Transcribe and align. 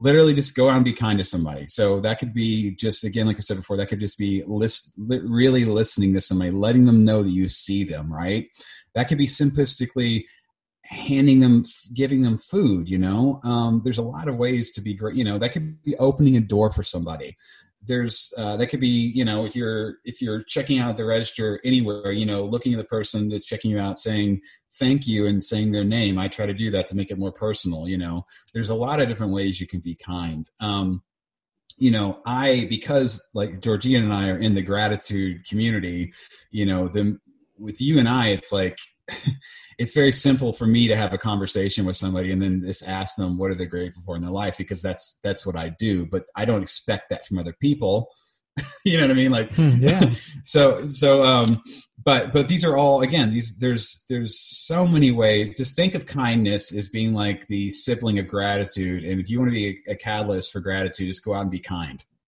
literally 0.00 0.34
just 0.34 0.54
go 0.54 0.68
out 0.68 0.76
and 0.76 0.84
be 0.84 0.92
kind 0.92 1.18
to 1.18 1.24
somebody. 1.24 1.66
So 1.68 2.00
that 2.00 2.18
could 2.18 2.32
be 2.32 2.72
just 2.76 3.04
again, 3.04 3.26
like 3.26 3.36
I 3.36 3.40
said 3.40 3.56
before, 3.56 3.76
that 3.76 3.88
could 3.88 4.00
just 4.00 4.18
be 4.18 4.42
list, 4.46 4.92
li- 4.96 5.20
really 5.24 5.64
listening 5.64 6.14
to 6.14 6.20
somebody, 6.20 6.50
letting 6.50 6.84
them 6.84 7.04
know 7.04 7.22
that 7.22 7.30
you 7.30 7.48
see 7.48 7.84
them. 7.84 8.12
Right. 8.12 8.48
That 8.94 9.08
could 9.08 9.18
be 9.18 9.26
simplistically 9.26 10.24
handing 10.84 11.40
them, 11.40 11.64
giving 11.92 12.22
them 12.22 12.38
food. 12.38 12.88
You 12.88 12.98
know, 12.98 13.40
um, 13.44 13.82
there's 13.84 13.98
a 13.98 14.02
lot 14.02 14.28
of 14.28 14.36
ways 14.36 14.70
to 14.72 14.80
be 14.80 14.94
great. 14.94 15.16
You 15.16 15.24
know, 15.24 15.38
that 15.38 15.52
could 15.52 15.82
be 15.82 15.96
opening 15.96 16.36
a 16.36 16.40
door 16.40 16.70
for 16.70 16.82
somebody 16.82 17.36
there's 17.88 18.32
uh, 18.36 18.56
that 18.56 18.68
could 18.68 18.80
be 18.80 19.10
you 19.14 19.24
know 19.24 19.44
if 19.44 19.56
you're 19.56 19.96
if 20.04 20.22
you're 20.22 20.44
checking 20.44 20.78
out 20.78 20.96
the 20.96 21.04
register 21.04 21.60
anywhere 21.64 22.12
you 22.12 22.26
know 22.26 22.42
looking 22.42 22.72
at 22.74 22.78
the 22.78 22.84
person 22.84 23.28
that's 23.28 23.44
checking 23.44 23.70
you 23.70 23.78
out 23.78 23.98
saying 23.98 24.40
thank 24.74 25.08
you 25.08 25.26
and 25.26 25.42
saying 25.42 25.72
their 25.72 25.84
name 25.84 26.18
i 26.18 26.28
try 26.28 26.46
to 26.46 26.54
do 26.54 26.70
that 26.70 26.86
to 26.86 26.94
make 26.94 27.10
it 27.10 27.18
more 27.18 27.32
personal 27.32 27.88
you 27.88 27.98
know? 27.98 28.24
There's 28.54 28.70
a 28.70 28.74
lot 28.74 29.00
of 29.00 29.08
different 29.08 29.32
ways 29.32 29.60
you 29.60 29.66
can 29.66 29.80
be 29.80 29.94
kind. 29.94 30.48
Um, 30.60 31.02
you 31.78 31.92
know 31.92 32.20
i 32.26 32.66
because 32.68 33.24
like 33.34 33.60
Georgian 33.60 34.02
and 34.02 34.12
i 34.12 34.28
are 34.28 34.38
in 34.38 34.54
the 34.54 34.62
gratitude 34.62 35.46
community 35.48 36.12
you 36.50 36.66
know 36.66 36.88
the 36.88 37.16
with 37.58 37.80
you 37.80 37.98
and 37.98 38.08
i 38.08 38.28
it's 38.28 38.52
like 38.52 38.78
it's 39.78 39.92
very 39.92 40.12
simple 40.12 40.52
for 40.52 40.66
me 40.66 40.88
to 40.88 40.96
have 40.96 41.12
a 41.12 41.18
conversation 41.18 41.84
with 41.84 41.96
somebody 41.96 42.32
and 42.32 42.42
then 42.42 42.62
just 42.62 42.86
ask 42.86 43.16
them 43.16 43.38
what 43.38 43.50
are 43.50 43.54
they 43.54 43.66
grateful 43.66 44.02
for 44.04 44.16
in 44.16 44.22
their 44.22 44.30
life 44.30 44.58
because 44.58 44.82
that's 44.82 45.16
that's 45.22 45.46
what 45.46 45.56
I 45.56 45.70
do. 45.78 46.06
But 46.06 46.24
I 46.36 46.44
don't 46.44 46.62
expect 46.62 47.10
that 47.10 47.26
from 47.26 47.38
other 47.38 47.54
people. 47.60 48.10
you 48.84 48.98
know 48.98 49.04
what 49.04 49.12
I 49.12 49.14
mean? 49.14 49.30
Like, 49.30 49.54
hmm, 49.54 49.76
yeah. 49.80 50.12
so 50.42 50.86
so 50.86 51.22
um, 51.22 51.62
but 52.04 52.32
but 52.32 52.48
these 52.48 52.64
are 52.64 52.76
all 52.76 53.02
again 53.02 53.30
these 53.30 53.56
there's 53.58 54.04
there's 54.08 54.38
so 54.38 54.86
many 54.86 55.10
ways. 55.10 55.56
Just 55.56 55.76
think 55.76 55.94
of 55.94 56.06
kindness 56.06 56.74
as 56.74 56.88
being 56.88 57.14
like 57.14 57.46
the 57.46 57.70
sibling 57.70 58.18
of 58.18 58.26
gratitude, 58.26 59.04
and 59.04 59.20
if 59.20 59.30
you 59.30 59.38
want 59.38 59.50
to 59.50 59.54
be 59.54 59.82
a, 59.88 59.92
a 59.92 59.96
catalyst 59.96 60.52
for 60.52 60.60
gratitude, 60.60 61.06
just 61.06 61.24
go 61.24 61.34
out 61.34 61.42
and 61.42 61.50
be 61.50 61.60
kind. 61.60 62.04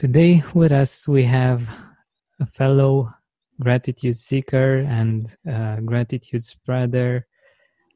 Today 0.00 0.42
with 0.54 0.72
us 0.72 1.06
we 1.06 1.26
have 1.26 1.68
a 2.40 2.46
fellow 2.46 3.12
gratitude 3.60 4.16
seeker 4.16 4.78
and 4.88 5.36
uh, 5.46 5.76
gratitude 5.80 6.42
spreader 6.42 7.26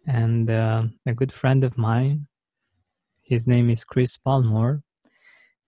and 0.07 0.51
uh, 0.51 0.83
a 1.07 1.15
good 1.15 1.33
friend 1.33 1.65
of 1.65 1.79
mine. 1.79 2.27
His 3.23 3.47
name 3.47 3.71
is 3.71 3.87
Chris 3.87 4.19
Palmore. 4.19 4.83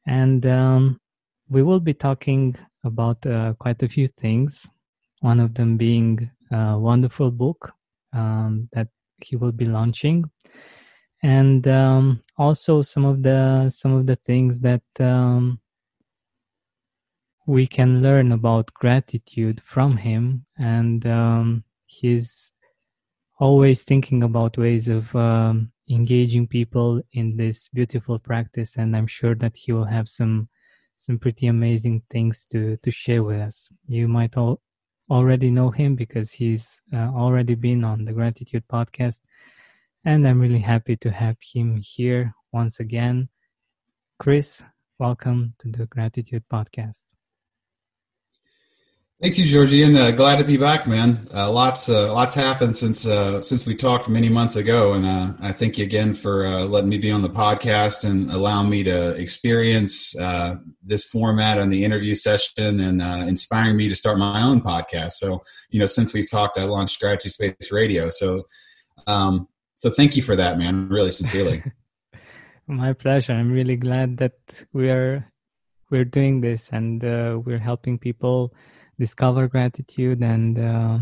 And 0.07 0.45
um, 0.45 1.01
we 1.49 1.63
will 1.63 1.81
be 1.81 1.95
talking 1.95 2.55
about 2.85 3.25
uh, 3.25 3.55
quite 3.59 3.83
a 3.83 3.89
few 3.89 4.07
things. 4.07 4.69
One 5.21 5.41
of 5.41 5.55
them 5.55 5.79
being 5.79 6.31
a 6.53 6.79
wonderful 6.79 7.31
book 7.31 7.73
um, 8.13 8.69
that 8.75 8.89
he 9.25 9.37
will 9.37 9.53
be 9.53 9.65
launching, 9.65 10.31
and 11.23 11.67
um, 11.67 12.23
also 12.37 12.83
some 12.83 13.07
of 13.07 13.23
the 13.23 13.71
some 13.71 13.95
of 13.95 14.05
the 14.05 14.17
things 14.17 14.59
that 14.59 14.83
um, 15.01 15.61
we 17.47 17.67
can 17.67 18.03
learn 18.03 18.33
about 18.33 18.75
gratitude 18.75 19.63
from 19.65 19.97
him 19.97 20.45
and 20.59 21.07
um, 21.07 21.65
he's 21.87 22.53
always 23.39 23.85
thinking 23.85 24.23
about 24.25 24.59
ways 24.59 24.89
of 24.89 25.15
um, 25.15 25.71
engaging 25.89 26.47
people 26.47 27.01
in 27.13 27.37
this 27.37 27.69
beautiful 27.69 28.19
practice 28.19 28.77
and 28.77 28.97
i'm 28.97 29.07
sure 29.07 29.37
that 29.37 29.57
he 29.57 29.73
will 29.73 29.85
have 29.85 30.09
some 30.09 30.49
some 30.97 31.19
pretty 31.19 31.47
amazing 31.47 32.03
things 32.11 32.47
to 32.51 32.77
to 32.79 32.91
share 32.91 33.23
with 33.23 33.41
us. 33.41 33.71
You 33.87 34.09
might 34.09 34.37
all 34.37 34.61
already 35.11 35.51
know 35.51 35.71
him 35.71 35.95
because 35.95 36.33
he's 36.33 36.81
uh, 36.93 37.11
already 37.15 37.55
been 37.55 37.85
on 37.85 38.05
the 38.05 38.13
gratitude 38.13 38.65
podcast 38.67 39.21
and 40.05 40.27
i'm 40.27 40.41
really 40.41 40.59
happy 40.59 40.97
to 40.97 41.11
have 41.13 41.37
him 41.41 41.81
here 41.81 42.35
once 42.53 42.81
again. 42.81 43.29
Chris 44.19 44.65
welcome 44.99 45.55
to 45.59 45.71
the 45.71 45.87
gratitude 45.87 46.43
podcast 46.51 47.16
Thank 49.23 49.39
you, 49.39 49.47
Georgie, 49.47 49.83
and 49.83 49.97
uh, 49.97 50.11
glad 50.11 50.37
to 50.41 50.45
be 50.45 50.59
back, 50.59 50.87
man. 50.87 51.27
Uh, 51.35 51.51
lots, 51.51 51.89
uh, 51.89 52.13
lots 52.13 52.35
happened 52.35 52.77
since 52.77 53.07
uh, 53.07 53.41
since 53.41 53.65
we 53.65 53.75
talked 53.75 54.11
many 54.11 54.29
months 54.29 54.57
ago, 54.57 54.93
and 54.93 55.07
uh, 55.07 55.33
I 55.41 55.53
thank 55.53 55.79
you 55.79 55.85
again 55.85 56.13
for 56.13 56.45
uh, 56.45 56.65
letting 56.65 56.91
me 56.91 56.99
be 56.99 57.11
on 57.11 57.23
the 57.23 57.31
podcast 57.31 58.05
and 58.05 58.29
allowing 58.31 58.69
me 58.69 58.85
to 58.85 59.17
experience 59.17 60.15
this 60.83 61.05
format 61.05 61.57
and 61.57 61.73
the 61.73 61.83
interview 61.83 62.15
session 62.15 62.79
and 62.79 63.01
inspiring 63.27 63.79
me 63.79 63.89
to 63.89 63.95
start 63.95 64.19
my 64.19 64.43
own 64.43 64.61
podcast. 64.61 65.13
So, 65.13 65.43
you 65.71 65.81
know, 65.81 65.87
since 65.87 66.13
we've 66.13 66.31
talked, 66.31 66.59
I 66.59 66.65
launched 66.65 67.01
Gratitude 67.01 67.33
Space 67.33 67.73
Radio. 67.73 68.11
So, 68.11 68.43
um, 69.07 69.49
so 69.77 69.89
thank 69.89 70.17
you 70.17 70.23
for 70.23 70.37
that, 70.37 70.59
man. 70.59 70.91
Really, 70.91 71.11
sincerely. 71.11 71.65
my 72.67 72.93
pleasure. 72.93 73.33
I'm 73.33 73.51
really 73.51 73.77
glad 73.77 74.19
that 74.19 74.35
we 74.75 74.91
are 74.91 75.27
we're 75.89 76.05
doing 76.05 76.43
this 76.43 76.69
and 76.71 77.01
we're 77.47 77.59
helping 77.59 77.99
people 77.99 78.53
discover 78.99 79.49
gratitude 79.49 80.23
and 80.23 80.59
uh, 80.59 80.99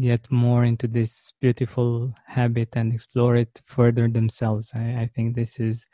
get 0.00 0.30
more 0.30 0.64
into 0.64 0.86
this 0.86 1.32
beautiful 1.40 2.12
habit 2.26 2.70
and 2.74 2.92
explore 2.92 3.36
it 3.36 3.62
further 3.66 4.08
themselves. 4.08 4.70
I, 4.74 5.02
I 5.02 5.10
think 5.14 5.34
this 5.34 5.60
is 5.60 5.86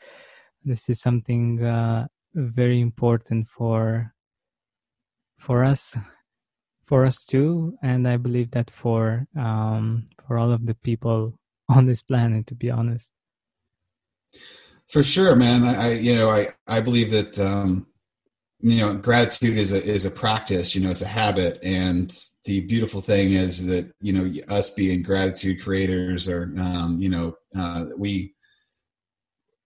this 0.63 0.89
is 0.89 0.99
something 0.99 1.63
uh, 1.63 2.07
very 2.33 2.81
important 2.81 3.47
for 3.47 4.13
for 5.37 5.63
us 5.63 5.97
for 6.85 7.05
us 7.05 7.25
too. 7.25 7.77
And 7.83 8.07
i 8.07 8.17
believe 8.17 8.51
that 8.51 8.69
for 8.71 9.27
um, 9.37 10.09
for 10.27 10.37
all 10.37 10.51
of 10.51 10.65
the 10.65 10.75
people 10.75 11.37
on 11.69 11.85
this 11.85 12.01
planet 12.01 12.47
to 12.47 12.55
be 12.55 12.69
honest. 12.69 13.11
For 14.89 15.03
sure 15.03 15.35
man. 15.35 15.63
I, 15.63 15.73
I 15.75 15.91
you 15.93 16.15
know 16.15 16.29
i 16.29 16.49
i 16.67 16.81
believe 16.81 17.11
that 17.11 17.39
um, 17.39 17.87
you 18.61 18.77
know 18.77 18.93
gratitude 18.93 19.57
is 19.57 19.71
a 19.71 19.81
is 19.83 20.03
a 20.03 20.11
practice 20.11 20.75
you 20.75 20.81
know 20.81 20.89
it's 20.89 21.01
a 21.01 21.07
habit. 21.07 21.59
And 21.63 22.13
the 22.43 22.61
beautiful 22.61 23.01
thing 23.01 23.31
is 23.31 23.65
that 23.67 23.91
you 24.01 24.13
know 24.13 24.29
us 24.49 24.69
being 24.69 25.01
gratitude 25.01 25.63
creators 25.63 26.27
or 26.27 26.53
um, 26.59 26.97
you 26.99 27.09
know 27.09 27.35
uh, 27.57 27.85
we 27.97 28.33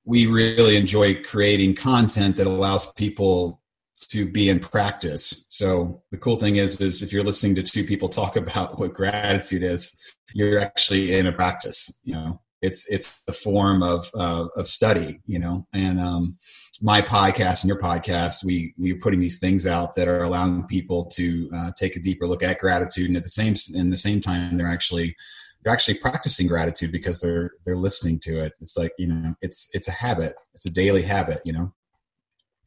we 0.05 0.27
really 0.27 0.75
enjoy 0.75 1.21
creating 1.23 1.75
content 1.75 2.35
that 2.35 2.47
allows 2.47 2.91
people 2.93 3.61
to 4.09 4.29
be 4.29 4.49
in 4.49 4.59
practice. 4.59 5.45
So 5.47 6.03
the 6.11 6.17
cool 6.17 6.35
thing 6.35 6.57
is 6.57 6.79
is 6.79 7.01
if 7.01 7.13
you're 7.13 7.23
listening 7.23 7.55
to 7.55 7.63
two 7.63 7.85
people 7.85 8.09
talk 8.09 8.35
about 8.43 8.79
what 8.79 8.93
gratitude 8.93 9.63
is 9.63 9.97
you're 10.35 10.59
actually 10.59 11.15
in 11.15 11.27
a 11.27 11.31
practice 11.31 11.99
you 12.03 12.13
know. 12.13 12.39
It's 12.61 12.87
it's 12.89 13.25
the 13.25 13.33
form 13.33 13.83
of 13.83 14.09
uh, 14.15 14.47
of 14.55 14.67
study 14.67 15.19
you 15.25 15.39
know. 15.39 15.67
And 15.73 15.99
um 15.99 16.37
my 16.81 17.01
podcast 17.01 17.63
and 17.63 17.69
your 17.69 17.79
podcast, 17.79 18.43
we 18.43 18.73
we're 18.77 18.97
putting 18.97 19.19
these 19.19 19.39
things 19.39 19.67
out 19.67 19.95
that 19.95 20.07
are 20.07 20.23
allowing 20.23 20.65
people 20.65 21.05
to 21.05 21.49
uh, 21.55 21.71
take 21.77 21.95
a 21.95 21.99
deeper 21.99 22.25
look 22.25 22.43
at 22.43 22.59
gratitude, 22.59 23.07
and 23.07 23.17
at 23.17 23.23
the 23.23 23.29
same 23.29 23.55
in 23.73 23.89
the 23.89 23.97
same 23.97 24.19
time, 24.19 24.57
they're 24.57 24.67
actually 24.67 25.15
they're 25.63 25.73
actually 25.73 25.97
practicing 25.97 26.47
gratitude 26.47 26.91
because 26.91 27.21
they're 27.21 27.51
they're 27.65 27.77
listening 27.77 28.19
to 28.19 28.43
it. 28.43 28.53
It's 28.59 28.77
like 28.77 28.91
you 28.97 29.07
know, 29.07 29.35
it's 29.41 29.69
it's 29.73 29.87
a 29.87 29.91
habit. 29.91 30.33
It's 30.53 30.65
a 30.65 30.71
daily 30.71 31.03
habit. 31.03 31.39
You 31.45 31.53
know. 31.53 31.73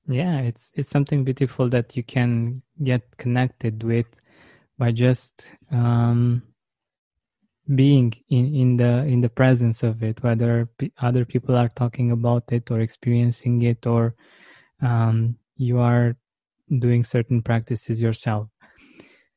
Yeah, 0.09 0.41
it's 0.41 0.71
it's 0.75 0.91
something 0.91 1.25
beautiful 1.25 1.69
that 1.71 1.97
you 1.97 2.05
can 2.05 2.63
get 2.83 3.17
connected 3.17 3.83
with 3.83 4.07
by 4.79 4.93
just 4.93 5.53
um, 5.73 6.43
being 7.75 8.13
in, 8.29 8.55
in 8.55 8.77
the 8.77 9.05
in 9.05 9.21
the 9.21 9.29
presence 9.29 9.83
of 9.83 10.03
it 10.03 10.23
whether 10.23 10.69
p- 10.79 10.93
other 11.01 11.25
people 11.25 11.57
are 11.57 11.69
talking 11.71 12.13
about 12.13 12.45
it 12.53 12.71
or 12.71 12.81
experiencing 12.81 13.63
it 13.63 13.87
or 13.87 14.15
um, 14.83 15.37
you 15.57 15.79
are 15.79 16.17
doing 16.79 17.03
certain 17.03 17.43
practices 17.43 18.01
yourself. 18.01 18.49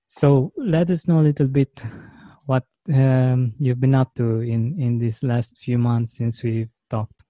So 0.08 0.52
let 0.58 0.90
us 0.90 1.08
know 1.08 1.20
a 1.20 1.28
little 1.30 1.48
bit 1.48 1.84
what 2.46 2.66
um, 2.94 3.54
you've 3.60 3.80
been 3.80 3.96
up 3.96 4.14
to 4.16 4.42
in 4.42 4.80
in 4.80 5.00
these 5.00 5.24
last 5.24 5.58
few 5.58 5.78
months 5.78 6.18
since 6.18 6.44
we've 6.44 6.70
talked 6.90 7.24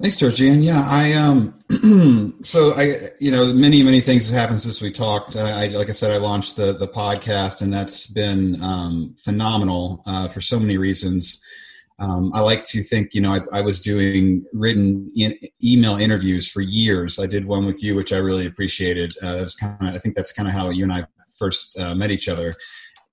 Thanks, 0.00 0.16
Georgian. 0.16 0.62
Yeah, 0.62 0.84
I 0.86 1.12
um, 1.14 1.58
so 2.44 2.72
I 2.74 2.94
you 3.18 3.32
know 3.32 3.52
many 3.52 3.82
many 3.82 4.00
things 4.00 4.28
have 4.28 4.38
happened 4.38 4.60
since 4.60 4.80
we 4.80 4.92
talked. 4.92 5.34
I, 5.34 5.64
I 5.64 5.66
like 5.68 5.88
I 5.88 5.92
said, 5.92 6.12
I 6.12 6.18
launched 6.18 6.54
the 6.54 6.72
the 6.72 6.86
podcast, 6.86 7.62
and 7.62 7.72
that's 7.72 8.06
been 8.06 8.62
um, 8.62 9.16
phenomenal 9.18 10.00
uh, 10.06 10.28
for 10.28 10.40
so 10.40 10.60
many 10.60 10.76
reasons. 10.76 11.42
um, 12.00 12.30
I 12.32 12.40
like 12.40 12.62
to 12.64 12.80
think, 12.80 13.12
you 13.12 13.20
know, 13.20 13.32
I, 13.32 13.40
I 13.52 13.60
was 13.60 13.80
doing 13.80 14.44
written 14.52 15.10
in, 15.16 15.36
email 15.62 15.96
interviews 15.96 16.48
for 16.48 16.60
years. 16.60 17.18
I 17.18 17.26
did 17.26 17.46
one 17.46 17.66
with 17.66 17.82
you, 17.82 17.96
which 17.96 18.12
I 18.12 18.18
really 18.18 18.46
appreciated. 18.46 19.14
Uh, 19.20 19.34
that 19.34 19.42
was 19.42 19.54
kind 19.56 19.88
of, 19.88 19.94
I 19.94 19.98
think 19.98 20.14
that's 20.14 20.32
kind 20.32 20.48
of 20.48 20.54
how 20.54 20.70
you 20.70 20.84
and 20.84 20.92
I 20.92 21.06
first 21.32 21.76
uh, 21.78 21.94
met 21.96 22.12
each 22.12 22.28
other, 22.28 22.52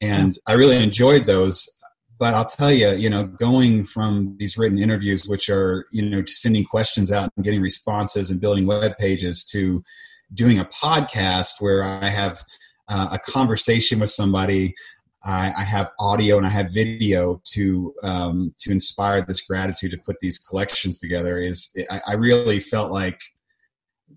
and 0.02 0.38
I 0.48 0.54
really 0.54 0.82
enjoyed 0.84 1.26
those. 1.26 1.68
But 2.18 2.34
I'll 2.34 2.46
tell 2.46 2.72
you, 2.72 2.92
you 2.92 3.10
know, 3.10 3.26
going 3.26 3.84
from 3.84 4.36
these 4.40 4.58
written 4.58 4.78
interviews, 4.78 5.28
which 5.28 5.50
are, 5.50 5.86
you 5.92 6.02
know, 6.02 6.24
sending 6.26 6.64
questions 6.64 7.12
out 7.12 7.30
and 7.36 7.44
getting 7.44 7.62
responses 7.62 8.32
and 8.32 8.40
building 8.40 8.66
web 8.66 8.98
pages, 8.98 9.44
to 9.52 9.84
doing 10.34 10.60
a 10.60 10.66
podcast 10.66 11.60
where 11.60 11.84
I 11.84 12.10
have 12.10 12.42
uh, 12.90 13.10
a 13.14 13.20
conversation 13.20 14.00
with 14.00 14.12
somebody 14.12 14.76
I, 15.26 15.52
I, 15.58 15.64
have 15.64 15.92
audio 16.00 16.38
and 16.38 16.46
I 16.46 16.52
have 16.52 16.72
video 16.72 17.42
to 17.54 17.96
um, 18.04 18.54
to 18.60 18.72
inspire 18.72 19.22
this 19.22 19.42
gratitude 19.42 19.92
to 19.92 19.98
put 19.98 20.20
these 20.20 20.38
collections 20.38 21.00
together. 21.00 21.40
Is 21.40 21.76
I, 21.90 22.02
I, 22.10 22.14
really 22.14 22.60
felt 22.60 22.92
like 22.92 23.20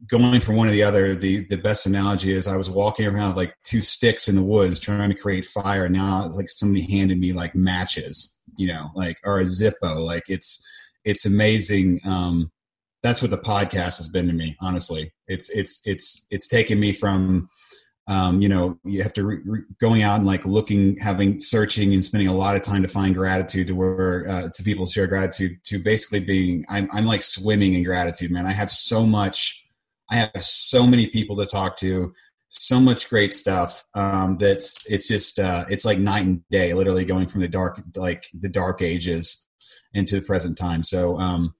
going 0.06 0.40
from 0.40 0.56
one 0.56 0.68
to 0.68 0.72
the 0.72 0.82
other. 0.82 1.14
The 1.14 1.44
the 1.46 1.58
best 1.58 1.86
analogy 1.86 2.32
is 2.32 2.46
I 2.46 2.56
was 2.56 2.70
walking 2.70 3.06
around 3.06 3.28
with 3.28 3.36
like 3.36 3.54
two 3.64 3.82
sticks 3.82 4.28
in 4.28 4.36
the 4.36 4.42
woods 4.42 4.78
trying 4.78 5.10
to 5.10 5.16
create 5.16 5.44
fire. 5.44 5.88
Now 5.88 6.24
it's 6.26 6.36
like 6.36 6.48
somebody 6.48 6.82
handed 6.82 7.18
me 7.18 7.32
like 7.32 7.54
matches, 7.54 8.36
you 8.56 8.68
know, 8.68 8.86
like 8.94 9.18
or 9.24 9.38
a 9.38 9.44
Zippo. 9.44 10.00
Like 10.04 10.24
it's 10.28 10.64
it's 11.04 11.26
amazing. 11.26 12.00
Um, 12.04 12.50
that's 13.02 13.22
what 13.22 13.30
the 13.30 13.38
podcast 13.38 13.98
has 13.98 14.08
been 14.08 14.26
to 14.26 14.32
me. 14.32 14.56
Honestly, 14.60 15.12
it's 15.26 15.48
it's 15.50 15.80
it's 15.84 16.26
it's 16.30 16.46
taken 16.46 16.78
me 16.80 16.92
from 16.92 17.48
um, 18.08 18.40
you 18.40 18.48
know 18.48 18.78
you 18.84 19.02
have 19.02 19.12
to 19.14 19.24
re- 19.24 19.40
re- 19.44 19.62
going 19.80 20.02
out 20.02 20.16
and 20.16 20.26
like 20.26 20.46
looking 20.46 20.96
having 20.98 21.38
searching 21.38 21.92
and 21.92 22.04
spending 22.04 22.28
a 22.28 22.34
lot 22.34 22.56
of 22.56 22.62
time 22.62 22.82
to 22.82 22.88
find 22.88 23.14
gratitude 23.14 23.66
to 23.66 23.74
where 23.74 24.26
uh, 24.28 24.48
to 24.54 24.62
people 24.62 24.86
share 24.86 25.06
gratitude 25.06 25.62
to 25.64 25.78
basically 25.78 26.20
being 26.20 26.64
I'm, 26.70 26.88
I'm 26.90 27.04
like 27.04 27.22
swimming 27.22 27.74
in 27.74 27.84
gratitude 27.84 28.30
man 28.30 28.46
i 28.46 28.52
have 28.52 28.70
so 28.70 29.04
much 29.04 29.67
i 30.10 30.16
have 30.16 30.30
so 30.42 30.86
many 30.86 31.06
people 31.06 31.36
to 31.36 31.46
talk 31.46 31.76
to 31.76 32.12
so 32.50 32.80
much 32.80 33.10
great 33.10 33.34
stuff 33.34 33.84
um, 33.94 34.38
that's 34.38 34.82
it's 34.86 35.06
just 35.06 35.38
uh, 35.38 35.66
it's 35.68 35.84
like 35.84 35.98
night 35.98 36.24
and 36.24 36.42
day 36.50 36.72
literally 36.72 37.04
going 37.04 37.28
from 37.28 37.42
the 37.42 37.48
dark 37.48 37.78
like 37.94 38.26
the 38.32 38.48
dark 38.48 38.80
ages 38.80 39.46
into 39.94 40.16
the 40.16 40.22
present 40.22 40.56
time. 40.58 40.82
So 40.82 41.18
um, 41.18 41.54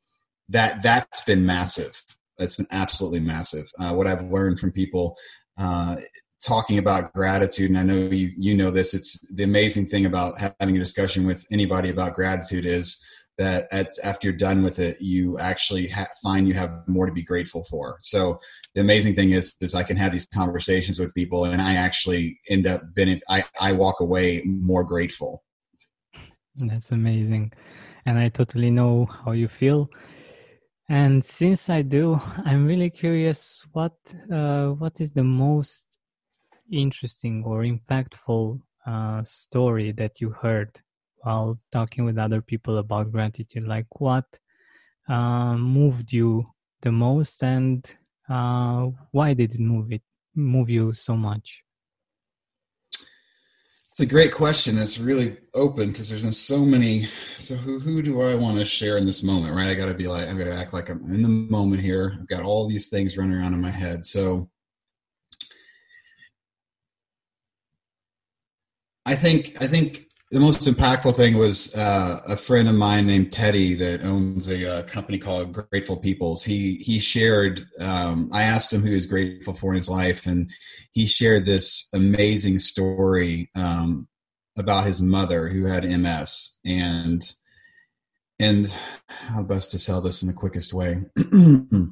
that 0.49 0.83
that's 0.83 1.23
been 1.23 1.45
massive. 1.45 2.03
That's 2.39 2.56
been 2.56 2.69
absolutely 2.71 3.21
massive. 3.21 3.71
Uh, 3.79 3.93
what 3.93 4.06
i've 4.06 4.23
learned 4.23 4.61
from 4.61 4.73
people 4.73 5.17
uh, 5.59 5.97
talking 6.41 6.79
about 6.79 7.12
gratitude 7.15 7.69
and 7.69 7.77
i 7.77 7.83
know 7.83 7.97
you 7.97 8.31
you 8.39 8.55
know 8.55 8.71
this 8.71 8.95
it's 8.95 9.19
the 9.35 9.43
amazing 9.43 9.85
thing 9.85 10.06
about 10.06 10.35
having 10.39 10.77
a 10.77 10.79
discussion 10.79 11.27
with 11.27 11.45
anybody 11.50 11.91
about 11.91 12.15
gratitude 12.15 12.65
is 12.65 13.03
that 13.38 13.69
at, 13.70 13.93
after 14.02 14.29
you're 14.29 14.37
done 14.37 14.62
with 14.62 14.79
it 14.79 15.00
you 15.00 15.38
actually 15.38 15.87
ha- 15.88 16.08
find 16.23 16.46
you 16.49 16.55
have 16.55 16.82
more 16.87 17.06
to 17.06 17.12
be 17.12 17.23
grateful 17.23 17.64
for. 17.64 17.99
So 18.00 18.38
the 18.75 18.81
amazing 18.81 19.14
thing 19.14 19.31
is 19.31 19.56
is 19.61 19.75
i 19.75 19.82
can 19.82 19.96
have 19.96 20.12
these 20.12 20.26
conversations 20.26 20.99
with 20.99 21.14
people 21.14 21.44
and 21.44 21.62
i 21.62 21.75
actually 21.75 22.38
end 22.50 22.67
up 22.67 22.82
being 22.94 23.20
i, 23.29 23.44
I 23.61 23.73
walk 23.73 24.00
away 24.00 24.43
more 24.44 24.85
grateful. 24.85 25.43
That's 26.56 26.90
amazing. 26.90 27.52
And 28.06 28.19
i 28.19 28.29
totally 28.29 28.70
know 28.70 29.06
how 29.06 29.32
you 29.32 29.49
feel. 29.49 29.90
And 30.88 31.25
since 31.25 31.70
i 31.70 31.82
do 31.82 32.20
i'm 32.44 32.67
really 32.67 32.90
curious 32.90 33.67
what 33.73 33.96
uh, 34.32 34.69
what 34.69 35.00
is 35.00 35.11
the 35.12 35.25
most 35.25 35.99
interesting 36.70 37.44
or 37.44 37.62
impactful 37.62 38.61
uh, 38.87 39.23
story 39.23 39.93
that 39.93 40.20
you 40.20 40.31
heard 40.31 40.81
while 41.23 41.59
talking 41.73 42.05
with 42.05 42.19
other 42.19 42.41
people 42.41 42.79
about 42.79 43.12
gratitude? 43.12 43.67
Like 43.67 43.87
what 44.00 44.26
uh, 45.09 45.56
moved 45.56 46.12
you 46.12 46.47
the 46.82 46.93
most, 46.93 47.43
and 47.43 47.85
uh, 48.29 48.87
why 49.11 49.35
did 49.35 49.55
it 49.55 49.61
move 49.61 49.93
it 49.93 50.03
move 50.35 50.70
you 50.70 50.93
so 50.93 51.17
much? 51.17 51.62
It's 53.91 54.00
a 54.00 54.06
great 54.06 54.32
question. 54.32 54.79
It's 54.79 55.00
really 55.00 55.37
open 55.55 55.88
because 55.88 56.09
there's 56.09 56.23
been 56.23 56.31
so 56.31 56.65
many. 56.65 57.09
So 57.37 57.56
who 57.56 57.81
who 57.81 58.00
do 58.00 58.23
I 58.23 58.37
want 58.37 58.59
to 58.59 58.64
share 58.64 58.97
in 58.97 59.05
this 59.05 59.25
moment? 59.25 59.56
Right? 59.56 59.69
I 59.69 59.75
got 59.75 59.87
to 59.87 59.94
be 59.94 60.06
like 60.06 60.29
I'm 60.29 60.38
got 60.38 60.44
to 60.44 60.55
act 60.55 60.73
like 60.73 60.88
I'm 60.88 61.03
in 61.03 61.23
the 61.23 61.29
moment 61.29 61.82
here. 61.82 62.17
I've 62.21 62.29
got 62.29 62.44
all 62.44 62.69
these 62.69 62.88
things 62.88 63.17
running 63.17 63.37
around 63.37 63.55
in 63.55 63.61
my 63.61 63.71
head. 63.71 64.05
So 64.05 64.49
I 69.05 69.14
think 69.14 69.56
I 69.61 69.67
think 69.67 70.08
the 70.31 70.41
most 70.41 70.69
impactful 70.69 71.17
thing 71.17 71.39
was 71.39 71.75
uh, 71.75 72.21
a 72.29 72.37
friend 72.37 72.69
of 72.69 72.75
mine 72.75 73.07
named 73.07 73.33
Teddy 73.33 73.75
that 73.75 74.05
owns 74.05 74.47
a, 74.47 74.79
uh, 74.79 74.83
company 74.83 75.19
called 75.19 75.53
Grateful 75.71 75.97
Peoples. 75.97 76.45
He 76.45 76.75
he 76.75 76.99
shared. 76.99 77.67
Um, 77.81 78.29
I 78.33 78.43
asked 78.43 78.73
him 78.73 78.83
who 78.83 78.89
he 78.89 78.95
was 78.95 79.07
grateful 79.07 79.55
for 79.55 79.71
in 79.71 79.77
his 79.77 79.89
life, 79.89 80.27
and 80.27 80.51
he 80.93 81.07
shared 81.07 81.47
this 81.47 81.89
amazing 81.95 82.59
story 82.59 83.49
um, 83.57 84.07
about 84.59 84.85
his 84.85 85.01
mother 85.01 85.49
who 85.49 85.65
had 85.65 85.85
MS, 85.85 86.59
and 86.65 87.23
and 88.39 88.77
how 89.09 89.43
best 89.45 89.71
to 89.71 89.79
sell 89.79 90.03
this 90.03 90.23
in 90.23 90.29
the 90.29 90.35
quickest 90.35 90.75
way. 90.75 91.05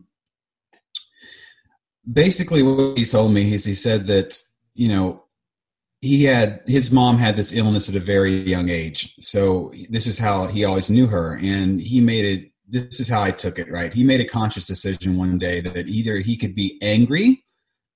Basically, 2.12 2.62
what 2.62 2.98
he 2.98 3.06
told 3.06 3.32
me 3.32 3.54
is 3.54 3.64
he 3.64 3.74
said 3.74 4.06
that 4.08 4.38
you 4.74 4.88
know 4.88 5.25
he 6.00 6.24
had 6.24 6.60
his 6.66 6.90
mom 6.90 7.16
had 7.16 7.36
this 7.36 7.52
illness 7.52 7.88
at 7.88 7.94
a 7.94 8.00
very 8.00 8.32
young 8.32 8.68
age. 8.68 9.14
So 9.18 9.72
this 9.90 10.06
is 10.06 10.18
how 10.18 10.46
he 10.46 10.64
always 10.64 10.90
knew 10.90 11.06
her. 11.06 11.38
And 11.42 11.80
he 11.80 12.00
made 12.00 12.24
it 12.24 12.52
this 12.68 12.98
is 12.98 13.08
how 13.08 13.22
i 13.22 13.30
took 13.30 13.58
it 13.58 13.70
right? 13.70 13.92
He 13.92 14.04
made 14.04 14.20
a 14.20 14.24
conscious 14.24 14.66
decision 14.66 15.16
one 15.16 15.38
day 15.38 15.60
that 15.60 15.88
either 15.88 16.18
he 16.18 16.36
could 16.36 16.54
be 16.54 16.78
angry 16.82 17.44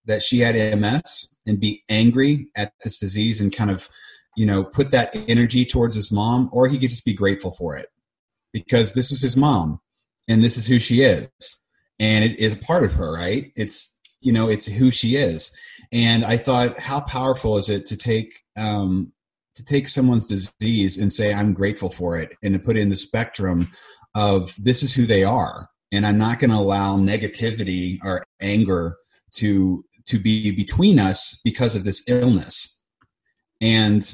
that 0.06 0.22
she 0.22 0.38
had 0.40 0.54
ms 0.80 1.28
and 1.46 1.60
be 1.60 1.82
angry 1.88 2.48
at 2.56 2.72
this 2.82 2.98
disease 2.98 3.40
and 3.40 3.54
kind 3.54 3.70
of 3.70 3.88
you 4.36 4.46
know 4.46 4.64
put 4.64 4.92
that 4.92 5.14
energy 5.28 5.64
towards 5.64 5.94
his 5.94 6.10
mom 6.10 6.48
or 6.52 6.68
he 6.68 6.78
could 6.78 6.90
just 6.90 7.04
be 7.04 7.14
grateful 7.14 7.52
for 7.52 7.76
it. 7.76 7.86
Because 8.52 8.94
this 8.94 9.12
is 9.12 9.22
his 9.22 9.36
mom 9.36 9.80
and 10.28 10.42
this 10.42 10.56
is 10.56 10.66
who 10.66 10.78
she 10.78 11.02
is. 11.02 11.28
And 12.00 12.24
it 12.24 12.38
is 12.40 12.54
a 12.54 12.58
part 12.58 12.84
of 12.84 12.92
her 12.94 13.12
right? 13.12 13.52
It's 13.56 13.94
you 14.20 14.32
know 14.32 14.48
it's 14.48 14.66
who 14.66 14.90
she 14.90 15.16
is 15.16 15.54
and 15.92 16.24
i 16.24 16.36
thought 16.36 16.78
how 16.78 17.00
powerful 17.00 17.56
is 17.56 17.68
it 17.68 17.86
to 17.86 17.96
take 17.96 18.40
um, 18.56 19.12
to 19.54 19.64
take 19.64 19.88
someone's 19.88 20.26
disease 20.26 20.98
and 20.98 21.12
say 21.12 21.32
i'm 21.32 21.52
grateful 21.52 21.90
for 21.90 22.16
it 22.16 22.34
and 22.42 22.54
to 22.54 22.60
put 22.60 22.76
in 22.76 22.88
the 22.88 22.96
spectrum 22.96 23.70
of 24.14 24.54
this 24.58 24.82
is 24.82 24.94
who 24.94 25.06
they 25.06 25.24
are 25.24 25.68
and 25.92 26.06
i'm 26.06 26.18
not 26.18 26.38
going 26.38 26.50
to 26.50 26.56
allow 26.56 26.96
negativity 26.96 27.98
or 28.02 28.24
anger 28.40 28.96
to 29.32 29.84
to 30.10 30.18
be 30.18 30.50
between 30.50 30.98
us 30.98 31.40
because 31.44 31.76
of 31.76 31.84
this 31.84 32.02
illness. 32.08 32.80
And 33.60 34.12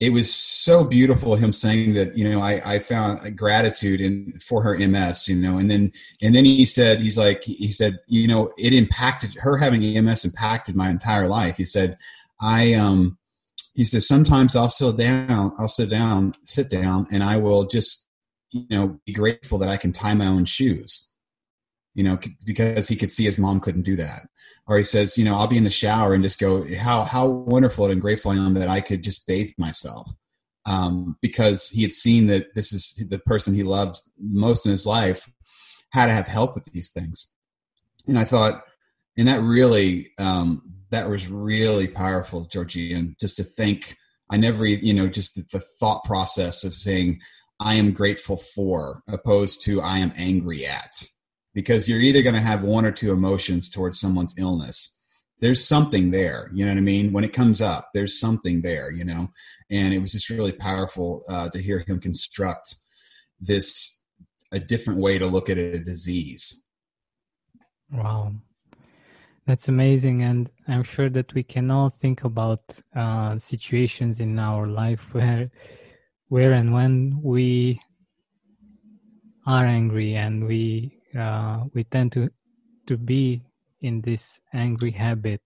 it 0.00 0.12
was 0.12 0.32
so 0.32 0.84
beautiful 0.84 1.34
him 1.34 1.52
saying 1.52 1.94
that 1.94 2.16
you 2.16 2.28
know 2.28 2.40
I, 2.40 2.74
I 2.74 2.78
found 2.78 3.36
gratitude 3.36 4.00
in 4.00 4.38
for 4.40 4.62
her 4.62 4.76
ms 4.78 5.28
you 5.28 5.36
know 5.36 5.58
and 5.58 5.70
then 5.70 5.92
and 6.22 6.34
then 6.34 6.44
he 6.44 6.64
said 6.64 7.00
he's 7.00 7.18
like 7.18 7.42
he 7.44 7.68
said 7.68 7.98
you 8.06 8.28
know 8.28 8.52
it 8.56 8.72
impacted 8.72 9.34
her 9.40 9.56
having 9.56 9.82
ms 10.04 10.24
impacted 10.24 10.76
my 10.76 10.90
entire 10.90 11.26
life. 11.26 11.56
He 11.56 11.64
said 11.64 11.96
i 12.40 12.74
um 12.74 13.18
he 13.74 13.84
says 13.84 14.06
sometimes 14.06 14.54
i'll 14.54 14.68
sit 14.68 14.96
down 14.96 15.52
i'll 15.58 15.68
sit 15.68 15.90
down 15.90 16.32
sit 16.42 16.70
down 16.70 17.06
and 17.10 17.22
i 17.22 17.36
will 17.36 17.64
just 17.64 18.08
you 18.50 18.66
know 18.70 18.98
be 19.04 19.12
grateful 19.12 19.58
that 19.58 19.68
i 19.68 19.76
can 19.76 19.92
tie 19.92 20.14
my 20.14 20.26
own 20.26 20.44
shoes 20.44 21.07
you 21.98 22.04
know 22.04 22.16
because 22.44 22.86
he 22.86 22.94
could 22.94 23.10
see 23.10 23.24
his 23.24 23.40
mom 23.40 23.58
couldn't 23.58 23.82
do 23.82 23.96
that. 23.96 24.28
Or 24.68 24.78
he 24.78 24.84
says, 24.84 25.18
you 25.18 25.24
know, 25.24 25.34
I'll 25.34 25.48
be 25.48 25.56
in 25.56 25.64
the 25.64 25.70
shower 25.70 26.14
and 26.14 26.22
just 26.22 26.38
go, 26.38 26.62
how 26.76 27.02
how 27.02 27.26
wonderful 27.26 27.90
and 27.90 28.00
grateful 28.00 28.30
I 28.30 28.36
am 28.36 28.54
that 28.54 28.68
I 28.68 28.80
could 28.80 29.02
just 29.02 29.26
bathe 29.26 29.50
myself, 29.58 30.08
um, 30.64 31.16
because 31.20 31.68
he 31.70 31.82
had 31.82 31.92
seen 31.92 32.28
that 32.28 32.54
this 32.54 32.72
is 32.72 33.04
the 33.10 33.18
person 33.18 33.52
he 33.52 33.64
loved 33.64 33.96
most 34.20 34.64
in 34.64 34.70
his 34.70 34.86
life 34.86 35.28
had 35.90 36.06
to 36.06 36.12
have 36.12 36.28
help 36.28 36.54
with 36.54 36.66
these 36.66 36.90
things, 36.90 37.32
and 38.06 38.16
I 38.16 38.22
thought, 38.22 38.62
and 39.16 39.26
that 39.26 39.40
really 39.40 40.12
um, 40.20 40.62
that 40.90 41.10
was 41.10 41.28
really 41.28 41.88
powerful, 41.88 42.44
Georgian, 42.44 43.16
just 43.20 43.36
to 43.38 43.42
think. 43.42 43.96
I 44.30 44.36
never, 44.36 44.66
you 44.66 44.92
know, 44.92 45.08
just 45.08 45.34
the, 45.34 45.44
the 45.50 45.64
thought 45.80 46.04
process 46.04 46.62
of 46.62 46.74
saying, 46.74 47.20
I 47.60 47.76
am 47.76 47.92
grateful 47.92 48.36
for, 48.36 49.02
opposed 49.08 49.64
to 49.64 49.80
I 49.80 49.98
am 49.98 50.12
angry 50.18 50.66
at 50.66 51.02
because 51.54 51.88
you're 51.88 52.00
either 52.00 52.22
going 52.22 52.34
to 52.34 52.40
have 52.40 52.62
one 52.62 52.84
or 52.84 52.92
two 52.92 53.12
emotions 53.12 53.68
towards 53.68 53.98
someone's 53.98 54.34
illness. 54.38 54.98
There's 55.40 55.66
something 55.66 56.10
there 56.10 56.50
you 56.52 56.64
know 56.64 56.72
what 56.72 56.78
i 56.78 56.82
mean? 56.82 57.12
When 57.12 57.24
it 57.24 57.32
comes 57.32 57.60
up 57.60 57.90
there's 57.94 58.18
something 58.18 58.62
there 58.62 58.90
you 58.90 59.04
know? 59.04 59.28
And 59.70 59.94
it 59.94 59.98
was 59.98 60.12
just 60.12 60.30
really 60.30 60.52
powerful 60.52 61.22
uh, 61.28 61.48
to 61.50 61.60
hear 61.60 61.84
him 61.86 62.00
construct 62.00 62.76
this 63.40 64.02
a 64.52 64.58
different 64.58 65.00
way 65.00 65.18
to 65.18 65.26
look 65.26 65.50
at 65.50 65.58
a 65.58 65.78
disease. 65.78 66.64
Wow. 67.92 68.32
That's 69.46 69.68
amazing 69.68 70.22
and 70.22 70.50
i'm 70.66 70.82
sure 70.82 71.08
that 71.08 71.32
we 71.32 71.42
can 71.42 71.70
all 71.70 71.88
think 71.88 72.24
about 72.24 72.62
uh, 72.94 73.38
situations 73.38 74.20
in 74.20 74.38
our 74.38 74.66
life 74.66 75.02
where 75.12 75.50
where 76.28 76.52
and 76.52 76.74
when 76.74 77.18
we 77.22 77.80
are 79.46 79.64
angry 79.64 80.14
and 80.14 80.46
we 80.46 80.97
uh, 81.16 81.64
we 81.74 81.84
tend 81.84 82.12
to 82.12 82.30
to 82.86 82.96
be 82.96 83.42
in 83.80 84.00
this 84.00 84.40
angry 84.52 84.90
habit. 84.90 85.42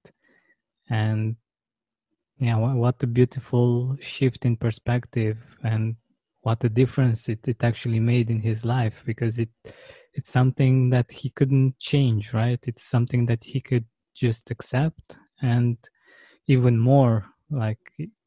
And 0.89 1.37
yeah 2.39 2.57
what, 2.57 3.03
a 3.03 3.07
beautiful 3.07 3.97
shift 4.01 4.45
in 4.45 4.57
perspective 4.57 5.39
and 5.63 5.97
what 6.41 6.63
a 6.65 6.69
difference 6.69 7.29
it, 7.29 7.39
it 7.47 7.63
actually 7.63 8.01
made 8.01 8.31
in 8.31 8.41
his 8.41 8.65
life 8.65 9.03
because 9.07 9.39
it 9.39 9.51
it's 10.15 10.31
something 10.31 10.91
that 10.91 11.11
he 11.11 11.31
couldn't 11.31 11.79
change 11.79 12.33
right? 12.35 12.61
It's 12.67 12.85
something 12.85 13.27
that 13.27 13.45
he 13.45 13.61
could 13.61 13.87
just 14.15 14.51
accept. 14.51 15.17
And 15.41 15.79
even 16.47 16.79
more 16.79 17.25
like 17.51 17.79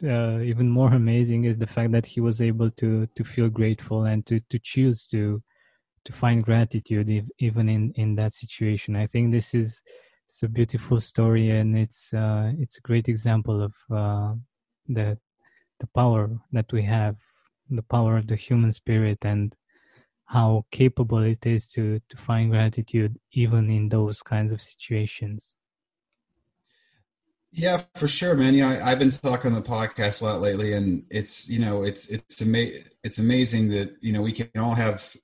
uh, 0.04 0.40
even 0.40 0.70
more 0.70 0.94
amazing 0.94 1.46
is 1.46 1.58
the 1.58 1.68
fact 1.68 1.92
that 1.92 2.06
he 2.06 2.22
was 2.22 2.42
able 2.42 2.72
to 2.72 3.08
to 3.16 3.24
feel 3.24 3.50
grateful 3.50 4.06
and 4.06 4.26
to 4.28 4.40
to 4.50 4.60
choose 4.60 5.08
to 5.10 5.44
to 6.06 6.14
find 6.14 6.44
gratitude 6.44 7.10
if, 7.10 7.26
even 7.40 7.68
in 7.68 7.92
in 7.96 8.16
that 8.16 8.34
situation. 8.34 8.96
I 8.96 9.08
think 9.08 9.32
this 9.32 9.54
is 9.54 9.84
it's 10.28 10.44
a 10.44 10.48
beautiful 10.48 11.02
story 11.02 11.52
and 11.52 11.78
it's 11.78 12.14
uh, 12.14 12.52
it's 12.58 12.78
a 12.78 12.82
great 12.82 13.08
example 13.10 13.62
of 13.62 13.74
uh, 13.92 14.34
the 14.88 15.18
the 15.80 15.88
power 15.88 16.30
that 16.52 16.72
we 16.72 16.84
have 16.84 17.18
the 17.70 17.84
power 17.84 18.18
of 18.18 18.28
the 18.28 18.36
human 18.36 18.72
spirit 18.72 19.20
and 19.24 19.56
how 20.26 20.66
capable 20.72 21.24
it 21.24 21.46
is 21.46 21.68
to 21.68 22.00
to 22.10 22.18
find 22.18 22.52
gratitude 22.52 23.20
even 23.34 23.70
in 23.70 23.90
those 23.90 24.22
kinds 24.22 24.52
of 24.54 24.62
situations. 24.62 25.56
Yeah 27.52 27.82
for 27.96 28.08
sure 28.08 28.36
man 28.36 28.54
yeah 28.54 28.82
I, 28.84 28.90
have 28.90 29.00
been 29.00 29.12
talking 29.12 29.54
on 29.54 29.62
the 29.62 29.68
podcast 29.68 30.22
a 30.22 30.26
lot 30.26 30.42
lately 30.42 30.74
and 30.74 31.08
it's 31.10 31.48
you 31.48 31.60
know 31.60 31.84
it's 31.84 32.08
it's 32.10 32.42
ama- 32.42 32.78
it's 33.04 33.20
amazing 33.20 33.70
that 33.70 33.96
you 34.02 34.12
know 34.12 34.22
we 34.22 34.34
can 34.34 34.50
all 34.62 34.76
have 34.76 35.16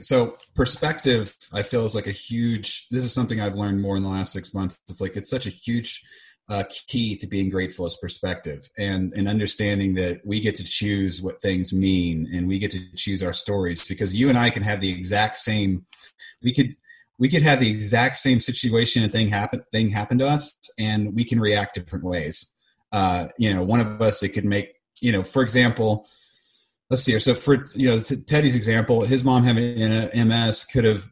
so 0.00 0.36
perspective, 0.54 1.34
I 1.52 1.62
feel 1.62 1.84
is 1.84 1.94
like 1.94 2.06
a 2.06 2.12
huge. 2.12 2.86
This 2.90 3.04
is 3.04 3.12
something 3.12 3.40
I've 3.40 3.54
learned 3.54 3.80
more 3.80 3.96
in 3.96 4.02
the 4.02 4.08
last 4.08 4.32
six 4.32 4.54
months. 4.54 4.80
It's 4.88 5.00
like 5.00 5.16
it's 5.16 5.30
such 5.30 5.46
a 5.46 5.50
huge 5.50 6.02
uh, 6.48 6.64
key 6.88 7.16
to 7.16 7.26
being 7.26 7.48
grateful 7.48 7.86
is 7.86 7.96
perspective 7.96 8.68
and 8.78 9.12
and 9.16 9.28
understanding 9.28 9.94
that 9.94 10.20
we 10.24 10.40
get 10.40 10.54
to 10.54 10.64
choose 10.64 11.22
what 11.22 11.40
things 11.40 11.72
mean 11.72 12.28
and 12.34 12.46
we 12.46 12.58
get 12.58 12.70
to 12.70 12.80
choose 12.96 13.22
our 13.22 13.32
stories 13.32 13.88
because 13.88 14.14
you 14.14 14.28
and 14.28 14.36
I 14.36 14.50
can 14.50 14.62
have 14.62 14.80
the 14.80 14.90
exact 14.90 15.38
same. 15.38 15.84
We 16.42 16.52
could 16.52 16.72
we 17.18 17.28
could 17.28 17.42
have 17.42 17.60
the 17.60 17.70
exact 17.70 18.16
same 18.18 18.40
situation 18.40 19.02
and 19.02 19.10
thing 19.10 19.28
happen 19.28 19.60
thing 19.72 19.88
happen 19.88 20.18
to 20.18 20.28
us 20.28 20.58
and 20.78 21.14
we 21.14 21.24
can 21.24 21.40
react 21.40 21.74
different 21.74 22.04
ways. 22.04 22.52
Uh, 22.92 23.28
you 23.38 23.52
know, 23.52 23.62
one 23.62 23.80
of 23.80 24.00
us 24.02 24.22
it 24.22 24.30
could 24.30 24.44
make 24.44 24.74
you 25.00 25.12
know, 25.12 25.24
for 25.24 25.42
example 25.42 26.06
let's 26.90 27.02
see 27.02 27.12
here. 27.12 27.20
So 27.20 27.34
for 27.34 27.62
you 27.74 27.90
know 27.90 28.00
Teddy's 28.00 28.56
example, 28.56 29.02
his 29.02 29.24
mom 29.24 29.42
having 29.42 29.80
an 29.80 30.28
MS 30.28 30.64
could 30.64 30.84
have 30.84 31.08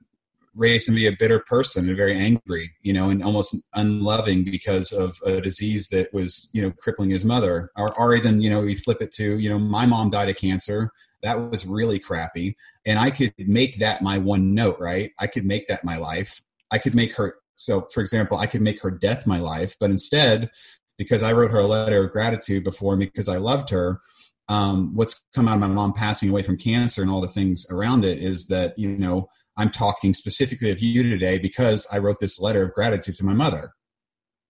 raised 0.54 0.88
him 0.88 0.94
to 0.94 1.00
be 1.00 1.06
a 1.06 1.16
bitter 1.18 1.40
person 1.40 1.88
and 1.88 1.96
very 1.96 2.14
angry, 2.14 2.70
you 2.82 2.92
know, 2.92 3.08
and 3.08 3.22
almost 3.22 3.56
unloving 3.74 4.44
because 4.44 4.92
of 4.92 5.16
a 5.24 5.40
disease 5.40 5.88
that 5.88 6.12
was 6.12 6.50
you 6.52 6.62
know 6.62 6.70
crippling 6.70 7.10
his 7.10 7.24
mother. 7.24 7.68
Or, 7.76 7.98
or 7.98 8.14
even 8.14 8.40
you 8.40 8.50
know 8.50 8.60
we 8.60 8.74
flip 8.74 9.00
it 9.00 9.12
to 9.12 9.38
you 9.38 9.48
know 9.48 9.58
my 9.58 9.86
mom 9.86 10.10
died 10.10 10.30
of 10.30 10.36
cancer. 10.36 10.90
That 11.22 11.38
was 11.38 11.66
really 11.66 11.98
crappy, 11.98 12.56
and 12.84 12.98
I 12.98 13.10
could 13.10 13.32
make 13.38 13.78
that 13.78 14.02
my 14.02 14.18
one 14.18 14.54
note, 14.54 14.78
right? 14.80 15.12
I 15.20 15.28
could 15.28 15.46
make 15.46 15.66
that 15.68 15.84
my 15.84 15.96
life. 15.96 16.42
I 16.70 16.78
could 16.78 16.94
make 16.94 17.14
her. 17.16 17.36
So, 17.54 17.86
for 17.94 18.00
example, 18.00 18.38
I 18.38 18.46
could 18.46 18.62
make 18.62 18.82
her 18.82 18.90
death 18.90 19.24
my 19.24 19.38
life, 19.38 19.76
but 19.78 19.90
instead, 19.90 20.50
because 20.98 21.22
I 21.22 21.32
wrote 21.32 21.52
her 21.52 21.58
a 21.58 21.66
letter 21.66 22.04
of 22.04 22.10
gratitude 22.10 22.64
before 22.64 22.96
me 22.96 23.06
because 23.06 23.28
I 23.28 23.36
loved 23.36 23.70
her, 23.70 24.00
um, 24.48 24.94
what's 24.94 25.22
come 25.34 25.48
out 25.48 25.54
of 25.54 25.60
my 25.60 25.66
mom 25.66 25.92
passing 25.92 26.28
away 26.28 26.42
from 26.42 26.56
cancer 26.56 27.02
and 27.02 27.10
all 27.10 27.20
the 27.20 27.28
things 27.28 27.66
around 27.70 28.04
it 28.04 28.18
is 28.18 28.46
that 28.46 28.78
you 28.78 28.88
know 28.88 29.28
i'm 29.56 29.70
talking 29.70 30.12
specifically 30.14 30.70
of 30.70 30.80
you 30.80 31.02
today 31.02 31.38
because 31.38 31.86
i 31.92 31.98
wrote 31.98 32.18
this 32.20 32.40
letter 32.40 32.62
of 32.62 32.72
gratitude 32.72 33.14
to 33.14 33.24
my 33.24 33.32
mother. 33.32 33.72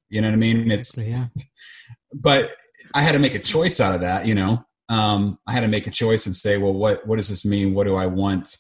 You 0.09 0.21
know 0.21 0.29
what 0.29 0.35
i 0.35 0.39
mean? 0.39 0.71
It's 0.71 0.97
yeah. 0.97 1.27
but 2.15 2.49
i 2.95 3.03
had 3.03 3.13
to 3.13 3.19
make 3.19 3.35
a 3.35 3.39
choice 3.39 3.81
out 3.81 3.95
of 3.95 4.01
that 4.01 4.27
you 4.27 4.35
know? 4.35 4.65
Um, 4.89 5.39
i 5.47 5.53
had 5.53 5.61
to 5.61 5.69
make 5.69 5.87
a 5.87 5.91
choice 5.91 6.27
and 6.27 6.35
say 6.35 6.59
well 6.59 6.75
what 6.75 7.07
what 7.07 7.17
does 7.17 7.29
this 7.29 7.45
mean? 7.45 7.75
What 7.75 7.87
do 7.87 7.97
i 7.97 8.07
want? 8.07 8.57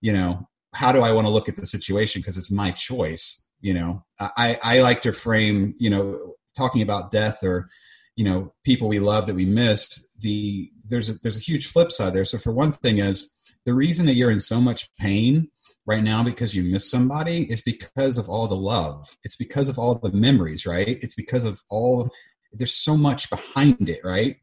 You 0.00 0.12
know 0.12 0.48
how 0.74 0.92
do 0.92 1.00
i 1.00 1.12
want 1.12 1.26
to 1.26 1.32
look 1.32 1.48
at 1.48 1.56
the 1.56 1.66
situation? 1.66 2.20
Because 2.20 2.38
it's 2.38 2.50
my 2.50 2.70
choice 2.70 3.44
you 3.60 3.74
know? 3.74 4.04
I 4.20 4.58
i 4.62 4.80
like 4.80 5.00
to 5.02 5.12
frame 5.12 5.74
you 5.78 5.90
know 5.90 6.34
talking 6.56 6.82
about 6.82 7.12
death 7.12 7.42
or 7.42 7.68
you 8.16 8.24
know 8.24 8.52
people 8.64 8.88
we 8.88 8.98
love 8.98 9.26
that 9.26 9.36
we 9.36 9.44
miss 9.44 10.06
the 10.20 10.70
there's 10.88 11.10
a 11.10 11.14
there's 11.22 11.36
a 11.36 11.40
huge 11.40 11.66
flip 11.66 11.92
side 11.92 12.14
there. 12.14 12.24
So 12.24 12.38
for 12.38 12.52
one 12.52 12.72
thing 12.72 12.98
is 12.98 13.30
the 13.64 13.74
reason 13.74 14.06
that 14.06 14.14
you're 14.14 14.30
in 14.30 14.40
so 14.40 14.60
much 14.60 14.88
pain 14.98 15.48
right 15.84 16.02
now 16.02 16.24
because 16.24 16.54
you 16.54 16.64
miss 16.64 16.90
somebody 16.90 17.50
is 17.50 17.60
because 17.60 18.18
of 18.18 18.28
all 18.28 18.48
the 18.48 18.56
love. 18.56 19.06
It's 19.22 19.36
because 19.36 19.68
of 19.68 19.78
all 19.78 19.94
the 19.96 20.12
memories 20.12 20.66
right? 20.66 20.98
It's 21.00 21.14
because 21.14 21.44
of 21.44 21.62
all 21.70 22.10
there's 22.52 22.74
so 22.74 22.96
much 22.96 23.28
behind 23.30 23.88
it 23.88 24.00
right? 24.02 24.36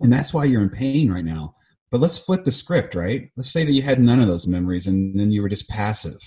And 0.00 0.12
that's 0.12 0.32
why 0.32 0.44
you're 0.44 0.62
in 0.62 0.70
pain 0.70 1.12
right 1.12 1.24
now. 1.24 1.56
But 1.90 2.00
let's 2.00 2.18
flip 2.18 2.44
the 2.44 2.52
script 2.52 2.94
right? 2.94 3.30
Let's 3.36 3.50
say 3.50 3.64
that 3.64 3.72
you 3.72 3.82
had 3.82 4.00
none 4.00 4.20
of 4.20 4.28
those 4.28 4.46
memories 4.46 4.86
and 4.86 5.18
then 5.18 5.32
you 5.32 5.42
were 5.42 5.48
just 5.48 5.68
passive. 5.68 6.20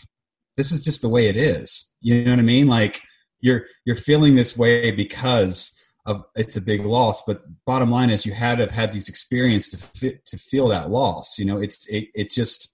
This 0.58 0.72
is 0.72 0.84
just 0.84 1.02
the 1.02 1.10
way 1.10 1.28
it 1.28 1.38
is. 1.38 1.96
You 2.02 2.26
know 2.26 2.32
what 2.32 2.40
i 2.40 2.44
mean? 2.44 2.68
Like 2.68 3.02
you're 3.40 3.66
you're 3.86 3.96
feeling 3.96 4.36
this 4.36 4.58
way 4.58 4.92
because 4.92 5.78
of 6.06 6.24
it's 6.36 6.56
a 6.56 6.62
big 6.62 6.86
loss 6.86 7.22
but 7.24 7.44
bottom 7.66 7.92
line 7.92 8.10
is 8.10 8.26
you 8.26 8.34
had 8.34 8.58
to 8.58 8.64
have 8.64 8.72
had 8.72 8.92
these 8.92 9.10
experience 9.10 9.70
to 9.70 9.78
fit, 9.78 10.26
to 10.26 10.38
feel 10.38 10.68
that 10.68 10.90
loss 10.90 11.38
you 11.38 11.46
know 11.46 11.58
it's 11.58 11.88
it, 11.88 12.08
it 12.16 12.30
just 12.32 12.74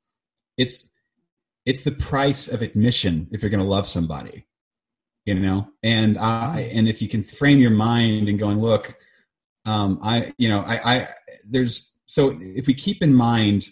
it's 0.57 0.91
it's 1.65 1.84
the 1.84 1.91
price 1.91 2.48
of 2.48 2.62
admission 2.62 3.27
if 3.31 3.41
you're 3.41 3.50
going 3.50 3.63
to 3.63 3.69
love 3.69 3.86
somebody 3.86 4.48
you 5.27 5.36
know? 5.36 5.67
And 5.84 6.17
i 6.17 6.72
and 6.74 6.88
if 6.88 7.01
you 7.01 7.07
can 7.07 7.22
frame 7.22 7.60
your 7.60 7.69
mind 7.72 8.29
and 8.29 8.39
going 8.39 8.60
look 8.60 8.98
um 9.65 10.00
i 10.01 10.34
you 10.38 10.48
know 10.50 10.63
i 10.65 10.79
i 10.86 11.07
there's 11.48 11.93
so 12.07 12.34
if 12.39 12.65
we 12.65 12.74
keep 12.74 13.03
in 13.03 13.13
mind 13.13 13.65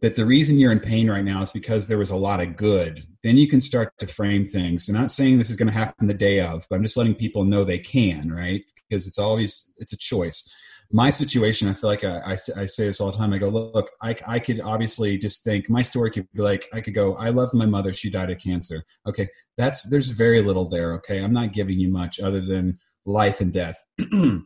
that 0.00 0.16
the 0.16 0.26
reason 0.26 0.58
you're 0.58 0.72
in 0.72 0.80
pain 0.80 1.10
right 1.10 1.24
now 1.24 1.42
is 1.42 1.50
because 1.50 1.86
there 1.86 1.98
was 1.98 2.10
a 2.10 2.16
lot 2.16 2.40
of 2.40 2.56
good 2.56 3.04
then 3.22 3.36
you 3.36 3.46
can 3.46 3.60
start 3.60 3.92
to 3.98 4.06
frame 4.06 4.46
things. 4.46 4.88
I'm 4.88 4.94
not 4.94 5.10
saying 5.10 5.38
this 5.38 5.50
is 5.50 5.56
going 5.56 5.68
to 5.68 5.74
happen 5.74 6.06
the 6.06 6.14
day 6.14 6.40
of 6.40 6.66
but 6.70 6.76
i'm 6.76 6.82
just 6.82 6.96
letting 6.96 7.14
people 7.14 7.44
know 7.44 7.62
they 7.62 7.78
can 7.78 8.32
right 8.32 8.64
because 8.88 9.06
it's 9.06 9.18
always 9.18 9.70
it's 9.78 9.92
a 9.92 9.96
choice. 9.96 10.48
My 10.92 11.10
situation 11.10 11.68
i 11.68 11.74
feel 11.74 11.90
like 11.90 12.04
I, 12.04 12.20
I, 12.24 12.32
I, 12.32 12.66
say 12.66 12.86
this 12.86 13.00
all 13.00 13.10
the 13.10 13.18
time. 13.18 13.32
I 13.32 13.38
go 13.38 13.48
look 13.48 13.90
I, 14.02 14.14
I 14.26 14.38
could 14.38 14.60
obviously 14.60 15.18
just 15.18 15.42
think 15.42 15.68
my 15.68 15.82
story 15.82 16.12
could 16.12 16.28
be 16.32 16.42
like 16.42 16.68
i 16.72 16.80
could 16.80 16.94
go 16.94 17.14
i 17.16 17.30
loved 17.30 17.54
my 17.54 17.66
mother. 17.66 17.92
She 17.92 18.08
died 18.08 18.30
of 18.30 18.38
cancer. 18.38 18.84
Okay 19.06 19.26
that's 19.56 19.82
there's 19.88 20.08
very 20.08 20.42
little 20.42 20.68
there 20.68 20.94
okay? 20.94 21.22
I'm 21.22 21.32
not 21.32 21.52
giving 21.52 21.80
you 21.80 21.88
much 21.90 22.20
other 22.20 22.40
than 22.40 22.78
life 23.04 23.40
and 23.40 23.52
death. 23.52 23.84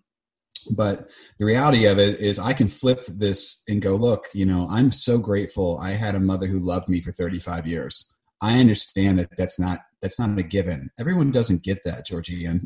But 0.76 1.08
the 1.38 1.46
reality 1.46 1.86
of 1.86 1.98
it 1.98 2.20
is 2.20 2.38
i 2.38 2.52
can 2.52 2.68
flip 2.68 3.04
this 3.06 3.62
and 3.66 3.80
go 3.80 3.96
look 3.96 4.26
you 4.34 4.44
know 4.44 4.66
i'm 4.70 4.92
so 4.92 5.16
grateful. 5.18 5.78
I 5.78 5.92
had 5.92 6.14
a 6.14 6.20
mother 6.20 6.46
who 6.46 6.60
loved 6.60 6.88
me 6.88 7.00
for 7.00 7.12
35 7.12 7.66
years 7.66 8.12
i 8.42 8.58
understand 8.58 9.18
that 9.18 9.36
that's 9.36 9.58
not 9.58 9.80
that's 10.00 10.18
not 10.18 10.38
a 10.38 10.42
given. 10.42 10.90
Everyone 10.98 11.30
doesn't 11.30 11.62
get 11.62 11.84
that, 11.84 12.06
Georgie. 12.06 12.48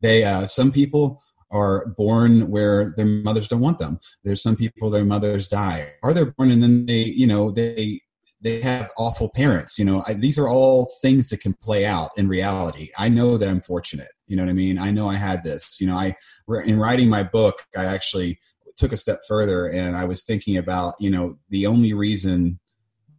They, 0.00 0.24
uh, 0.24 0.46
some 0.46 0.72
people 0.72 1.22
are 1.50 1.86
born 1.96 2.50
where 2.50 2.92
their 2.96 3.06
mothers 3.06 3.48
don't 3.48 3.60
want 3.60 3.78
them. 3.78 3.98
There's 4.24 4.42
some 4.42 4.56
people 4.56 4.90
their 4.90 5.04
mothers 5.04 5.48
die, 5.48 5.92
or 6.02 6.12
they're 6.12 6.32
born 6.32 6.50
and 6.50 6.62
then 6.62 6.86
they, 6.86 7.04
you 7.04 7.26
know, 7.26 7.50
they 7.50 8.00
they 8.40 8.60
have 8.60 8.90
awful 8.96 9.30
parents. 9.30 9.78
You 9.78 9.84
know, 9.84 10.02
I, 10.06 10.14
these 10.14 10.38
are 10.38 10.48
all 10.48 10.90
things 11.02 11.30
that 11.30 11.40
can 11.40 11.54
play 11.54 11.84
out 11.84 12.10
in 12.16 12.28
reality. 12.28 12.90
I 12.96 13.08
know 13.08 13.36
that 13.36 13.48
I'm 13.48 13.62
fortunate. 13.62 14.12
You 14.26 14.36
know 14.36 14.44
what 14.44 14.50
I 14.50 14.54
mean? 14.54 14.78
I 14.78 14.90
know 14.90 15.08
I 15.08 15.16
had 15.16 15.42
this. 15.42 15.80
You 15.80 15.86
know, 15.86 15.96
I 15.96 16.14
in 16.64 16.78
writing 16.78 17.08
my 17.08 17.22
book, 17.22 17.64
I 17.76 17.86
actually 17.86 18.38
took 18.76 18.92
a 18.92 18.96
step 18.96 19.20
further 19.26 19.66
and 19.66 19.96
I 19.96 20.04
was 20.04 20.22
thinking 20.22 20.56
about, 20.56 20.94
you 21.00 21.10
know, 21.10 21.36
the 21.48 21.66
only 21.66 21.94
reason 21.94 22.60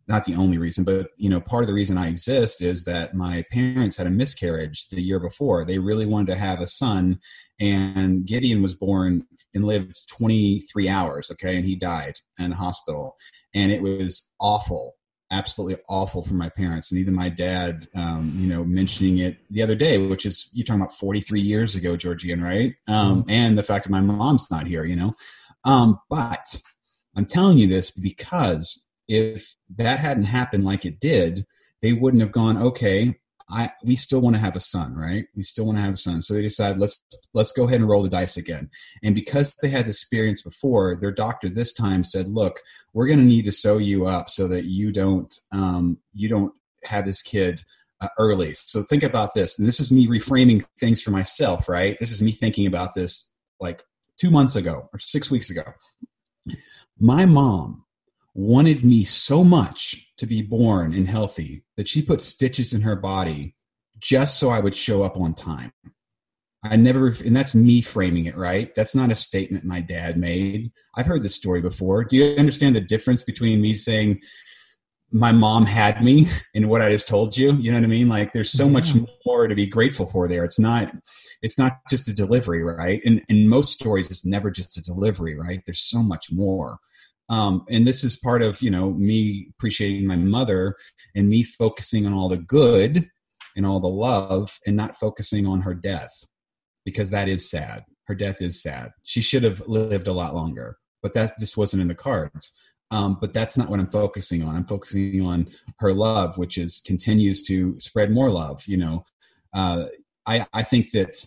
not 0.10 0.26
the 0.26 0.36
only 0.36 0.58
reason, 0.58 0.84
but 0.84 1.12
you 1.18 1.30
know, 1.30 1.40
part 1.40 1.64
of 1.64 1.68
the 1.68 1.74
reason 1.74 1.98
I 1.98 2.08
exist 2.10 2.62
is 2.62 2.84
that 2.86 3.14
my 3.14 3.46
parents 3.52 3.96
had 3.96 4.08
a 4.08 4.12
miscarriage 4.12 4.90
the 4.90 5.02
year 5.02 5.20
before. 5.20 5.64
They 5.64 5.78
really 5.78 6.08
wanted 6.08 6.34
to 6.34 6.40
have 6.40 6.60
a 6.60 6.68
son, 6.68 7.20
and 7.60 8.26
Gideon 8.26 8.64
was 8.64 8.74
born 8.74 9.28
and 9.54 9.64
lived 9.64 10.08
23 10.10 10.90
hours. 10.90 11.30
Okay, 11.32 11.56
and 11.56 11.64
he 11.64 11.76
died 11.76 12.16
in 12.40 12.50
the 12.50 12.56
hospital, 12.56 13.18
and 13.54 13.72
it 13.72 13.84
was 13.84 14.32
awful, 14.42 14.96
absolutely 15.30 15.78
awful 15.88 16.24
for 16.24 16.34
my 16.34 16.50
parents. 16.50 16.92
And 16.92 17.00
even 17.00 17.14
my 17.14 17.30
dad, 17.30 17.88
um, 17.96 18.34
you 18.36 18.48
know, 18.48 18.66
mentioning 18.66 19.20
it 19.20 19.38
the 19.52 19.62
other 19.62 19.76
day, 19.76 20.00
which 20.00 20.26
is 20.26 20.50
you're 20.54 20.66
talking 20.66 20.82
about 20.82 20.92
43 20.92 21.40
years 21.40 21.76
ago, 21.76 21.96
Georgian, 21.96 22.42
right? 22.42 22.74
Um, 22.88 23.22
mm-hmm. 23.22 23.30
And 23.30 23.58
the 23.60 23.64
fact 23.64 23.86
that 23.86 23.92
my 23.92 24.02
mom's 24.02 24.50
not 24.50 24.66
here, 24.66 24.86
you 24.86 24.96
know, 24.96 25.14
um, 25.66 26.00
but 26.10 26.62
I'm 27.16 27.26
telling 27.26 27.60
you 27.60 27.68
this 27.68 27.92
because 27.92 28.86
if 29.10 29.56
that 29.76 30.00
hadn't 30.00 30.26
happened 30.26 30.64
like 30.64 30.86
it 30.86 31.00
did, 31.00 31.46
they 31.82 31.94
wouldn't 31.94 32.22
have 32.22 32.32
gone, 32.32 32.62
okay, 32.62 33.16
I 33.50 33.72
we 33.84 33.96
still 33.96 34.22
want 34.22 34.36
to 34.36 34.40
have 34.40 34.56
a 34.56 34.60
son, 34.60 34.96
right? 34.96 35.26
We 35.36 35.42
still 35.42 35.66
want 35.66 35.80
to 35.80 35.82
have 35.82 35.94
a 35.94 35.98
son. 35.98 36.22
So 36.22 36.36
they 36.36 36.44
decide 36.44 36.78
let's 36.78 37.02
let's 37.34 37.52
go 37.52 37.64
ahead 37.64 37.80
and 37.80 37.90
roll 37.90 38.04
the 38.04 38.10
dice 38.10 38.38
again. 38.38 38.70
And 39.02 39.16
because 39.16 39.56
they 39.56 39.70
had 39.70 39.86
the 39.86 39.90
experience 39.90 40.44
before, 40.44 40.96
their 40.96 41.12
doctor 41.12 41.50
this 41.50 41.74
time 41.74 42.04
said, 42.04 42.28
"Look, 42.28 42.60
we're 42.94 43.08
going 43.08 43.18
to 43.18 43.26
need 43.26 43.46
to 43.46 43.52
sew 43.52 43.80
you 43.80 44.06
up 44.06 44.30
so 44.30 44.48
that 44.50 44.66
you 44.66 44.92
don't 44.92 45.34
um, 45.52 46.00
you 46.14 46.30
don't 46.30 46.54
have 46.84 47.06
this 47.06 47.24
kid 47.24 47.64
uh, 48.02 48.10
early." 48.20 48.54
So 48.54 48.84
think 48.84 49.02
about 49.02 49.34
this, 49.34 49.58
and 49.58 49.68
this 49.68 49.80
is 49.80 49.92
me 49.92 50.06
reframing 50.06 50.64
things 50.80 51.02
for 51.02 51.10
myself, 51.10 51.68
right? 51.68 51.98
This 51.98 52.12
is 52.12 52.22
me 52.22 52.32
thinking 52.32 52.68
about 52.68 52.94
this 52.94 53.32
like 53.60 53.82
two 54.20 54.30
months 54.30 54.56
ago 54.56 54.90
or 54.94 55.00
six 55.00 55.32
weeks 55.32 55.50
ago. 55.50 55.64
My 57.00 57.26
mom 57.26 57.86
wanted 58.34 58.86
me 58.86 59.04
so 59.04 59.44
much 59.44 60.08
to 60.18 60.26
be 60.26 60.42
born 60.42 60.94
and 60.94 61.08
healthy 61.08 61.64
that 61.78 61.88
she 61.88 62.02
put 62.02 62.22
stitches 62.22 62.74
in 62.74 62.82
her 62.82 62.96
body 62.96 63.56
just 64.00 64.40
so 64.40 64.50
I 64.50 64.60
would 64.60 64.76
show 64.76 65.04
up 65.04 65.18
on 65.18 65.34
time. 65.34 65.72
I 66.64 66.76
never, 66.76 67.08
and 67.08 67.36
that's 67.36 67.56
me 67.56 67.82
framing 67.82 68.26
it, 68.26 68.36
right? 68.36 68.74
That's 68.76 68.94
not 68.94 69.12
a 69.12 69.16
statement 69.16 69.64
my 69.64 69.80
dad 69.80 70.18
made. 70.18 70.72
I've 70.96 71.06
heard 71.06 71.24
this 71.24 71.36
story 71.36 71.62
before. 71.62 72.04
Do 72.04 72.18
you 72.18 72.36
understand 72.38 72.76
the 72.76 72.82
difference 72.82 73.24
between 73.24 73.62
me 73.62 73.76
saying, 73.76 74.22
my 75.12 75.32
mom 75.32 75.66
had 75.66 76.04
me 76.04 76.28
and 76.56 76.70
what 76.70 76.82
I 76.82 76.90
just 76.90 77.08
told 77.08 77.36
you. 77.36 77.54
You 77.54 77.72
know 77.72 77.78
what 77.78 77.86
I 77.86 77.88
mean? 77.88 78.10
Like 78.10 78.32
there's 78.32 78.52
so 78.52 78.66
yeah. 78.66 78.72
much 78.72 78.94
more 79.26 79.48
to 79.48 79.56
be 79.56 79.66
grateful 79.66 80.06
for 80.06 80.28
there. 80.28 80.44
It's 80.44 80.60
not 80.60 80.94
it's 81.42 81.58
not 81.58 81.80
just 81.90 82.08
a 82.08 82.14
delivery, 82.14 82.64
right? 82.64 83.02
And 83.06 83.24
in 83.28 83.48
most 83.48 83.74
stories 83.74 84.12
it's 84.12 84.26
never 84.26 84.52
just 84.52 84.78
a 84.78 84.84
delivery, 84.84 85.36
right? 85.36 85.62
There's 85.66 85.82
so 85.82 86.04
much 86.04 86.32
more. 86.32 86.78
Um, 87.30 87.66
and 87.70 87.88
this 87.88 88.04
is 88.04 88.16
part 88.16 88.42
of 88.42 88.62
you 88.62 88.72
know 88.72 88.92
me 88.92 89.48
appreciating 89.52 90.08
my 90.08 90.16
mother 90.16 90.76
and 91.16 91.30
me 91.30 91.44
focusing 91.44 92.06
on 92.06 92.14
all 92.14 92.30
the 92.30 92.38
good 92.38 93.10
and 93.56 93.66
all 93.66 93.80
the 93.80 93.88
love 93.88 94.60
and 94.66 94.76
not 94.76 94.98
focusing 94.98 95.46
on 95.46 95.62
her 95.62 95.74
death 95.74 96.26
because 96.86 97.10
that 97.12 97.28
is 97.28 97.50
sad. 97.50 97.84
Her 98.06 98.16
death 98.16 98.42
is 98.42 98.62
sad. 98.62 98.92
She 99.04 99.22
should 99.22 99.44
have 99.44 99.62
lived 99.68 100.08
a 100.08 100.14
lot 100.14 100.34
longer 100.34 100.78
but 101.02 101.14
that 101.14 101.40
just 101.40 101.58
wasn't 101.58 101.82
in 101.82 101.88
the 101.88 101.96
cards. 101.96 102.58
Um, 102.92 103.18
but 103.22 103.34
that's 103.34 103.56
not 103.56 103.70
what 103.70 103.80
i'm 103.80 103.90
focusing 103.90 104.42
on. 104.42 104.56
I'm 104.56 104.66
focusing 104.66 105.22
on 105.24 105.50
her 105.80 105.94
love 105.94 106.38
which 106.38 106.58
is 106.58 106.82
continues 106.86 107.44
to 107.44 107.80
spread 107.80 108.12
more 108.12 108.30
love 108.30 108.64
you 108.66 108.78
know. 108.78 109.04
Uh, 109.54 109.86
I, 110.26 110.46
I 110.54 110.64
think 110.64 110.92
that 110.92 111.26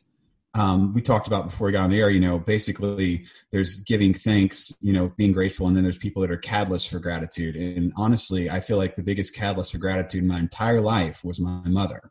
um, 0.55 0.93
we 0.93 1.01
talked 1.01 1.27
about 1.27 1.47
before 1.47 1.67
we 1.67 1.73
got 1.73 1.85
on 1.85 1.91
the 1.91 2.01
air, 2.01 2.11
you 2.11 2.21
know, 2.21 2.39
basically 2.39 3.25
there's 3.51 3.77
giving 3.81 4.13
thanks, 4.13 4.73
you 4.81 4.93
know, 4.93 5.13
being 5.17 5.33
grateful, 5.33 5.67
and 5.67 5.75
then 5.75 5.83
there's 5.83 5.99
people 5.99 6.21
that 6.21 6.31
are 6.31 6.37
catalysts 6.37 6.89
for 6.89 6.99
gratitude. 6.99 7.57
And 7.57 7.93
honestly, 7.97 8.51
I 8.51 8.61
feel 8.61 8.77
like 8.77 8.95
the 8.95 9.03
biggest 9.03 9.35
catalyst 9.35 9.73
for 9.73 9.79
gratitude 9.79 10.23
in 10.23 10.29
my 10.29 10.39
entire 10.39 10.81
life 10.81 11.25
was 11.25 11.41
my 11.41 11.63
mother. 11.67 12.11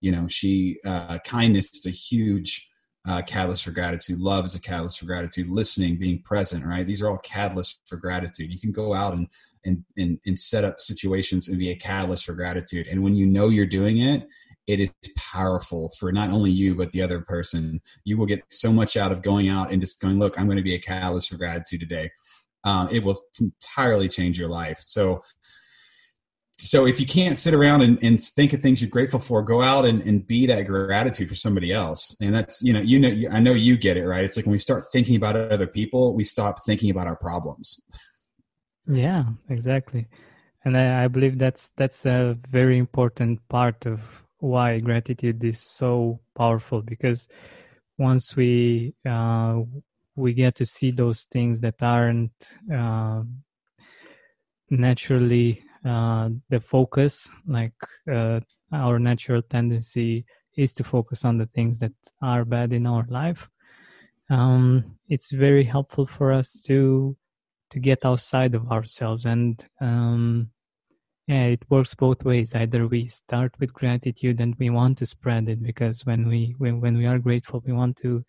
You 0.00 0.12
know, 0.12 0.28
she 0.28 0.78
uh, 0.86 1.18
kindness 1.24 1.74
is 1.74 1.86
a 1.86 1.90
huge 1.90 2.68
uh, 3.08 3.22
catalyst 3.22 3.64
for 3.64 3.72
gratitude. 3.72 4.20
Love 4.20 4.44
is 4.44 4.54
a 4.54 4.60
catalyst 4.60 5.00
for 5.00 5.06
gratitude. 5.06 5.48
Listening, 5.48 5.98
being 5.98 6.22
present, 6.22 6.64
right? 6.64 6.86
These 6.86 7.02
are 7.02 7.08
all 7.08 7.18
catalysts 7.18 7.78
for 7.86 7.96
gratitude. 7.96 8.52
You 8.52 8.60
can 8.60 8.72
go 8.72 8.94
out 8.94 9.14
and 9.14 9.28
and 9.64 9.84
and, 9.96 10.20
and 10.24 10.38
set 10.38 10.62
up 10.62 10.78
situations 10.78 11.48
and 11.48 11.58
be 11.58 11.70
a 11.70 11.76
catalyst 11.76 12.24
for 12.24 12.34
gratitude. 12.34 12.86
And 12.86 13.02
when 13.02 13.16
you 13.16 13.26
know 13.26 13.48
you're 13.48 13.66
doing 13.66 13.98
it, 13.98 14.28
it 14.70 14.80
is 14.80 14.92
powerful 15.16 15.92
for 15.98 16.12
not 16.12 16.30
only 16.30 16.50
you 16.50 16.74
but 16.74 16.92
the 16.92 17.02
other 17.02 17.20
person. 17.20 17.80
You 18.04 18.16
will 18.16 18.26
get 18.26 18.42
so 18.48 18.72
much 18.72 18.96
out 18.96 19.12
of 19.12 19.22
going 19.22 19.48
out 19.48 19.72
and 19.72 19.80
just 19.80 20.00
going 20.00 20.18
look 20.18 20.38
i'm 20.38 20.46
going 20.46 20.56
to 20.56 20.62
be 20.62 20.74
a 20.74 20.80
catalyst 20.80 21.30
for 21.30 21.36
gratitude 21.36 21.80
today. 21.80 22.10
Um, 22.62 22.88
it 22.92 23.02
will 23.02 23.18
entirely 23.40 24.08
change 24.08 24.38
your 24.38 24.48
life. 24.48 24.78
So 24.80 25.22
so 26.58 26.86
if 26.86 27.00
you 27.00 27.06
can't 27.06 27.38
sit 27.38 27.54
around 27.54 27.80
and, 27.80 27.98
and 28.02 28.20
think 28.20 28.52
of 28.52 28.60
things 28.60 28.82
you're 28.82 28.90
grateful 28.90 29.18
for 29.18 29.42
go 29.42 29.62
out 29.62 29.86
and, 29.86 30.02
and 30.02 30.26
be 30.26 30.44
that 30.46 30.66
gratitude 30.66 31.28
for 31.28 31.34
somebody 31.34 31.72
else. 31.72 32.14
And 32.20 32.34
that's 32.34 32.62
you 32.62 32.72
know 32.72 32.80
you 32.80 33.00
know 33.00 33.28
i 33.32 33.40
know 33.40 33.52
you 33.52 33.76
get 33.76 33.96
it 33.96 34.06
right? 34.06 34.24
It's 34.24 34.36
like 34.36 34.46
when 34.46 34.52
we 34.52 34.58
start 34.58 34.84
thinking 34.92 35.16
about 35.16 35.36
other 35.36 35.66
people 35.66 36.14
we 36.14 36.24
stop 36.24 36.56
thinking 36.64 36.90
about 36.90 37.06
our 37.06 37.16
problems. 37.16 37.80
Yeah 38.86 39.24
exactly. 39.48 40.06
And 40.64 40.76
I, 40.76 41.04
I 41.04 41.08
believe 41.08 41.38
that's 41.38 41.70
that's 41.76 42.04
a 42.04 42.36
very 42.50 42.76
important 42.78 43.40
part 43.48 43.86
of 43.86 44.24
why 44.40 44.80
gratitude 44.80 45.42
is 45.44 45.60
so 45.60 46.18
powerful 46.34 46.82
because 46.82 47.28
once 47.98 48.34
we 48.34 48.94
uh, 49.08 49.60
we 50.16 50.32
get 50.32 50.54
to 50.54 50.66
see 50.66 50.90
those 50.90 51.24
things 51.24 51.60
that 51.60 51.76
aren't 51.80 52.58
uh, 52.74 53.22
naturally 54.70 55.62
uh, 55.84 56.28
the 56.48 56.60
focus 56.60 57.30
like 57.46 57.72
uh, 58.10 58.40
our 58.72 58.98
natural 58.98 59.42
tendency 59.42 60.24
is 60.56 60.72
to 60.72 60.84
focus 60.84 61.24
on 61.24 61.38
the 61.38 61.46
things 61.46 61.78
that 61.78 61.92
are 62.22 62.44
bad 62.44 62.72
in 62.72 62.86
our 62.86 63.06
life 63.08 63.48
um, 64.30 64.96
it's 65.08 65.30
very 65.30 65.64
helpful 65.64 66.06
for 66.06 66.32
us 66.32 66.62
to 66.62 67.16
to 67.70 67.78
get 67.78 68.04
outside 68.04 68.54
of 68.54 68.70
ourselves 68.72 69.26
and 69.26 69.66
um, 69.80 70.50
yeah 71.26 71.44
it 71.44 71.64
works 71.70 71.94
both 71.94 72.24
ways. 72.24 72.54
Either 72.54 72.86
we 72.86 73.06
start 73.06 73.54
with 73.60 73.72
gratitude 73.72 74.40
and 74.40 74.54
we 74.58 74.70
want 74.70 74.98
to 74.98 75.06
spread 75.06 75.48
it 75.48 75.62
because 75.62 76.04
when 76.06 76.28
we 76.28 76.54
when, 76.58 76.80
when 76.80 76.96
we 76.96 77.06
are 77.06 77.18
grateful 77.18 77.62
we 77.66 77.72
want 77.72 77.96
to 77.98 78.24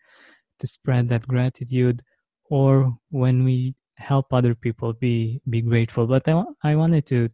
to 0.59 0.67
spread 0.67 1.09
that 1.09 1.27
gratitude 1.27 2.01
or 2.49 2.95
when 3.09 3.43
we 3.43 3.73
help 3.97 4.33
other 4.33 4.55
people 4.55 4.93
be 4.93 5.41
be 5.49 5.61
grateful. 5.61 6.07
But 6.07 6.27
i, 6.27 6.43
I 6.63 6.75
wanted 6.75 7.05
to 7.07 7.29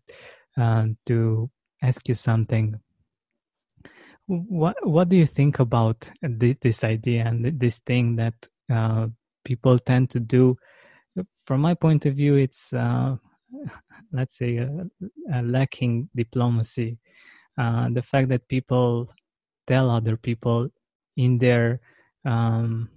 uh, 0.58 0.88
to 1.06 1.50
ask 1.82 2.08
you 2.08 2.16
something. 2.16 2.80
What 4.28 4.76
what 4.86 5.10
do 5.10 5.16
you 5.16 5.26
think 5.26 5.60
about 5.60 6.10
this 6.22 6.84
idea 6.84 7.26
and 7.26 7.60
this 7.60 7.80
thing 7.80 8.16
that 8.18 8.36
uh, 8.72 9.08
people 9.46 9.80
tend 9.80 10.10
to 10.12 10.20
do? 10.20 10.58
From 11.46 11.62
my 11.62 11.74
point 11.74 12.06
of 12.06 12.16
view 12.16 12.36
it's 12.36 12.74
uh, 12.74 13.16
let's 14.12 14.38
say, 14.38 14.58
a, 14.58 14.70
a 15.34 15.42
lacking 15.42 16.10
diplomacy. 16.16 16.98
Uh, 17.58 17.90
the 17.92 18.02
fact 18.02 18.30
that 18.30 18.48
people 18.48 19.10
tell 19.66 19.90
other 19.90 20.16
people 20.16 20.70
in 21.16 21.38
their 21.38 21.80
um, 22.26 22.90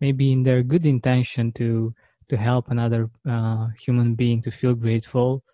maybe 0.00 0.32
in 0.32 0.42
their 0.42 0.62
good 0.62 0.86
intention 0.86 1.52
to 1.52 1.94
to 2.28 2.36
help 2.36 2.70
another 2.70 3.10
uh, 3.28 3.68
human 3.78 4.14
being 4.14 4.40
to 4.42 4.50
feel 4.50 4.74
grateful, 4.74 5.44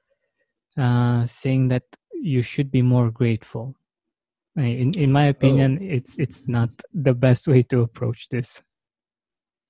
uh, 0.79 1.27
saying 1.27 1.69
that 1.69 1.83
you 2.13 2.43
should 2.43 2.71
be 2.71 2.83
more 2.83 3.11
grateful. 3.11 3.75
In 4.57 4.91
in 4.97 5.11
my 5.13 5.27
opinion, 5.27 5.79
oh. 5.81 5.97
it's 5.97 6.19
it's 6.19 6.47
not 6.47 6.71
the 6.93 7.15
best 7.15 7.49
way 7.49 7.63
to 7.65 7.81
approach 7.81 8.29
this. 8.29 8.63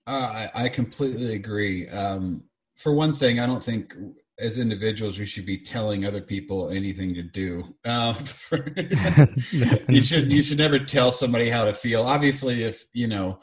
Uh, 0.06 0.48
I, 0.54 0.64
I 0.64 0.68
completely 0.68 1.34
agree. 1.34 1.88
Um, 1.88 2.44
for 2.76 2.92
one 2.94 3.14
thing, 3.14 3.38
I 3.38 3.46
don't 3.46 3.62
think 3.62 3.94
as 4.40 4.58
individuals 4.58 5.18
we 5.18 5.26
should 5.26 5.46
be 5.46 5.58
telling 5.58 6.04
other 6.04 6.20
people 6.20 6.70
anything 6.70 7.14
to 7.14 7.22
do. 7.22 7.74
Um, 7.84 8.16
you 9.88 10.02
should 10.02 10.32
you 10.32 10.42
should 10.42 10.58
never 10.58 10.78
tell 10.78 11.12
somebody 11.12 11.48
how 11.48 11.64
to 11.64 11.74
feel. 11.74 12.02
Obviously 12.02 12.64
if 12.64 12.84
you 12.92 13.06
know 13.06 13.38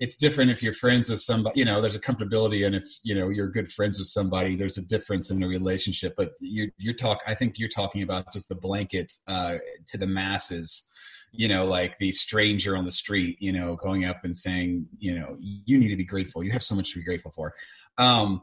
it's 0.00 0.16
different 0.16 0.50
if 0.50 0.62
you're 0.62 0.72
friends 0.72 1.08
with 1.08 1.20
somebody 1.20 1.58
you 1.58 1.64
know 1.64 1.80
there's 1.80 1.94
a 1.94 2.00
comfortability 2.00 2.64
and 2.66 2.74
if 2.74 2.84
you 3.02 3.14
know 3.14 3.28
you're 3.28 3.50
good 3.50 3.70
friends 3.70 3.98
with 3.98 4.06
somebody 4.06 4.54
there's 4.54 4.78
a 4.78 4.82
difference 4.82 5.30
in 5.30 5.40
the 5.40 5.46
relationship. 5.46 6.14
But 6.16 6.32
you 6.40 6.70
you're 6.78 6.94
talk 6.94 7.20
i 7.26 7.34
think 7.34 7.58
you're 7.58 7.68
talking 7.68 8.02
about 8.02 8.32
just 8.32 8.48
the 8.48 8.54
blanket 8.54 9.12
uh, 9.26 9.56
to 9.86 9.98
the 9.98 10.06
masses 10.06 10.90
you 11.32 11.46
know 11.46 11.66
like 11.66 11.98
the 11.98 12.10
stranger 12.10 12.74
on 12.74 12.86
the 12.86 12.92
street 12.92 13.36
you 13.38 13.52
know 13.52 13.76
going 13.76 14.06
up 14.06 14.24
and 14.24 14.36
saying 14.36 14.86
you 14.98 15.18
know 15.18 15.36
you 15.40 15.78
need 15.78 15.88
to 15.88 15.96
be 15.96 16.04
grateful. 16.04 16.42
You 16.42 16.52
have 16.52 16.62
so 16.62 16.74
much 16.74 16.92
to 16.92 16.98
be 16.98 17.04
grateful 17.04 17.32
for. 17.32 17.54
Um 17.98 18.42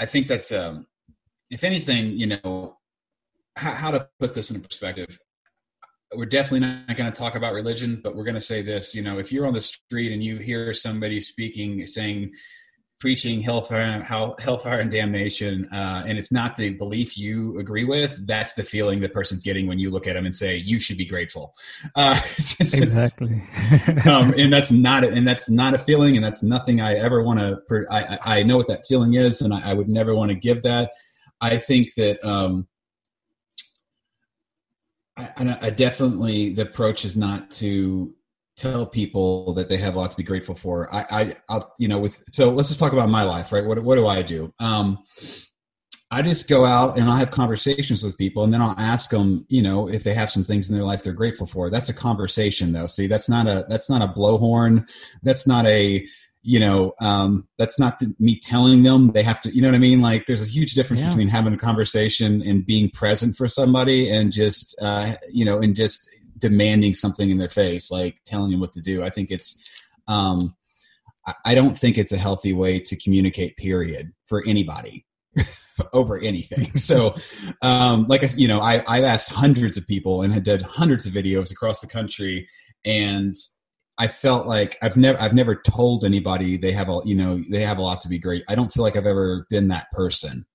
i 0.00 0.06
think 0.06 0.26
that's 0.26 0.50
um 0.50 0.86
if 1.54 1.64
anything, 1.64 2.18
you 2.18 2.26
know, 2.26 2.76
how, 3.56 3.70
how 3.70 3.90
to 3.92 4.08
put 4.18 4.34
this 4.34 4.50
in 4.50 4.60
perspective. 4.60 5.18
We're 6.14 6.26
definitely 6.26 6.60
not 6.60 6.96
going 6.96 7.10
to 7.10 7.18
talk 7.18 7.34
about 7.34 7.54
religion, 7.54 8.00
but 8.02 8.14
we're 8.14 8.24
going 8.24 8.34
to 8.34 8.40
say 8.40 8.62
this. 8.62 8.94
You 8.94 9.02
know, 9.02 9.18
if 9.18 9.32
you're 9.32 9.46
on 9.46 9.54
the 9.54 9.60
street 9.60 10.12
and 10.12 10.22
you 10.22 10.36
hear 10.36 10.74
somebody 10.74 11.20
speaking, 11.20 11.84
saying, 11.86 12.32
preaching 13.00 13.40
hellfire, 13.40 14.00
hellfire 14.02 14.80
and 14.80 14.90
damnation, 14.90 15.66
uh, 15.72 16.04
and 16.06 16.16
it's 16.16 16.30
not 16.30 16.56
the 16.56 16.70
belief 16.70 17.18
you 17.18 17.58
agree 17.58 17.84
with, 17.84 18.24
that's 18.26 18.54
the 18.54 18.62
feeling 18.62 19.00
the 19.00 19.08
person's 19.08 19.42
getting 19.42 19.66
when 19.66 19.78
you 19.78 19.90
look 19.90 20.06
at 20.06 20.14
them 20.14 20.24
and 20.24 20.34
say, 20.34 20.56
"You 20.56 20.78
should 20.78 20.96
be 20.96 21.04
grateful." 21.04 21.54
Uh, 21.96 22.18
exactly. 22.38 23.42
um, 24.08 24.34
and 24.36 24.52
that's 24.52 24.72
not, 24.72 25.04
and 25.04 25.26
that's 25.26 25.50
not 25.50 25.74
a 25.74 25.78
feeling, 25.78 26.16
and 26.16 26.24
that's 26.24 26.42
nothing 26.42 26.80
I 26.80 26.94
ever 26.94 27.22
want 27.22 27.40
to. 27.40 27.86
I, 27.90 28.18
I 28.22 28.42
know 28.42 28.56
what 28.56 28.68
that 28.68 28.86
feeling 28.86 29.14
is, 29.14 29.42
and 29.42 29.52
I, 29.52 29.70
I 29.70 29.74
would 29.74 29.88
never 29.88 30.14
want 30.14 30.30
to 30.30 30.34
give 30.34 30.62
that. 30.62 30.92
I 31.40 31.56
think 31.56 31.94
that 31.94 32.24
um, 32.24 32.66
I, 35.16 35.58
I, 35.62 35.70
definitely 35.70 36.50
the 36.50 36.62
approach 36.62 37.04
is 37.04 37.16
not 37.16 37.50
to 37.52 38.14
tell 38.56 38.86
people 38.86 39.52
that 39.54 39.68
they 39.68 39.76
have 39.76 39.94
a 39.94 39.98
lot 39.98 40.10
to 40.10 40.16
be 40.16 40.22
grateful 40.22 40.54
for. 40.54 40.92
I, 40.94 41.04
I, 41.10 41.32
I'll, 41.48 41.72
you 41.78 41.88
know, 41.88 41.98
with 41.98 42.14
so 42.30 42.50
let's 42.50 42.68
just 42.68 42.80
talk 42.80 42.92
about 42.92 43.08
my 43.08 43.22
life, 43.24 43.52
right? 43.52 43.64
What 43.64 43.82
what 43.82 43.96
do 43.96 44.06
I 44.06 44.22
do? 44.22 44.52
Um, 44.60 44.98
I 46.10 46.22
just 46.22 46.48
go 46.48 46.64
out 46.64 46.96
and 46.96 47.08
I'll 47.08 47.16
have 47.16 47.32
conversations 47.32 48.04
with 48.04 48.16
people 48.16 48.44
and 48.44 48.54
then 48.54 48.60
I'll 48.60 48.78
ask 48.78 49.10
them, 49.10 49.44
you 49.48 49.62
know, 49.62 49.88
if 49.88 50.04
they 50.04 50.14
have 50.14 50.30
some 50.30 50.44
things 50.44 50.70
in 50.70 50.76
their 50.76 50.84
life 50.84 51.02
they're 51.02 51.12
grateful 51.12 51.46
for. 51.46 51.70
That's 51.70 51.88
a 51.88 51.94
conversation 51.94 52.70
though. 52.70 52.86
See, 52.86 53.08
that's 53.08 53.28
not 53.28 53.48
a, 53.48 53.64
that's 53.68 53.90
not 53.90 54.02
a 54.02 54.12
blowhorn. 54.12 54.88
That's 55.24 55.46
not 55.46 55.66
a, 55.66 56.06
you 56.46 56.60
know, 56.60 56.92
um, 57.00 57.48
that's 57.56 57.78
not 57.78 57.98
the, 57.98 58.14
me 58.18 58.38
telling 58.38 58.82
them 58.82 59.12
they 59.12 59.22
have 59.22 59.40
to, 59.40 59.50
you 59.50 59.62
know 59.62 59.68
what 59.68 59.74
I 59.74 59.78
mean? 59.78 60.02
Like 60.02 60.26
there's 60.26 60.42
a 60.42 60.46
huge 60.46 60.74
difference 60.74 61.00
yeah. 61.00 61.08
between 61.08 61.28
having 61.28 61.54
a 61.54 61.56
conversation 61.56 62.42
and 62.42 62.66
being 62.66 62.90
present 62.90 63.34
for 63.34 63.48
somebody 63.48 64.10
and 64.10 64.30
just, 64.30 64.76
uh, 64.82 65.14
you 65.32 65.42
know, 65.42 65.58
and 65.58 65.74
just 65.74 66.06
demanding 66.36 66.92
something 66.92 67.30
in 67.30 67.38
their 67.38 67.48
face, 67.48 67.90
like 67.90 68.18
telling 68.26 68.50
them 68.50 68.60
what 68.60 68.74
to 68.74 68.82
do. 68.82 69.02
I 69.02 69.08
think 69.08 69.30
it's, 69.30 69.56
um, 70.06 70.54
I 71.46 71.54
don't 71.54 71.78
think 71.78 71.96
it's 71.96 72.12
a 72.12 72.18
healthy 72.18 72.52
way 72.52 72.78
to 72.78 72.96
communicate 72.96 73.56
period 73.56 74.12
for 74.26 74.44
anybody 74.46 75.06
over 75.94 76.18
anything. 76.18 76.68
So, 76.78 77.14
um, 77.62 78.04
like 78.06 78.22
I, 78.22 78.28
you 78.36 78.48
know, 78.48 78.60
I, 78.60 78.82
I've 78.86 79.04
asked 79.04 79.30
hundreds 79.30 79.78
of 79.78 79.86
people 79.86 80.20
and 80.20 80.34
had 80.34 80.44
done 80.44 80.60
hundreds 80.60 81.06
of 81.06 81.14
videos 81.14 81.50
across 81.50 81.80
the 81.80 81.86
country, 81.86 82.46
and 82.84 83.34
I 83.98 84.08
felt 84.08 84.46
like 84.46 84.76
I've 84.82 84.96
never, 84.96 85.20
I've 85.20 85.34
never 85.34 85.54
told 85.54 86.04
anybody 86.04 86.56
they 86.56 86.72
have 86.72 86.88
a, 86.88 87.00
you 87.04 87.14
know, 87.14 87.42
they 87.48 87.60
have 87.60 87.78
a 87.78 87.82
lot 87.82 88.00
to 88.02 88.08
be 88.08 88.18
great. 88.18 88.42
I 88.48 88.54
don't 88.54 88.72
feel 88.72 88.82
like 88.82 88.96
I've 88.96 89.06
ever 89.06 89.46
been 89.50 89.68
that 89.68 89.86
person. 89.92 90.46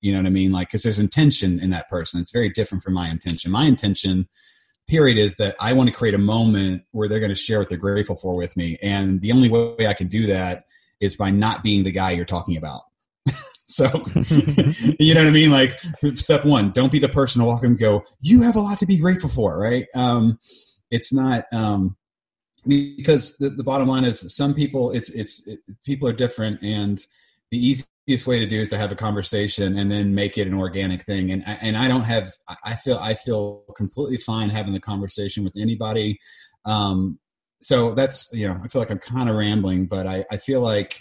You 0.00 0.12
know 0.12 0.18
what 0.18 0.26
I 0.26 0.30
mean? 0.30 0.52
Like, 0.52 0.68
because 0.68 0.82
there's 0.82 0.98
intention 0.98 1.58
in 1.60 1.70
that 1.70 1.88
person. 1.88 2.20
It's 2.20 2.30
very 2.30 2.48
different 2.48 2.84
from 2.84 2.94
my 2.94 3.08
intention. 3.10 3.50
My 3.50 3.64
intention, 3.64 4.28
period, 4.88 5.18
is 5.18 5.36
that 5.36 5.56
I 5.60 5.72
want 5.72 5.88
to 5.88 5.94
create 5.94 6.14
a 6.14 6.18
moment 6.18 6.84
where 6.92 7.08
they're 7.08 7.20
going 7.20 7.30
to 7.30 7.34
share 7.34 7.58
what 7.58 7.68
they're 7.68 7.78
grateful 7.78 8.16
for 8.16 8.36
with 8.36 8.56
me, 8.56 8.78
and 8.82 9.20
the 9.20 9.32
only 9.32 9.48
way 9.48 9.86
I 9.86 9.94
can 9.94 10.06
do 10.06 10.26
that 10.26 10.64
is 11.00 11.16
by 11.16 11.30
not 11.30 11.62
being 11.62 11.84
the 11.84 11.92
guy 11.92 12.12
you're 12.12 12.24
talking 12.24 12.56
about. 12.56 12.82
So, 13.68 13.84
you 15.00 15.12
know 15.12 15.22
what 15.22 15.26
I 15.26 15.32
mean? 15.32 15.50
Like, 15.50 15.80
step 16.14 16.44
one, 16.44 16.70
don't 16.70 16.92
be 16.92 17.00
the 17.00 17.08
person 17.08 17.40
to 17.40 17.46
walk 17.46 17.64
and 17.64 17.76
go, 17.76 18.04
you 18.20 18.42
have 18.42 18.54
a 18.54 18.60
lot 18.60 18.78
to 18.78 18.86
be 18.86 18.96
grateful 18.96 19.28
for, 19.28 19.58
right? 19.58 19.86
Um, 19.96 20.38
it's 20.92 21.12
not, 21.12 21.46
um, 21.52 21.96
because 22.66 23.36
the, 23.38 23.50
the 23.50 23.64
bottom 23.64 23.88
line 23.88 24.04
is 24.04 24.34
some 24.34 24.54
people, 24.54 24.90
it's, 24.90 25.10
it's, 25.10 25.46
it, 25.46 25.60
people 25.84 26.08
are 26.08 26.12
different. 26.12 26.62
And 26.62 26.98
the 27.50 27.58
easiest 27.58 28.26
way 28.26 28.40
to 28.40 28.46
do 28.46 28.60
is 28.60 28.68
to 28.70 28.78
have 28.78 28.92
a 28.92 28.96
conversation 28.96 29.76
and 29.78 29.90
then 29.90 30.14
make 30.14 30.36
it 30.36 30.46
an 30.46 30.54
organic 30.54 31.02
thing. 31.02 31.30
And, 31.30 31.44
and 31.46 31.76
I 31.76 31.88
don't 31.88 32.02
have, 32.02 32.32
I 32.64 32.74
feel, 32.74 32.98
I 32.98 33.14
feel 33.14 33.64
completely 33.76 34.18
fine 34.18 34.48
having 34.48 34.72
the 34.72 34.80
conversation 34.80 35.44
with 35.44 35.54
anybody. 35.56 36.18
Um, 36.64 37.18
so 37.60 37.94
that's, 37.94 38.28
you 38.32 38.48
know, 38.48 38.56
I 38.62 38.68
feel 38.68 38.82
like 38.82 38.90
I'm 38.90 38.98
kind 38.98 39.30
of 39.30 39.36
rambling, 39.36 39.86
but 39.86 40.06
I, 40.06 40.24
I 40.30 40.36
feel 40.36 40.60
like, 40.60 41.00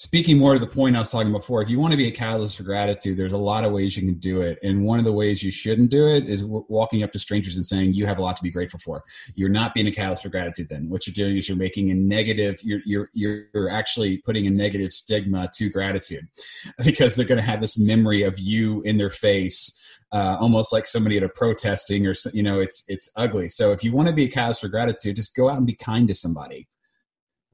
speaking 0.00 0.38
more 0.38 0.54
to 0.54 0.58
the 0.58 0.66
point 0.66 0.96
I 0.96 1.00
was 1.00 1.10
talking 1.10 1.30
before, 1.30 1.60
if 1.60 1.68
you 1.68 1.78
want 1.78 1.90
to 1.90 1.96
be 1.98 2.06
a 2.06 2.10
catalyst 2.10 2.56
for 2.56 2.62
gratitude, 2.62 3.18
there's 3.18 3.34
a 3.34 3.38
lot 3.38 3.66
of 3.66 3.72
ways 3.72 3.98
you 3.98 4.02
can 4.02 4.18
do 4.18 4.40
it. 4.40 4.58
And 4.62 4.82
one 4.86 4.98
of 4.98 5.04
the 5.04 5.12
ways 5.12 5.42
you 5.42 5.50
shouldn't 5.50 5.90
do 5.90 6.06
it 6.08 6.26
is 6.26 6.42
walking 6.42 7.02
up 7.02 7.12
to 7.12 7.18
strangers 7.18 7.56
and 7.56 7.66
saying, 7.66 7.92
you 7.92 8.06
have 8.06 8.16
a 8.16 8.22
lot 8.22 8.38
to 8.38 8.42
be 8.42 8.48
grateful 8.50 8.80
for. 8.80 9.04
You're 9.34 9.50
not 9.50 9.74
being 9.74 9.86
a 9.86 9.90
catalyst 9.90 10.22
for 10.22 10.30
gratitude 10.30 10.70
then. 10.70 10.88
What 10.88 11.06
you're 11.06 11.12
doing 11.12 11.36
is 11.36 11.50
you're 11.50 11.58
making 11.58 11.90
a 11.90 11.94
negative, 11.94 12.60
you're, 12.62 12.80
you're, 12.86 13.10
you're 13.12 13.68
actually 13.68 14.16
putting 14.24 14.46
a 14.46 14.50
negative 14.50 14.90
stigma 14.90 15.50
to 15.56 15.68
gratitude 15.68 16.26
because 16.84 17.14
they're 17.14 17.26
going 17.26 17.40
to 17.40 17.46
have 17.46 17.60
this 17.60 17.78
memory 17.78 18.22
of 18.22 18.38
you 18.38 18.80
in 18.82 18.96
their 18.96 19.10
face. 19.10 19.76
Uh, 20.12 20.36
almost 20.40 20.72
like 20.72 20.86
somebody 20.86 21.18
at 21.18 21.22
a 21.22 21.28
protesting 21.28 22.04
or 22.04 22.14
you 22.32 22.42
know 22.42 22.58
it's 22.58 22.82
it's 22.88 23.12
ugly 23.14 23.48
so 23.48 23.70
if 23.70 23.84
you 23.84 23.92
want 23.92 24.08
to 24.08 24.12
be 24.12 24.24
a 24.24 24.28
catalyst 24.28 24.60
for 24.60 24.66
gratitude 24.66 25.14
just 25.14 25.36
go 25.36 25.48
out 25.48 25.56
and 25.56 25.68
be 25.68 25.72
kind 25.72 26.08
to 26.08 26.14
somebody 26.14 26.66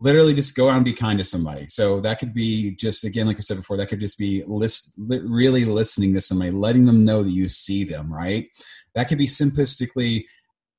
literally 0.01 0.35
just 0.35 0.55
go 0.55 0.69
out 0.69 0.77
and 0.77 0.85
be 0.85 0.93
kind 0.93 1.19
to 1.19 1.25
somebody. 1.25 1.67
So 1.69 2.01
that 2.01 2.19
could 2.19 2.35
be 2.35 2.73
just 2.77 3.05
again, 3.05 3.27
like 3.27 3.37
I 3.37 3.41
said 3.41 3.57
before, 3.57 3.77
that 3.77 3.89
could 3.89 4.01
just 4.01 4.19
be 4.19 4.43
list, 4.47 4.93
li- 4.97 5.21
really 5.25 5.65
listening 5.65 6.15
to 6.15 6.21
somebody, 6.21 6.51
letting 6.51 6.85
them 6.85 7.05
know 7.05 7.23
that 7.23 7.31
you 7.31 7.49
see 7.49 7.85
them. 7.85 8.13
Right. 8.13 8.49
That 8.95 9.09
could 9.09 9.19
be 9.19 9.27
simplistically 9.27 10.25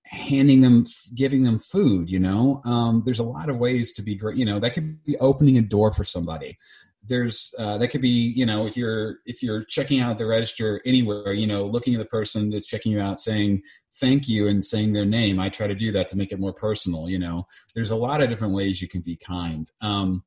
handing 0.06 0.62
them, 0.62 0.86
giving 1.16 1.44
them 1.44 1.60
food. 1.60 2.10
You 2.10 2.20
know, 2.20 2.62
um, 2.66 3.04
there's 3.06 3.20
a 3.20 3.24
lot 3.24 3.50
of 3.50 3.58
ways 3.58 3.94
to 3.94 4.02
be 4.02 4.16
great. 4.16 4.38
You 4.38 4.46
know, 4.46 4.60
that 4.60 4.74
could 4.74 5.04
be 5.04 5.18
opening 5.18 5.58
a 5.58 5.62
door 5.62 5.92
for 5.92 6.04
somebody 6.04 6.58
there's 7.08 7.54
uh, 7.58 7.78
that 7.78 7.88
could 7.89 8.02
be 8.02 8.34
you 8.36 8.46
know 8.46 8.67
if 8.67 8.76
you're 8.76 9.20
if 9.26 9.41
you're 9.41 9.63
checking 9.63 10.00
out 10.00 10.17
the 10.17 10.26
register 10.26 10.82
anywhere 10.86 11.34
you 11.34 11.48
know 11.48 11.63
looking 11.63 11.93
at 11.93 12.00
the 12.00 12.06
person 12.06 12.50
that's 12.50 12.65
checking 12.65 12.91
you 12.91 13.00
out 13.00 13.20
saying 13.20 13.62
thank 13.96 14.28
you 14.28 14.48
and 14.48 14.63
saying 14.63 14.93
their 14.93 15.06
name 15.06 15.39
i 15.39 15.50
try 15.50 15.67
to 15.67 15.76
do 15.76 15.91
that 15.91 16.08
to 16.08 16.17
make 16.17 16.32
it 16.32 16.39
more 16.39 16.54
personal 16.54 17.10
you 17.10 17.20
know? 17.20 17.48
There's 17.76 17.91
a 17.91 17.96
lot 17.96 18.22
of 18.22 18.30
different 18.30 18.54
ways 18.54 18.82
you 18.82 18.88
can 18.88 19.02
be 19.02 19.15
kind. 19.15 19.70
Um, 19.82 20.24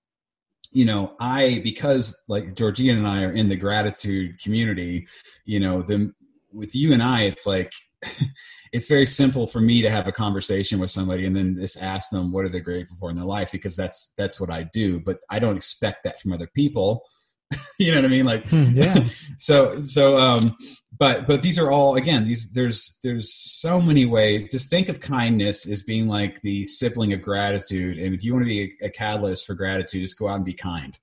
you 0.72 0.84
know 0.84 1.16
i 1.18 1.60
because 1.64 2.16
like 2.28 2.54
Georgian 2.54 2.98
and 2.98 3.06
i 3.06 3.24
are 3.24 3.32
in 3.32 3.48
the 3.48 3.56
gratitude 3.56 4.40
community 4.40 5.06
you 5.44 5.58
know 5.58 5.82
the 5.82 6.12
with 6.52 6.76
you 6.76 6.92
and 6.92 7.02
i 7.02 7.22
it's 7.22 7.44
like 7.44 7.72
it's 8.72 8.86
very 8.86 9.06
simple 9.06 9.46
for 9.46 9.60
me 9.60 9.82
to 9.82 9.90
have 9.90 10.06
a 10.06 10.12
conversation 10.12 10.78
with 10.78 10.90
somebody 10.90 11.26
and 11.26 11.36
then 11.36 11.56
just 11.56 11.82
ask 11.82 12.10
them 12.10 12.32
what 12.32 12.44
are 12.44 12.48
they 12.48 12.60
grateful 12.60 12.96
for 12.98 13.10
in 13.10 13.16
their 13.16 13.24
life 13.24 13.52
because 13.52 13.76
that's 13.76 14.12
that's 14.16 14.40
what 14.40 14.50
I 14.50 14.64
do. 14.72 15.00
But 15.00 15.18
I 15.30 15.38
don't 15.38 15.56
expect 15.56 16.04
that 16.04 16.20
from 16.20 16.32
other 16.32 16.48
people. 16.54 17.04
you 17.78 17.90
know 17.90 17.98
what 17.98 18.04
I 18.04 18.08
mean? 18.08 18.26
Like, 18.26 18.46
hmm, 18.48 18.70
yeah. 18.74 19.08
so 19.38 19.80
so 19.80 20.16
um, 20.18 20.56
but 20.98 21.26
but 21.26 21.42
these 21.42 21.58
are 21.58 21.70
all 21.70 21.96
again 21.96 22.24
these 22.24 22.50
there's 22.52 22.98
there's 23.02 23.32
so 23.32 23.80
many 23.80 24.06
ways. 24.06 24.50
Just 24.50 24.70
think 24.70 24.88
of 24.88 25.00
kindness 25.00 25.68
as 25.68 25.82
being 25.82 26.06
like 26.06 26.40
the 26.42 26.64
sibling 26.64 27.12
of 27.12 27.22
gratitude, 27.22 27.98
and 27.98 28.14
if 28.14 28.22
you 28.22 28.32
want 28.32 28.44
to 28.44 28.48
be 28.48 28.76
a, 28.82 28.86
a 28.86 28.90
catalyst 28.90 29.46
for 29.46 29.54
gratitude, 29.54 30.02
just 30.02 30.18
go 30.18 30.28
out 30.28 30.36
and 30.36 30.44
be 30.44 30.54
kind. 30.54 30.98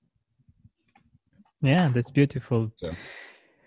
Yeah, 1.62 1.90
that's 1.94 2.12
beautiful. 2.12 2.72
So 2.78 2.94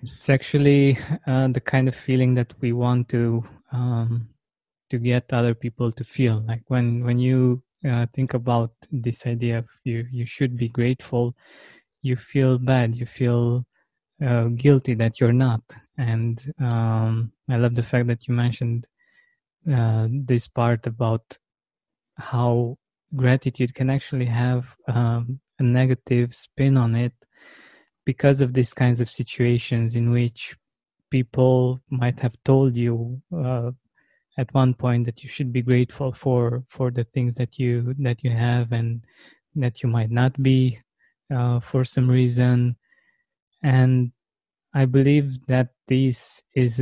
it's 0.03 0.29
actually 0.29 0.99
uh, 1.27 1.49
the 1.49 1.61
kind 1.61 1.89
of 1.89 1.95
feeling 1.95 2.35
that 2.35 2.53
we 2.61 2.73
want 2.73 3.09
to 3.11 3.45
um, 3.73 4.29
to 4.91 4.99
get 4.99 5.33
other 5.33 5.55
people 5.55 5.93
to 5.93 6.05
feel. 6.05 6.43
Like 6.47 6.63
when 6.69 7.05
when 7.05 7.19
you 7.19 7.63
uh, 7.89 8.07
think 8.15 8.35
about 8.35 8.73
this 8.91 9.27
idea 9.27 9.59
of 9.59 9.69
you 9.85 10.07
you 10.11 10.27
should 10.27 10.57
be 10.57 10.69
grateful 10.69 11.35
you 12.03 12.17
feel 12.17 12.59
bad 12.59 12.97
you 12.97 13.07
feel 13.07 13.65
uh, 14.25 14.45
guilty 14.49 14.95
that 14.95 15.21
you're 15.21 15.33
not. 15.33 15.63
And 15.99 16.41
um, 16.61 17.33
i 17.51 17.57
love 17.57 17.75
the 17.75 17.83
fact 17.83 18.07
that 18.09 18.27
you 18.27 18.35
mentioned 18.35 18.87
uh, 19.71 20.09
this 20.11 20.49
part 20.49 20.87
about 20.87 21.39
how 22.17 22.79
gratitude 23.17 23.75
can 23.75 23.91
actually 23.91 24.27
have 24.27 24.77
um, 24.89 25.41
a 25.59 25.63
negative 25.63 26.35
spin 26.35 26.77
on 26.77 26.95
it 26.95 27.13
because 28.13 28.41
of 28.41 28.53
these 28.53 28.75
kinds 28.75 29.01
of 29.01 29.09
situations 29.09 29.95
in 29.95 30.11
which 30.11 30.57
people 31.11 31.81
might 31.91 32.19
have 32.19 32.37
told 32.45 32.77
you 32.77 33.23
uh, 33.45 33.71
at 34.37 34.53
one 34.53 34.75
point 34.75 35.05
that 35.07 35.23
you 35.23 35.29
should 35.29 35.53
be 35.53 35.63
grateful 35.71 36.11
for 36.23 36.65
for 36.75 36.91
the 36.91 37.05
things 37.15 37.33
that 37.35 37.53
you 37.63 37.95
that 38.07 38.19
you 38.25 38.33
have 38.49 38.67
and 38.73 38.89
that 39.63 39.75
you 39.81 39.89
might 39.89 40.11
not 40.11 40.33
be 40.43 40.77
uh, 41.37 41.61
for 41.61 41.85
some 41.85 42.09
reason. 42.21 42.77
And 43.63 44.11
i 44.75 44.85
believe 44.97 45.29
that 45.47 45.69
this 45.89 46.43
is 46.55 46.73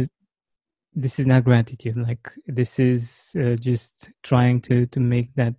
this 1.05 1.19
is 1.21 1.27
not 1.27 1.45
gratitude. 1.45 1.97
Like 2.09 2.25
this 2.59 2.79
is 2.79 3.37
uh, 3.43 3.57
just 3.71 3.95
trying 4.31 4.61
to 4.69 4.87
to 4.95 5.01
make 5.15 5.31
that 5.35 5.59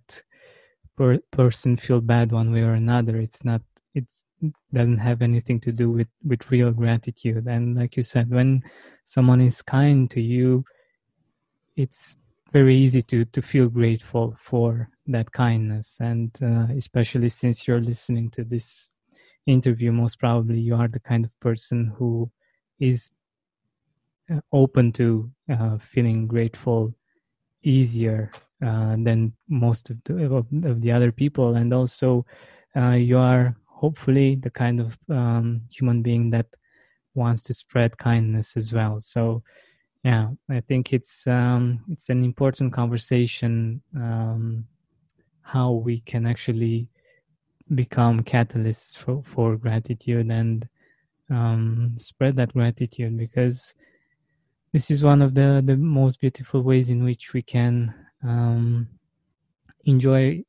per- 0.96 1.24
person 1.30 1.76
feel 1.76 2.00
bad 2.00 2.32
one 2.32 2.50
way 2.54 2.62
or 2.62 2.74
another. 2.74 3.16
It's 3.26 3.44
not 3.44 3.62
it's 3.94 4.24
doesn't 4.72 4.98
have 4.98 5.22
anything 5.22 5.60
to 5.60 5.72
do 5.72 5.90
with 5.90 6.08
with 6.24 6.50
real 6.50 6.72
gratitude. 6.72 7.46
And 7.46 7.76
like 7.76 7.96
you 7.96 8.02
said 8.02 8.30
when 8.30 8.62
someone 9.04 9.40
is 9.40 9.62
kind 9.62 10.10
to 10.10 10.20
you 10.20 10.64
it's 11.76 12.16
very 12.52 12.76
easy 12.76 13.02
to 13.02 13.24
to 13.26 13.42
feel 13.42 13.68
grateful 13.68 14.36
for 14.40 14.88
that 15.06 15.30
kindness. 15.32 15.98
And 16.00 16.30
uh, 16.42 16.66
especially 16.76 17.28
since 17.28 17.66
you're 17.66 17.80
listening 17.80 18.30
to 18.30 18.44
this 18.44 18.88
interview 19.46 19.90
most 19.90 20.18
probably 20.18 20.60
you 20.60 20.74
are 20.74 20.88
the 20.88 21.00
kind 21.00 21.24
of 21.24 21.40
person 21.40 21.92
who 21.96 22.30
is 22.78 23.10
uh, 24.32 24.40
open 24.52 24.92
to 24.92 25.30
uh, 25.50 25.78
feeling 25.78 26.26
grateful 26.26 26.94
easier 27.62 28.30
uh, 28.64 28.96
than 28.98 29.32
most 29.48 29.90
of 29.90 29.96
the, 30.04 30.34
of, 30.34 30.46
the 30.80 30.92
other 30.92 31.12
people. 31.12 31.56
And 31.56 31.72
also 31.72 32.24
uh, 32.76 32.90
you 32.90 33.18
are 33.18 33.56
hopefully 33.80 34.36
the 34.36 34.50
kind 34.50 34.80
of 34.80 34.98
um, 35.08 35.62
human 35.70 36.02
being 36.02 36.30
that 36.30 36.46
wants 37.14 37.42
to 37.42 37.54
spread 37.54 37.96
kindness 37.98 38.56
as 38.56 38.72
well. 38.72 39.00
So 39.00 39.42
yeah 40.04 40.28
i 40.50 40.60
think 40.60 40.92
it's 40.92 41.26
um, 41.26 41.80
it's 41.90 42.08
an 42.08 42.24
important 42.24 42.72
conversation 42.72 43.82
um, 43.96 44.64
how 45.42 45.72
we 45.72 46.00
can 46.00 46.26
actually 46.26 46.88
become 47.74 48.22
catalysts 48.22 48.96
for, 48.96 49.22
for 49.24 49.56
gratitude 49.56 50.30
and 50.30 50.68
um, 51.30 51.94
spread 51.96 52.34
that 52.36 52.52
gratitude 52.52 53.16
because 53.16 53.74
this 54.72 54.90
is 54.90 55.04
one 55.04 55.22
of 55.22 55.34
the, 55.34 55.62
the 55.64 55.76
most 55.76 56.20
beautiful 56.20 56.62
ways 56.62 56.90
in 56.90 57.04
which 57.04 57.32
we 57.32 57.42
can 57.42 57.92
um, 58.24 58.88
enjoy 59.84 60.42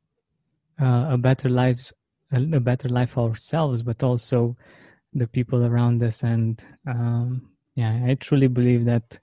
uh, 0.81 1.07
a 1.11 1.17
better 1.17 1.49
lives 1.49 1.93
a, 2.31 2.59
better 2.59 2.89
life 2.89 3.17
ourselves, 3.17 3.83
but 3.83 4.03
also 4.03 4.55
the 5.13 5.27
people 5.27 5.65
around 5.65 6.03
us. 6.03 6.23
And 6.23 6.63
um, 6.87 7.49
yeah 7.75 8.03
i 8.05 8.15
truly 8.15 8.47
believe 8.47 8.85
that 8.85 9.19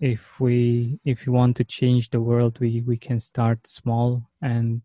if 0.00 0.40
we 0.40 0.98
if 1.04 1.26
you 1.26 1.32
want 1.32 1.56
to 1.56 1.64
change 1.64 2.10
the 2.10 2.20
world 2.20 2.58
we 2.60 2.82
we 2.86 2.96
can 2.96 3.18
start 3.20 3.66
small 3.66 4.22
and 4.42 4.82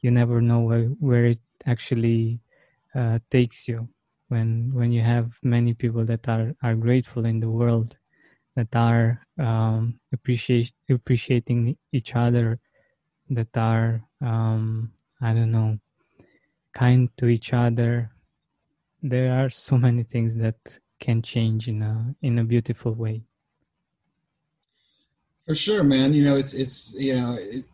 you 0.00 0.10
never 0.10 0.40
know 0.40 0.60
where, 0.60 0.86
where 1.00 1.26
it 1.26 1.40
actually 1.66 2.40
uh, 2.94 3.18
takes 3.30 3.68
you. 3.68 3.88
When 4.28 4.70
when 4.74 4.92
you 4.92 5.02
have 5.02 5.32
many 5.42 5.74
people 5.74 6.04
that 6.06 6.28
are 6.28 6.54
are 6.62 6.74
grateful 6.74 7.26
in 7.26 7.40
the 7.40 7.50
world 7.50 7.96
that 8.56 8.74
are 8.74 9.20
um, 9.38 10.00
appreciate 10.12 10.72
appreciating 10.90 11.76
each 11.92 12.16
other 12.16 12.58
that 13.30 13.56
are 13.56 14.02
um, 14.22 14.92
i 15.22 15.34
don't 15.34 15.52
know 15.52 15.78
kind 16.72 17.08
to 17.18 17.26
each 17.26 17.52
other. 17.52 18.10
There 19.02 19.32
are 19.32 19.50
so 19.50 19.76
many 19.76 20.02
things 20.02 20.36
that 20.36 20.56
can 21.00 21.22
change 21.22 21.68
in 21.68 21.82
a 21.82 22.14
in 22.22 22.38
a 22.38 22.44
beautiful 22.44 22.92
way. 22.92 23.22
For 25.46 25.54
sure 25.54 25.82
man. 25.82 26.14
You 26.14 26.24
know 26.24 26.36
it's 26.36 26.54
it's 26.54 26.94
you 26.98 27.16
know 27.16 27.36
it, 27.38 27.64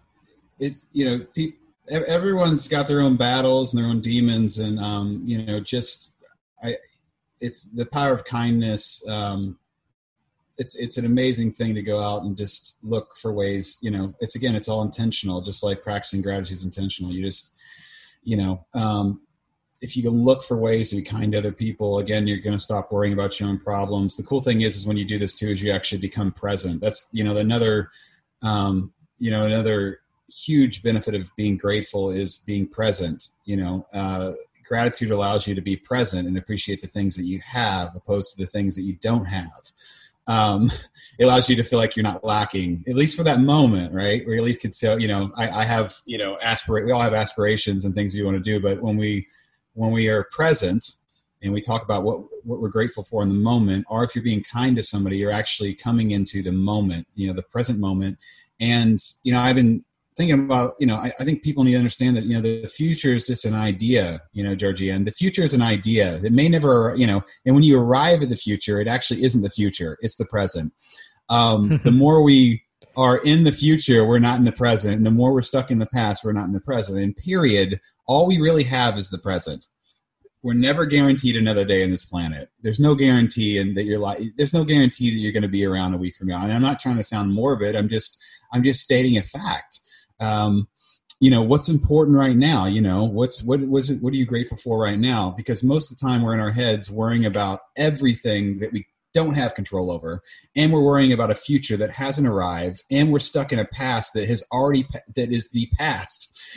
it 0.58 0.74
you 0.92 1.04
know 1.04 1.18
people 1.34 1.58
everyone's 1.90 2.68
got 2.68 2.86
their 2.86 3.00
own 3.00 3.16
battles 3.16 3.72
and 3.72 3.82
their 3.82 3.90
own 3.90 4.00
demons 4.02 4.58
and 4.58 4.78
um 4.78 5.22
you 5.24 5.42
know 5.42 5.58
just 5.58 6.12
i 6.62 6.74
it's 7.40 7.64
the 7.64 7.86
power 7.86 8.12
of 8.12 8.26
kindness 8.26 9.02
um 9.08 9.58
it's 10.58 10.74
it's 10.74 10.98
an 10.98 11.06
amazing 11.06 11.50
thing 11.50 11.74
to 11.74 11.82
go 11.82 11.98
out 11.98 12.24
and 12.24 12.36
just 12.36 12.74
look 12.82 13.16
for 13.16 13.32
ways 13.32 13.78
you 13.80 13.90
know 13.90 14.12
it's 14.20 14.36
again 14.36 14.54
it's 14.54 14.68
all 14.68 14.82
intentional 14.82 15.40
just 15.40 15.62
like 15.62 15.82
practicing 15.82 16.20
gratitude 16.20 16.58
is 16.58 16.64
intentional. 16.64 17.10
You 17.10 17.24
just 17.24 17.52
you 18.22 18.36
know 18.36 18.64
um 18.74 19.20
if 19.80 19.96
you 19.96 20.02
can 20.02 20.12
look 20.12 20.42
for 20.42 20.56
ways 20.56 20.90
to 20.90 20.96
be 20.96 21.02
kind 21.02 21.32
to 21.32 21.38
other 21.38 21.52
people 21.52 21.98
again 21.98 22.26
you're 22.26 22.38
going 22.38 22.56
to 22.56 22.62
stop 22.62 22.90
worrying 22.90 23.12
about 23.12 23.38
your 23.38 23.48
own 23.48 23.58
problems. 23.58 24.16
The 24.16 24.24
cool 24.24 24.42
thing 24.42 24.62
is 24.62 24.76
is 24.76 24.86
when 24.86 24.96
you 24.96 25.04
do 25.04 25.18
this 25.18 25.34
too 25.34 25.48
is 25.48 25.62
you 25.62 25.70
actually 25.70 26.00
become 26.00 26.32
present. 26.32 26.80
That's 26.80 27.08
you 27.12 27.24
know 27.24 27.36
another 27.36 27.90
um 28.44 28.92
you 29.18 29.30
know 29.30 29.44
another 29.44 30.00
huge 30.30 30.82
benefit 30.82 31.14
of 31.14 31.30
being 31.36 31.56
grateful 31.56 32.10
is 32.10 32.36
being 32.36 32.68
present 32.68 33.30
you 33.44 33.56
know 33.56 33.86
uh 33.94 34.32
gratitude 34.66 35.10
allows 35.10 35.46
you 35.46 35.54
to 35.54 35.62
be 35.62 35.74
present 35.74 36.28
and 36.28 36.36
appreciate 36.36 36.82
the 36.82 36.86
things 36.86 37.16
that 37.16 37.24
you 37.24 37.40
have 37.40 37.88
opposed 37.96 38.36
to 38.36 38.44
the 38.44 38.46
things 38.46 38.76
that 38.76 38.82
you 38.82 38.94
don't 39.00 39.24
have 39.24 39.72
um, 40.28 40.70
it 41.18 41.24
allows 41.24 41.50
you 41.50 41.56
to 41.56 41.64
feel 41.64 41.78
like 41.78 41.96
you're 41.96 42.04
not 42.04 42.22
lacking, 42.22 42.84
at 42.88 42.94
least 42.94 43.16
for 43.16 43.24
that 43.24 43.40
moment, 43.40 43.92
right? 43.92 44.24
Where 44.24 44.34
you 44.34 44.40
at 44.40 44.44
least 44.44 44.60
could 44.60 44.74
say, 44.74 44.96
you 44.98 45.08
know, 45.08 45.32
I, 45.36 45.48
I 45.48 45.64
have, 45.64 45.96
you 46.04 46.18
know, 46.18 46.38
aspirate. 46.40 46.84
We 46.84 46.92
all 46.92 47.00
have 47.00 47.14
aspirations 47.14 47.84
and 47.84 47.94
things 47.94 48.14
we 48.14 48.22
want 48.22 48.36
to 48.36 48.42
do, 48.42 48.60
but 48.60 48.80
when 48.80 48.96
we 48.96 49.26
when 49.74 49.90
we 49.90 50.08
are 50.08 50.24
present 50.30 50.84
and 51.42 51.52
we 51.52 51.60
talk 51.60 51.82
about 51.82 52.04
what 52.04 52.20
what 52.44 52.60
we're 52.60 52.68
grateful 52.68 53.04
for 53.04 53.22
in 53.22 53.28
the 53.28 53.34
moment, 53.34 53.86
or 53.88 54.04
if 54.04 54.14
you're 54.14 54.24
being 54.24 54.42
kind 54.42 54.76
to 54.76 54.82
somebody, 54.82 55.16
you're 55.16 55.30
actually 55.30 55.74
coming 55.74 56.12
into 56.12 56.42
the 56.42 56.52
moment, 56.52 57.06
you 57.14 57.26
know, 57.26 57.32
the 57.32 57.42
present 57.42 57.78
moment. 57.78 58.18
And 58.60 58.98
you 59.22 59.32
know, 59.32 59.40
I've 59.40 59.56
been 59.56 59.84
thinking 60.18 60.38
about, 60.38 60.74
you 60.78 60.86
know, 60.86 60.96
I, 60.96 61.12
I, 61.20 61.24
think 61.24 61.42
people 61.44 61.62
need 61.64 61.72
to 61.72 61.78
understand 61.78 62.16
that, 62.16 62.24
you 62.24 62.34
know, 62.34 62.40
the 62.40 62.66
future 62.66 63.14
is 63.14 63.26
just 63.26 63.44
an 63.44 63.54
idea, 63.54 64.20
you 64.32 64.42
know, 64.42 64.56
Georgie, 64.56 64.90
and 64.90 65.06
the 65.06 65.12
future 65.12 65.42
is 65.42 65.54
an 65.54 65.62
idea 65.62 66.18
that 66.18 66.32
may 66.32 66.48
never, 66.48 66.92
you 66.96 67.06
know, 67.06 67.22
and 67.46 67.54
when 67.54 67.64
you 67.64 67.78
arrive 67.78 68.20
at 68.20 68.28
the 68.28 68.36
future, 68.36 68.80
it 68.80 68.88
actually 68.88 69.22
isn't 69.22 69.42
the 69.42 69.48
future, 69.48 69.96
it's 70.00 70.16
the 70.16 70.26
present. 70.26 70.72
Um, 71.30 71.80
the 71.84 71.92
more 71.92 72.22
we 72.22 72.64
are 72.96 73.18
in 73.18 73.44
the 73.44 73.52
future, 73.52 74.04
we're 74.04 74.18
not 74.18 74.38
in 74.38 74.44
the 74.44 74.52
present. 74.52 74.96
And 74.96 75.06
the 75.06 75.12
more 75.12 75.32
we're 75.32 75.40
stuck 75.40 75.70
in 75.70 75.78
the 75.78 75.86
past, 75.86 76.24
we're 76.24 76.32
not 76.32 76.46
in 76.46 76.52
the 76.52 76.60
present. 76.60 76.98
And 76.98 77.16
period, 77.16 77.80
all 78.08 78.26
we 78.26 78.38
really 78.38 78.64
have 78.64 78.98
is 78.98 79.08
the 79.08 79.18
present. 79.18 79.66
We're 80.42 80.54
never 80.54 80.84
guaranteed 80.84 81.36
another 81.36 81.64
day 81.64 81.84
on 81.84 81.90
this 81.90 82.04
planet. 82.04 82.48
There's 82.60 82.80
no 82.80 82.96
guarantee 82.96 83.58
and 83.58 83.76
that 83.76 83.84
you're 83.84 83.98
like 83.98 84.18
there's 84.36 84.54
no 84.54 84.64
guarantee 84.64 85.10
that 85.10 85.18
you're 85.18 85.32
going 85.32 85.42
to 85.42 85.48
be 85.48 85.64
around 85.64 85.94
a 85.94 85.98
week 85.98 86.16
from 86.16 86.28
now. 86.28 86.42
And 86.42 86.52
I'm 86.52 86.62
not 86.62 86.80
trying 86.80 86.96
to 86.96 87.02
sound 87.02 87.32
morbid. 87.32 87.76
I'm 87.76 87.88
just 87.88 88.20
I'm 88.52 88.62
just 88.62 88.80
stating 88.80 89.16
a 89.16 89.22
fact 89.22 89.80
um, 90.20 90.68
you 91.20 91.30
know 91.30 91.42
what's 91.42 91.68
important 91.68 92.16
right 92.16 92.36
now 92.36 92.66
you 92.66 92.80
know 92.80 93.04
what's 93.04 93.42
what 93.42 93.60
was 93.68 93.90
it 93.90 94.00
what 94.02 94.12
are 94.12 94.16
you 94.16 94.26
grateful 94.26 94.56
for 94.56 94.78
right 94.78 94.98
now? 94.98 95.34
Because 95.36 95.62
most 95.62 95.90
of 95.90 95.98
the 95.98 96.06
time 96.06 96.22
we're 96.22 96.34
in 96.34 96.40
our 96.40 96.50
heads 96.50 96.90
worrying 96.90 97.26
about 97.26 97.60
everything 97.76 98.60
that 98.60 98.72
we 98.72 98.86
don't 99.14 99.34
have 99.34 99.54
control 99.54 99.90
over 99.90 100.20
and 100.54 100.72
we're 100.72 100.84
worrying 100.84 101.12
about 101.12 101.30
a 101.30 101.34
future 101.34 101.76
that 101.78 101.90
hasn't 101.90 102.28
arrived 102.28 102.84
and 102.90 103.10
we're 103.10 103.18
stuck 103.18 103.52
in 103.52 103.58
a 103.58 103.64
past 103.64 104.12
that 104.12 104.28
has 104.28 104.44
already 104.52 104.86
that 105.16 105.32
is 105.32 105.48
the 105.52 105.68
past 105.78 106.38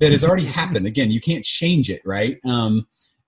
that 0.00 0.10
has 0.10 0.24
already 0.24 0.46
happened. 0.46 0.86
Again 0.86 1.10
you 1.10 1.20
can't 1.20 1.44
change 1.44 1.90
it 1.90 2.02
right? 2.04 2.38
Um, 2.44 2.86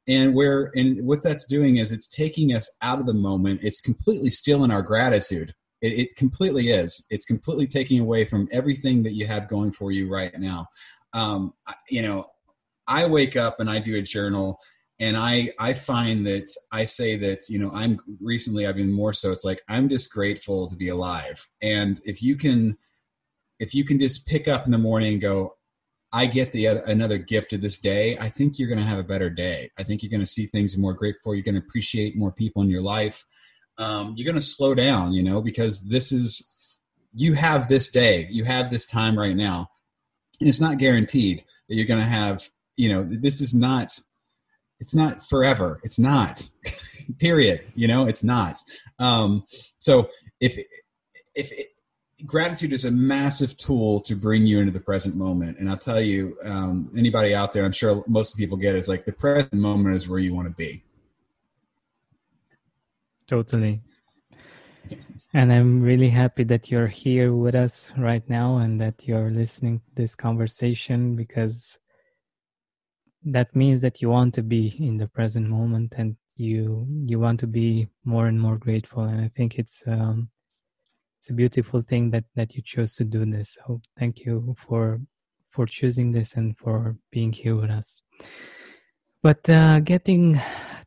and 0.08 0.34
where 0.34 0.72
and 0.74 1.06
what 1.06 1.22
that's 1.22 1.46
doing 1.46 1.76
is 1.76 1.92
it's 1.92 2.08
taking 2.08 2.52
us 2.52 2.68
out 2.82 2.98
of 2.98 3.06
the 3.06 3.14
moment. 3.14 3.60
It's 3.62 3.80
completely 3.80 4.30
stealing 4.30 4.70
our 4.70 4.82
gratitude 4.82 5.54
it, 5.84 5.98
it, 5.98 6.16
completely 6.16 6.70
is. 6.70 7.06
It's 7.10 7.24
completely 7.24 7.66
taking 7.66 8.00
away 8.00 8.24
from 8.24 8.48
everything 8.50 9.02
that 9.02 9.14
you 9.14 9.26
have 9.26 9.48
going 9.48 9.72
for 9.72 9.92
you 9.92 10.10
right 10.10 10.32
now. 10.38 10.66
Um, 11.12 11.52
you 11.90 12.02
know, 12.02 12.26
I 12.86 13.06
wake 13.06 13.36
up 13.36 13.60
and 13.60 13.68
I 13.68 13.80
do 13.80 13.96
a 13.96 14.02
journal 14.02 14.58
and 15.00 15.16
I 15.16 15.52
I 15.58 15.72
find 15.72 16.26
that 16.26 16.50
I 16.70 16.84
say 16.84 17.16
that 17.16 17.48
you 17.48 17.58
know 17.58 17.70
I'm 17.72 17.98
recently 18.20 18.66
I've 18.66 18.76
been 18.76 18.92
more 18.92 19.12
so 19.12 19.32
it's 19.32 19.44
like 19.44 19.62
I'm 19.68 19.88
just 19.88 20.12
grateful 20.12 20.68
to 20.68 20.76
be 20.76 20.88
alive 20.88 21.46
and 21.62 22.00
if 22.04 22.22
you 22.22 22.36
can 22.36 22.78
if 23.58 23.74
you 23.74 23.84
can 23.84 23.98
just 23.98 24.26
pick 24.26 24.48
up 24.48 24.66
in 24.66 24.72
the 24.72 24.78
morning 24.78 25.14
and 25.14 25.22
go 25.22 25.56
I 26.12 26.26
get 26.26 26.52
the 26.52 26.66
another 26.66 27.18
gift 27.18 27.52
of 27.52 27.60
this 27.60 27.78
day 27.78 28.16
I 28.18 28.28
think 28.28 28.58
you're 28.58 28.68
going 28.68 28.78
to 28.78 28.84
have 28.84 29.00
a 29.00 29.04
better 29.04 29.30
day 29.30 29.70
I 29.78 29.82
think 29.82 30.02
you're 30.02 30.10
going 30.10 30.20
to 30.20 30.26
see 30.26 30.46
things 30.46 30.76
more 30.76 30.94
grateful 30.94 31.34
you're 31.34 31.42
going 31.42 31.60
to 31.60 31.66
appreciate 31.66 32.16
more 32.16 32.32
people 32.32 32.62
in 32.62 32.70
your 32.70 32.82
life 32.82 33.24
um, 33.78 34.14
you're 34.16 34.24
going 34.24 34.40
to 34.40 34.46
slow 34.46 34.74
down, 34.74 35.12
you 35.12 35.22
know, 35.22 35.40
because 35.40 35.82
this 35.82 36.12
is, 36.12 36.50
you 37.12 37.34
have 37.34 37.68
this 37.68 37.88
day, 37.88 38.28
you 38.30 38.44
have 38.44 38.70
this 38.70 38.86
time 38.86 39.18
right 39.18 39.36
now. 39.36 39.68
And 40.40 40.48
it's 40.48 40.60
not 40.60 40.78
guaranteed 40.78 41.44
that 41.68 41.76
you're 41.76 41.86
going 41.86 42.00
to 42.00 42.06
have, 42.06 42.48
you 42.76 42.88
know, 42.88 43.04
this 43.04 43.40
is 43.40 43.54
not, 43.54 43.98
it's 44.80 44.94
not 44.94 45.26
forever. 45.28 45.80
It's 45.84 45.98
not, 45.98 46.48
period. 47.18 47.62
You 47.74 47.88
know, 47.88 48.06
it's 48.06 48.24
not. 48.24 48.60
Um, 48.98 49.44
so 49.78 50.08
if, 50.40 50.58
if 51.34 51.52
it, 51.52 51.68
gratitude 52.26 52.72
is 52.72 52.84
a 52.84 52.90
massive 52.90 53.56
tool 53.56 54.00
to 54.00 54.14
bring 54.14 54.46
you 54.46 54.60
into 54.60 54.72
the 54.72 54.80
present 54.80 55.16
moment. 55.16 55.58
And 55.58 55.68
I'll 55.68 55.76
tell 55.76 56.00
you, 56.00 56.36
um, 56.44 56.90
anybody 56.96 57.34
out 57.34 57.52
there, 57.52 57.64
I'm 57.64 57.72
sure 57.72 58.02
most 58.06 58.36
people 58.36 58.56
get 58.56 58.76
is 58.76 58.88
like 58.88 59.04
the 59.04 59.12
present 59.12 59.52
moment 59.52 59.96
is 59.96 60.08
where 60.08 60.18
you 60.20 60.34
want 60.34 60.48
to 60.48 60.54
be 60.54 60.83
Totally. 63.26 63.80
And 65.32 65.52
I'm 65.52 65.82
really 65.82 66.10
happy 66.10 66.44
that 66.44 66.70
you're 66.70 66.86
here 66.86 67.32
with 67.32 67.54
us 67.54 67.92
right 67.96 68.28
now 68.28 68.58
and 68.58 68.80
that 68.80 69.06
you're 69.06 69.30
listening 69.30 69.80
to 69.80 69.94
this 69.94 70.14
conversation 70.14 71.16
because 71.16 71.78
that 73.24 73.54
means 73.56 73.80
that 73.80 74.02
you 74.02 74.10
want 74.10 74.34
to 74.34 74.42
be 74.42 74.76
in 74.78 74.98
the 74.98 75.08
present 75.08 75.48
moment 75.48 75.94
and 75.96 76.16
you 76.36 76.86
you 77.06 77.18
want 77.18 77.40
to 77.40 77.46
be 77.46 77.88
more 78.04 78.26
and 78.26 78.40
more 78.40 78.58
grateful 78.58 79.04
and 79.04 79.20
I 79.20 79.28
think 79.28 79.58
it's 79.58 79.84
um 79.86 80.28
it's 81.20 81.30
a 81.30 81.32
beautiful 81.32 81.80
thing 81.80 82.10
that 82.10 82.24
that 82.34 82.54
you 82.54 82.62
chose 82.62 82.94
to 82.96 83.04
do 83.04 83.24
this. 83.24 83.56
So 83.56 83.80
thank 83.98 84.26
you 84.26 84.54
for 84.58 85.00
for 85.48 85.64
choosing 85.64 86.12
this 86.12 86.34
and 86.34 86.56
for 86.58 86.96
being 87.10 87.32
here 87.32 87.56
with 87.56 87.70
us. 87.70 88.02
But 89.22 89.48
uh, 89.48 89.80
getting 89.80 90.38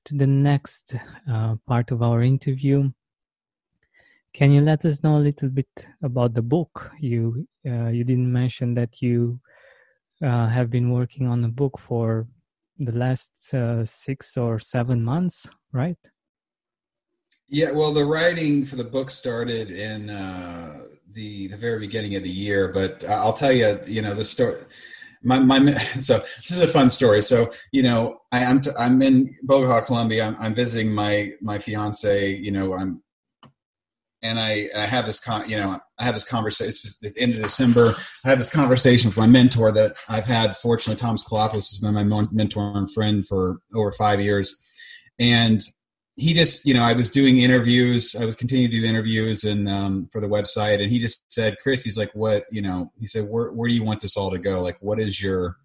to 0.07 0.15
the 0.15 0.27
next 0.27 0.95
uh, 1.29 1.55
part 1.67 1.91
of 1.91 2.01
our 2.01 2.21
interview, 2.21 2.89
can 4.33 4.51
you 4.51 4.61
let 4.61 4.85
us 4.85 5.03
know 5.03 5.17
a 5.17 5.25
little 5.29 5.49
bit 5.49 5.89
about 6.01 6.33
the 6.33 6.41
book? 6.41 6.91
You 6.99 7.45
uh, 7.65 7.89
you 7.89 8.03
didn't 8.05 8.31
mention 8.31 8.73
that 8.75 9.01
you 9.01 9.39
uh, 10.23 10.47
have 10.47 10.69
been 10.69 10.91
working 10.91 11.27
on 11.27 11.43
a 11.43 11.49
book 11.49 11.77
for 11.77 12.25
the 12.79 12.93
last 12.93 13.53
uh, 13.53 13.83
six 13.83 14.37
or 14.37 14.59
seven 14.59 15.03
months, 15.03 15.49
right? 15.73 15.97
Yeah, 17.49 17.71
well, 17.71 17.91
the 17.91 18.05
writing 18.05 18.65
for 18.65 18.77
the 18.77 18.83
book 18.83 19.09
started 19.09 19.71
in 19.71 20.09
uh, 20.09 20.83
the 21.11 21.47
the 21.47 21.57
very 21.57 21.79
beginning 21.79 22.15
of 22.15 22.23
the 22.23 22.37
year, 22.45 22.69
but 22.69 23.03
I'll 23.09 23.33
tell 23.33 23.51
you, 23.51 23.77
you 23.87 24.01
know, 24.01 24.13
the 24.13 24.23
story 24.23 24.61
my, 25.27 25.39
my 25.39 25.73
so 25.99 26.19
this 26.19 26.51
is 26.51 26.61
a 26.61 26.67
fun 26.67 26.89
story. 26.89 27.21
So 27.21 27.51
you 27.71 27.83
know, 27.83 28.19
I, 28.31 28.39
am 28.39 28.61
t- 28.61 28.71
I'm 28.79 29.01
in 29.01 29.35
Bogota, 29.43 29.81
Colombia. 29.81 30.25
I'm, 30.25 30.35
I'm 30.39 30.55
visiting 30.55 30.93
my 30.93 31.31
my 31.41 31.59
fiance. 31.59 32.33
You 32.35 32.51
know, 32.51 32.73
I'm 32.73 33.03
and 34.23 34.39
I 34.39 34.67
I 34.75 34.85
have 34.85 35.05
this 35.05 35.19
con 35.19 35.47
you 35.49 35.57
know 35.57 35.77
I 35.99 36.03
have 36.03 36.15
this 36.15 36.23
conversation. 36.23 36.69
It's 36.69 36.99
the 36.99 37.13
end 37.21 37.33
of 37.33 37.41
December. 37.41 37.95
I 38.25 38.29
have 38.29 38.37
this 38.37 38.49
conversation 38.49 39.09
with 39.09 39.17
my 39.17 39.27
mentor 39.27 39.71
that 39.71 39.97
I've 40.07 40.25
had. 40.25 40.55
Fortunately, 40.55 40.99
Thomas 40.99 41.23
Kalafis 41.23 41.69
has 41.69 41.79
been 41.79 41.93
my 41.93 42.25
mentor 42.31 42.71
and 42.75 42.91
friend 42.91 43.27
for 43.27 43.57
over 43.75 43.91
five 43.91 44.21
years, 44.21 44.55
and 45.19 45.61
he 46.17 46.33
just, 46.33 46.65
you 46.65 46.73
know, 46.73 46.83
I 46.83 46.93
was 46.93 47.09
doing 47.09 47.37
interviews. 47.37 48.15
I 48.19 48.25
was 48.25 48.35
continuing 48.35 48.71
to 48.71 48.81
do 48.81 48.85
interviews 48.85 49.43
and 49.43 49.69
um, 49.69 50.09
for 50.11 50.19
the 50.19 50.27
website, 50.27 50.81
and 50.81 50.89
he 50.89 50.99
just 50.99 51.31
said, 51.31 51.57
"Chris, 51.61 51.83
he's 51.83 51.97
like, 51.97 52.11
what, 52.13 52.45
you 52.51 52.61
know?" 52.61 52.91
He 52.99 53.05
said, 53.05 53.29
"Where, 53.29 53.51
where 53.51 53.69
do 53.69 53.75
you 53.75 53.83
want 53.83 54.01
this 54.01 54.17
all 54.17 54.31
to 54.31 54.39
go? 54.39 54.61
Like, 54.61 54.77
what 54.81 54.99
is 54.99 55.21
your?" 55.21 55.57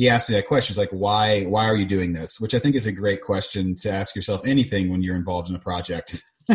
he 0.00 0.08
asked 0.08 0.30
me 0.30 0.36
that 0.36 0.46
question. 0.46 0.72
He's 0.72 0.78
like, 0.78 0.92
why, 0.92 1.44
why 1.44 1.66
are 1.66 1.76
you 1.76 1.84
doing 1.84 2.14
this? 2.14 2.40
Which 2.40 2.54
I 2.54 2.58
think 2.58 2.74
is 2.74 2.86
a 2.86 2.92
great 2.92 3.20
question 3.20 3.76
to 3.80 3.90
ask 3.90 4.16
yourself 4.16 4.46
anything 4.46 4.90
when 4.90 5.02
you're 5.02 5.14
involved 5.14 5.50
in 5.50 5.56
a 5.56 5.60
project. 5.60 6.22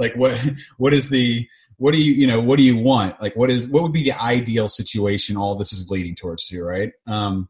like 0.00 0.16
what, 0.16 0.36
what 0.76 0.92
is 0.92 1.08
the, 1.08 1.46
what 1.76 1.94
do 1.94 2.02
you, 2.02 2.12
you 2.12 2.26
know, 2.26 2.40
what 2.40 2.56
do 2.56 2.64
you 2.64 2.76
want? 2.76 3.22
Like 3.22 3.36
what 3.36 3.52
is, 3.52 3.68
what 3.68 3.84
would 3.84 3.92
be 3.92 4.02
the 4.02 4.20
ideal 4.20 4.68
situation 4.68 5.36
all 5.36 5.54
this 5.54 5.72
is 5.72 5.90
leading 5.90 6.16
towards 6.16 6.44
to, 6.48 6.60
right? 6.60 6.90
Um, 7.06 7.48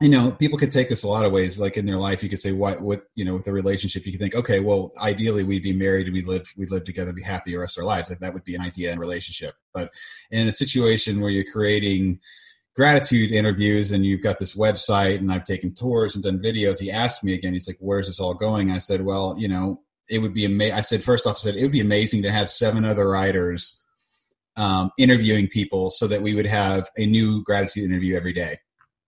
you 0.00 0.08
know, 0.08 0.30
people 0.30 0.58
could 0.58 0.70
take 0.70 0.88
this 0.88 1.02
a 1.02 1.08
lot 1.08 1.24
of 1.24 1.32
ways. 1.32 1.58
Like 1.58 1.76
in 1.76 1.86
their 1.86 1.96
life, 1.96 2.22
you 2.22 2.28
could 2.28 2.40
say, 2.40 2.52
"What 2.52 2.80
with 2.80 3.06
you 3.16 3.24
know, 3.24 3.34
with 3.34 3.48
a 3.48 3.52
relationship, 3.52 4.06
you 4.06 4.12
could 4.12 4.20
think, 4.20 4.34
okay, 4.34 4.60
well, 4.60 4.92
ideally, 5.02 5.42
we'd 5.42 5.62
be 5.62 5.72
married 5.72 6.06
and 6.06 6.14
we 6.14 6.22
live, 6.22 6.46
we 6.56 6.66
live 6.66 6.84
together, 6.84 7.08
and 7.08 7.16
be 7.16 7.22
happy 7.22 7.52
the 7.52 7.58
rest 7.58 7.76
of 7.76 7.82
our 7.82 7.88
lives. 7.88 8.08
Like 8.08 8.20
that 8.20 8.32
would 8.32 8.44
be 8.44 8.54
an 8.54 8.60
idea 8.60 8.92
in 8.92 8.98
relationship. 8.98 9.54
But 9.74 9.92
in 10.30 10.46
a 10.46 10.52
situation 10.52 11.20
where 11.20 11.30
you're 11.30 11.50
creating 11.50 12.20
gratitude 12.78 13.32
interviews 13.32 13.90
and 13.90 14.06
you've 14.06 14.22
got 14.22 14.38
this 14.38 14.56
website 14.56 15.18
and 15.18 15.32
I've 15.32 15.42
taken 15.42 15.74
tours 15.74 16.14
and 16.14 16.22
done 16.22 16.38
videos. 16.38 16.80
He 16.80 16.92
asked 16.92 17.24
me 17.24 17.34
again, 17.34 17.52
he's 17.52 17.66
like, 17.66 17.76
where's 17.80 18.06
this 18.06 18.20
all 18.20 18.34
going? 18.34 18.70
I 18.70 18.78
said, 18.78 19.00
well, 19.00 19.34
you 19.36 19.48
know, 19.48 19.82
it 20.08 20.20
would 20.20 20.32
be 20.32 20.44
amazing. 20.44 20.78
I 20.78 20.82
said, 20.82 21.02
first 21.02 21.26
off, 21.26 21.34
I 21.34 21.38
said, 21.38 21.56
it 21.56 21.62
would 21.64 21.72
be 21.72 21.80
amazing 21.80 22.22
to 22.22 22.30
have 22.30 22.48
seven 22.48 22.84
other 22.84 23.08
writers 23.08 23.82
um, 24.56 24.92
interviewing 24.96 25.48
people 25.48 25.90
so 25.90 26.06
that 26.06 26.22
we 26.22 26.36
would 26.36 26.46
have 26.46 26.88
a 26.96 27.04
new 27.04 27.42
gratitude 27.42 27.90
interview 27.90 28.14
every 28.14 28.32
day. 28.32 28.58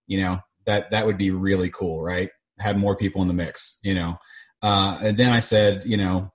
You 0.09 0.21
know, 0.21 0.41
that, 0.67 0.91
that 0.91 1.07
would 1.07 1.19
be 1.19 1.31
really 1.31 1.71
cool, 1.71 2.03
right? 2.03 2.31
Have 2.61 2.77
more 2.77 2.97
people 2.97 3.23
in 3.23 3.29
the 3.29 3.35
mix, 3.35 3.79
you 3.83 3.95
know? 3.95 4.17
Uh, 4.63 4.99
and 5.03 5.17
then 5.17 5.31
I 5.31 5.41
said, 5.41 5.83
you 5.85 5.97
know, 5.97 6.33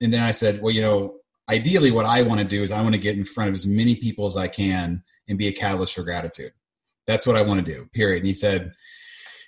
and 0.00 0.12
then 0.12 0.22
I 0.22 0.30
said, 0.30 0.62
well, 0.62 0.72
you 0.72 0.82
know, 0.82 1.16
ideally 1.50 1.90
what 1.90 2.06
I 2.06 2.22
want 2.22 2.40
to 2.40 2.46
do 2.46 2.62
is 2.62 2.70
I 2.70 2.82
want 2.82 2.94
to 2.94 3.00
get 3.00 3.16
in 3.16 3.24
front 3.24 3.48
of 3.48 3.54
as 3.54 3.66
many 3.66 3.96
people 3.96 4.26
as 4.26 4.36
I 4.36 4.48
can 4.48 5.02
and 5.28 5.38
be 5.38 5.48
a 5.48 5.52
catalyst 5.52 5.94
for 5.94 6.02
gratitude 6.02 6.52
that's 7.06 7.26
what 7.26 7.36
I 7.36 7.42
want 7.42 7.64
to 7.64 7.72
do. 7.72 7.86
Period. 7.92 8.18
And 8.18 8.26
he 8.26 8.34
said, 8.34 8.72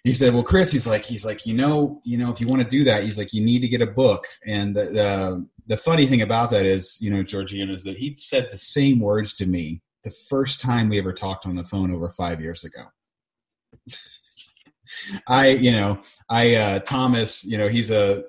he 0.04 0.12
said, 0.12 0.33
well, 0.33 0.44
Chris, 0.44 0.72
he's 0.72 0.87
like, 0.87 1.04
he's 1.04 1.26
like, 1.26 1.44
you 1.44 1.54
know, 1.54 2.00
you 2.04 2.16
know, 2.16 2.31
if 2.31 2.40
you 2.40 2.46
want 2.46 2.62
to 2.62 2.68
do 2.68 2.85
that, 2.85 3.02
he's 3.02 3.18
like, 3.18 3.33
you 3.33 3.44
need 3.44 3.61
to 3.61 3.68
get 3.68 3.83
a 3.83 3.87
book. 3.87 4.24
And 4.46 4.74
the, 4.74 4.85
the, 4.85 5.48
the 5.66 5.76
funny 5.76 6.07
thing 6.07 6.22
about 6.22 6.50
that 6.52 6.64
is, 6.64 6.98
you 7.00 7.11
know, 7.11 7.22
Georgian 7.22 7.68
is 7.68 7.83
that 7.83 7.98
he 7.98 8.14
said 8.16 8.48
the 8.50 8.57
same 8.57 9.00
words 9.00 9.35
to 9.35 9.46
me 9.46 9.83
the 10.04 10.14
first 10.31 10.61
time 10.61 10.88
we 10.88 10.98
ever 10.98 11.12
talked 11.12 11.46
on 11.46 11.57
the 11.57 11.64
phone 11.64 11.92
over 11.92 12.09
five 12.09 12.40
years 12.40 12.64
ago. 12.64 12.85
I, 15.27 15.48
you 15.51 15.72
know, 15.72 16.01
I, 16.29 16.55
uh, 16.55 16.79
Thomas, 16.81 17.44
you 17.44 17.59
know, 17.59 17.68
he's 17.68 17.90
a, 17.90 18.24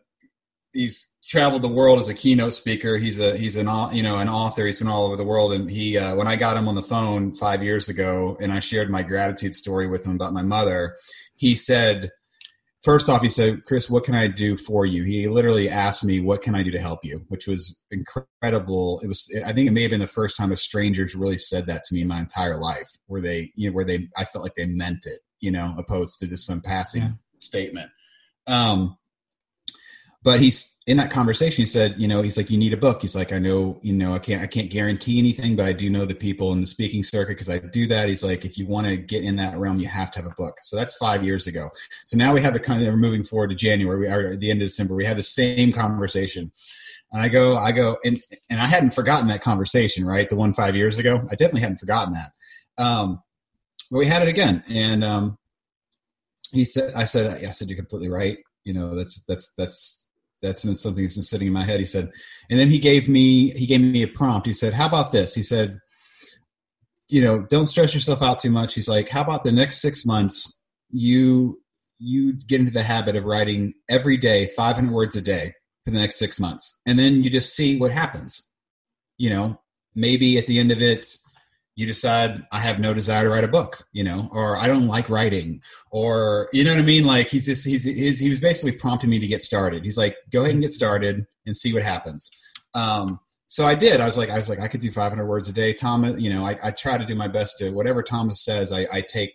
he's 0.74 1.12
traveled 1.30 1.62
the 1.62 1.68
world 1.68 2.00
as 2.00 2.10
a 2.10 2.14
keynote 2.14 2.54
speaker. 2.54 2.98
He's 2.98 3.20
a 3.20 3.38
he's 3.38 3.56
an 3.56 3.68
you 3.94 4.04
know 4.04 4.18
an 4.18 4.28
author. 4.28 4.66
He's 4.66 4.80
been 4.80 4.88
all 4.88 5.06
over 5.06 5.16
the 5.16 5.24
world. 5.24 5.54
And 5.54 5.70
he 5.70 5.98
uh, 5.98 6.16
when 6.16 6.28
I 6.28 6.36
got 6.36 6.58
him 6.58 6.68
on 6.68 6.76
the 6.76 6.82
phone 6.82 7.34
five 7.36 7.64
years 7.64 7.88
ago, 7.88 8.36
and 8.42 8.52
I 8.52 8.60
shared 8.60 8.90
my 8.90 9.04
gratitude 9.04 9.56
story 9.56 9.88
with 9.88 10.06
him 10.06 10.16
about 10.16 10.34
my 10.34 10.42
mother, 10.42 10.98
he 11.36 11.56
said. 11.56 12.10
First 12.82 13.10
off, 13.10 13.22
he 13.22 13.28
said, 13.28 13.66
Chris, 13.66 13.90
what 13.90 14.06
can 14.06 14.16
I 14.16 14.28
do 14.28 14.56
for 14.56 14.86
you? 14.86 15.04
He 15.04 15.28
literally 15.28 15.68
asked 15.68 16.02
me, 16.02 16.22
what 16.22 16.42
can 16.42 16.56
I 16.56 16.64
do 16.64 16.72
to 16.72 16.80
help 16.80 17.02
you? 17.04 17.26
Which 17.28 17.46
was 17.46 17.78
incredible. 17.92 19.02
It 19.04 19.08
was, 19.08 19.30
I 19.46 19.52
think 19.52 19.68
it 19.68 19.74
may 19.74 19.82
have 19.82 19.92
been 19.92 20.00
the 20.00 20.08
first 20.08 20.38
time 20.38 20.50
a 20.54 20.56
stranger's 20.56 21.14
really 21.14 21.38
said 21.38 21.68
that 21.68 21.84
to 21.84 21.94
me 21.94 22.04
in 22.04 22.08
my 22.08 22.20
entire 22.20 22.58
life, 22.58 22.88
where 23.08 23.20
they, 23.20 23.52
you 23.56 23.68
know, 23.68 23.76
where 23.76 23.84
they, 23.84 24.08
I 24.16 24.24
felt 24.24 24.46
like 24.46 24.56
they 24.56 24.66
meant 24.66 25.06
it, 25.06 25.20
you 25.40 25.52
know, 25.52 25.76
opposed 25.78 26.20
to 26.20 26.28
just 26.28 26.46
some 26.46 26.62
passing 26.62 27.02
yeah. 27.02 27.12
statement. 27.40 27.92
Um, 28.48 28.98
but 30.24 30.40
he's 30.40 30.78
in 30.86 30.98
that 30.98 31.12
conversation 31.12 31.62
he 31.62 31.66
said 31.66 31.98
you 31.98 32.08
know 32.08 32.22
he's 32.22 32.36
like 32.36 32.50
you 32.50 32.58
need 32.58 32.74
a 32.74 32.78
book. 32.78 33.02
He's 33.02 33.16
like 33.16 33.32
i 33.32 33.40
know 33.40 33.80
you 33.82 33.94
know 33.94 34.14
i 34.14 34.20
can't 34.20 34.42
i 34.42 34.48
can't 34.48 34.70
guarantee 34.70 35.20
anything 35.20 35.56
but 35.56 35.66
i 35.66 35.74
do 35.74 35.90
know 35.90 36.06
the 36.06 36.16
people 36.16 36.52
in 36.52 36.62
the 36.62 36.66
speaking 36.66 37.04
circuit 37.04 37.38
because 37.38 37.50
i 37.50 37.60
do 37.60 37.88
that. 37.88 38.10
He's 38.10 38.24
like 38.24 38.46
if 38.46 38.58
you 38.58 38.66
want 38.66 38.88
to 38.88 38.98
get 38.98 39.24
in 39.24 39.36
that 39.38 39.58
realm 39.58 39.80
you 39.80 39.88
have 39.88 40.12
to 40.12 40.20
have 40.20 40.32
a 40.32 40.36
book. 40.36 40.58
So 40.62 40.76
that's 40.76 40.96
five 40.96 41.24
years 41.24 41.48
ago. 41.48 41.70
So 42.06 42.18
now 42.18 42.34
we 42.34 42.42
have 42.42 42.54
the 42.54 42.60
kind 42.60 42.82
of 42.82 42.88
we're 42.88 42.98
moving 42.98 43.24
forward 43.24 43.50
to 43.50 43.56
january. 43.56 44.00
We 44.00 44.08
are 44.08 44.32
at 44.32 44.40
the 44.40 44.52
end 44.52 44.62
of 44.62 44.68
december. 44.68 44.96
We 44.96 45.06
have 45.06 45.18
the 45.18 45.24
same 45.24 45.72
conversation. 45.72 46.52
And 47.12 47.22
i 47.22 47.30
go 47.30 47.56
i 47.56 47.72
go 47.72 47.98
and 48.04 48.20
and 48.50 48.60
i 48.60 48.66
hadn't 48.66 48.94
forgotten 48.94 49.28
that 49.28 49.42
conversation 49.42 50.06
right? 50.06 50.30
The 50.30 50.36
one 50.36 50.54
five 50.54 50.76
years 50.76 51.00
ago. 51.00 51.22
I 51.32 51.36
definitely 51.36 51.62
hadn't 51.62 51.80
forgotten 51.80 52.14
that. 52.14 52.84
Um 52.84 53.22
but 53.92 54.00
we 54.00 54.06
had 54.06 54.22
it 54.22 54.28
again 54.28 54.64
and 54.70 55.04
um 55.04 55.38
he 56.52 56.66
said 56.66 56.94
i 56.96 57.04
said 57.04 57.28
i 57.28 57.52
said 57.52 57.70
you're 57.70 57.78
completely 57.78 58.10
right 58.10 58.38
you 58.64 58.74
know 58.74 58.96
that's 58.96 59.24
that's 59.28 59.54
that's 59.58 60.10
that's 60.42 60.62
been 60.62 60.76
something 60.76 61.04
that's 61.04 61.16
been 61.16 61.24
sitting 61.24 61.48
in 61.48 61.54
my 61.54 61.64
head. 61.64 61.80
He 61.80 61.86
said, 61.86 62.12
and 62.50 62.60
then 62.60 62.70
he 62.70 62.80
gave 62.80 63.10
me 63.10 63.52
he 63.52 63.66
gave 63.66 63.82
me 63.82 64.04
a 64.04 64.08
prompt. 64.08 64.48
He 64.48 64.54
said, 64.54 64.74
"How 64.74 64.88
about 64.88 65.12
this?" 65.12 65.34
He 65.34 65.44
said, 65.44 65.80
"You 67.10 67.24
know, 67.24 67.46
don't 67.50 67.66
stress 67.66 67.94
yourself 67.94 68.22
out 68.22 68.40
too 68.40 68.52
much." 68.52 68.74
He's 68.74 68.90
like, 68.90 69.10
"How 69.10 69.22
about 69.22 69.44
the 69.44 69.52
next 69.52 69.82
six 69.82 70.06
months 70.06 70.58
you 70.90 71.62
you 72.00 72.34
get 72.34 72.62
into 72.62 72.72
the 72.72 72.84
habit 72.84 73.16
of 73.16 73.26
writing 73.26 73.74
every 73.90 74.16
day 74.16 74.48
500 74.56 74.94
words 74.94 75.16
a 75.18 75.22
day 75.22 75.52
for 75.86 75.92
the 75.92 76.00
next 76.00 76.18
six 76.18 76.40
months, 76.40 76.80
and 76.86 76.98
then 76.98 77.22
you 77.24 77.30
just 77.30 77.56
see 77.56 77.78
what 77.78 77.92
happens. 77.92 78.50
You 79.18 79.32
know, 79.32 79.62
maybe 79.96 80.38
at 80.38 80.48
the 80.48 80.60
end 80.60 80.72
of 80.72 80.82
it." 80.82 81.06
You 81.80 81.86
decide 81.86 82.46
I 82.52 82.60
have 82.60 82.78
no 82.78 82.94
desire 82.94 83.24
to 83.24 83.30
write 83.30 83.46
a 83.46 83.48
book, 83.48 83.86
you 83.94 84.04
know, 84.04 84.28
or 84.34 84.58
I 84.58 84.68
don't 84.68 84.88
like 84.88 85.10
writing, 85.10 85.62
or 85.92 86.50
you 86.52 86.66
know 86.66 86.72
what 86.72 86.82
I 86.82 86.86
mean. 86.86 87.06
Like 87.06 87.30
he's 87.30 87.46
just 87.46 87.66
he's, 87.66 87.84
he's 87.84 88.20
he 88.20 88.28
was 88.28 88.42
basically 88.42 88.74
prompting 88.74 89.10
me 89.10 89.18
to 89.18 89.28
get 89.28 89.42
started. 89.42 89.86
He's 89.86 89.98
like, 89.98 90.18
go 90.30 90.42
ahead 90.42 90.52
and 90.52 90.62
get 90.62 90.74
started 90.74 91.26
and 91.46 91.56
see 91.56 91.72
what 91.72 91.84
happens. 91.84 92.30
Um, 92.74 93.22
so 93.48 93.64
I 93.64 93.76
did. 93.76 94.02
I 94.02 94.06
was 94.06 94.18
like, 94.18 94.30
I 94.30 94.36
was 94.36 94.50
like, 94.50 94.60
I 94.60 94.68
could 94.68 94.82
do 94.82 94.92
500 94.92 95.26
words 95.26 95.48
a 95.48 95.54
day. 95.54 95.72
Thomas, 95.72 96.20
you 96.20 96.30
know, 96.34 96.44
I, 96.44 96.58
I 96.62 96.72
try 96.72 96.98
to 96.98 97.06
do 97.06 97.16
my 97.16 97.30
best 97.30 97.60
to 97.60 97.70
whatever 97.70 98.04
Thomas 98.04 98.44
says. 98.44 98.74
I, 98.74 98.86
I 98.92 99.00
take. 99.00 99.32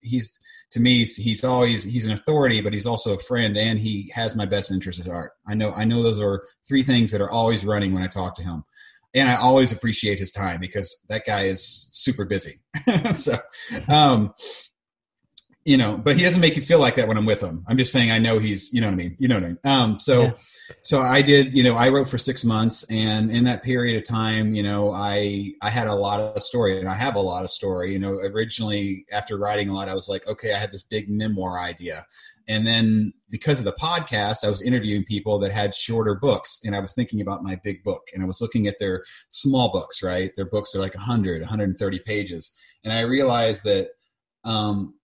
He's 0.00 0.38
to 0.70 0.78
me, 0.80 1.04
he's 1.04 1.42
always 1.42 1.82
he's 1.82 2.06
an 2.06 2.12
authority, 2.12 2.60
but 2.60 2.72
he's 2.72 2.86
also 2.86 3.14
a 3.14 3.18
friend, 3.18 3.56
and 3.56 3.76
he 3.76 4.12
has 4.14 4.36
my 4.36 4.46
best 4.46 4.70
interest 4.70 5.00
at 5.00 5.12
heart. 5.12 5.32
I 5.48 5.54
know 5.54 5.72
I 5.72 5.84
know 5.84 6.04
those 6.04 6.20
are 6.20 6.44
three 6.68 6.84
things 6.84 7.10
that 7.10 7.20
are 7.20 7.30
always 7.30 7.66
running 7.66 7.92
when 7.92 8.04
I 8.04 8.06
talk 8.06 8.36
to 8.36 8.44
him 8.44 8.62
and 9.14 9.28
I 9.28 9.36
always 9.36 9.72
appreciate 9.72 10.18
his 10.18 10.30
time 10.30 10.60
because 10.60 11.02
that 11.08 11.22
guy 11.26 11.42
is 11.42 11.88
super 11.90 12.24
busy. 12.24 12.60
so, 13.14 13.36
um, 13.88 14.34
you 15.68 15.76
know, 15.76 15.98
but 15.98 16.16
he 16.16 16.22
doesn't 16.22 16.40
make 16.40 16.56
you 16.56 16.62
feel 16.62 16.78
like 16.78 16.94
that 16.94 17.08
when 17.08 17.18
I'm 17.18 17.26
with 17.26 17.42
him. 17.42 17.62
I'm 17.68 17.76
just 17.76 17.92
saying 17.92 18.10
I 18.10 18.18
know 18.18 18.38
he's, 18.38 18.72
you 18.72 18.80
know 18.80 18.86
what 18.86 18.94
I 18.94 18.96
mean. 18.96 19.16
You 19.18 19.28
know 19.28 19.34
what 19.34 19.44
I 19.44 19.48
mean. 19.48 19.58
Um, 19.64 20.00
so, 20.00 20.22
yeah. 20.22 20.30
so 20.82 21.02
I 21.02 21.20
did. 21.20 21.54
You 21.54 21.62
know, 21.62 21.74
I 21.74 21.90
wrote 21.90 22.08
for 22.08 22.16
six 22.16 22.42
months, 22.42 22.86
and 22.90 23.30
in 23.30 23.44
that 23.44 23.62
period 23.62 23.98
of 23.98 24.08
time, 24.08 24.54
you 24.54 24.62
know, 24.62 24.92
I 24.92 25.52
I 25.60 25.68
had 25.68 25.86
a 25.86 25.94
lot 25.94 26.20
of 26.20 26.42
story, 26.42 26.80
and 26.80 26.88
I 26.88 26.94
have 26.94 27.16
a 27.16 27.20
lot 27.20 27.44
of 27.44 27.50
story. 27.50 27.92
You 27.92 27.98
know, 27.98 28.12
originally 28.12 29.04
after 29.12 29.36
writing 29.36 29.68
a 29.68 29.74
lot, 29.74 29.90
I 29.90 29.94
was 29.94 30.08
like, 30.08 30.26
okay, 30.26 30.54
I 30.54 30.58
had 30.58 30.72
this 30.72 30.82
big 30.82 31.10
memoir 31.10 31.58
idea, 31.60 32.06
and 32.48 32.66
then 32.66 33.12
because 33.30 33.58
of 33.58 33.66
the 33.66 33.72
podcast, 33.72 34.42
I 34.42 34.48
was 34.48 34.62
interviewing 34.62 35.04
people 35.04 35.38
that 35.40 35.52
had 35.52 35.74
shorter 35.74 36.14
books. 36.14 36.60
And 36.64 36.74
I 36.74 36.80
was 36.80 36.94
thinking 36.94 37.20
about 37.20 37.42
my 37.42 37.60
big 37.62 37.84
book. 37.84 38.02
And 38.14 38.22
I 38.22 38.26
was 38.26 38.40
looking 38.40 38.66
at 38.66 38.78
their 38.80 39.04
small 39.28 39.70
books, 39.70 40.02
right? 40.02 40.30
Their 40.34 40.46
books 40.46 40.74
are 40.74 40.78
like 40.78 40.94
100, 40.94 41.42
130 41.42 41.98
pages. 42.00 42.56
And 42.84 42.92
I 42.92 43.00
realized 43.00 43.64
that 43.64 43.90
um, 44.44 44.94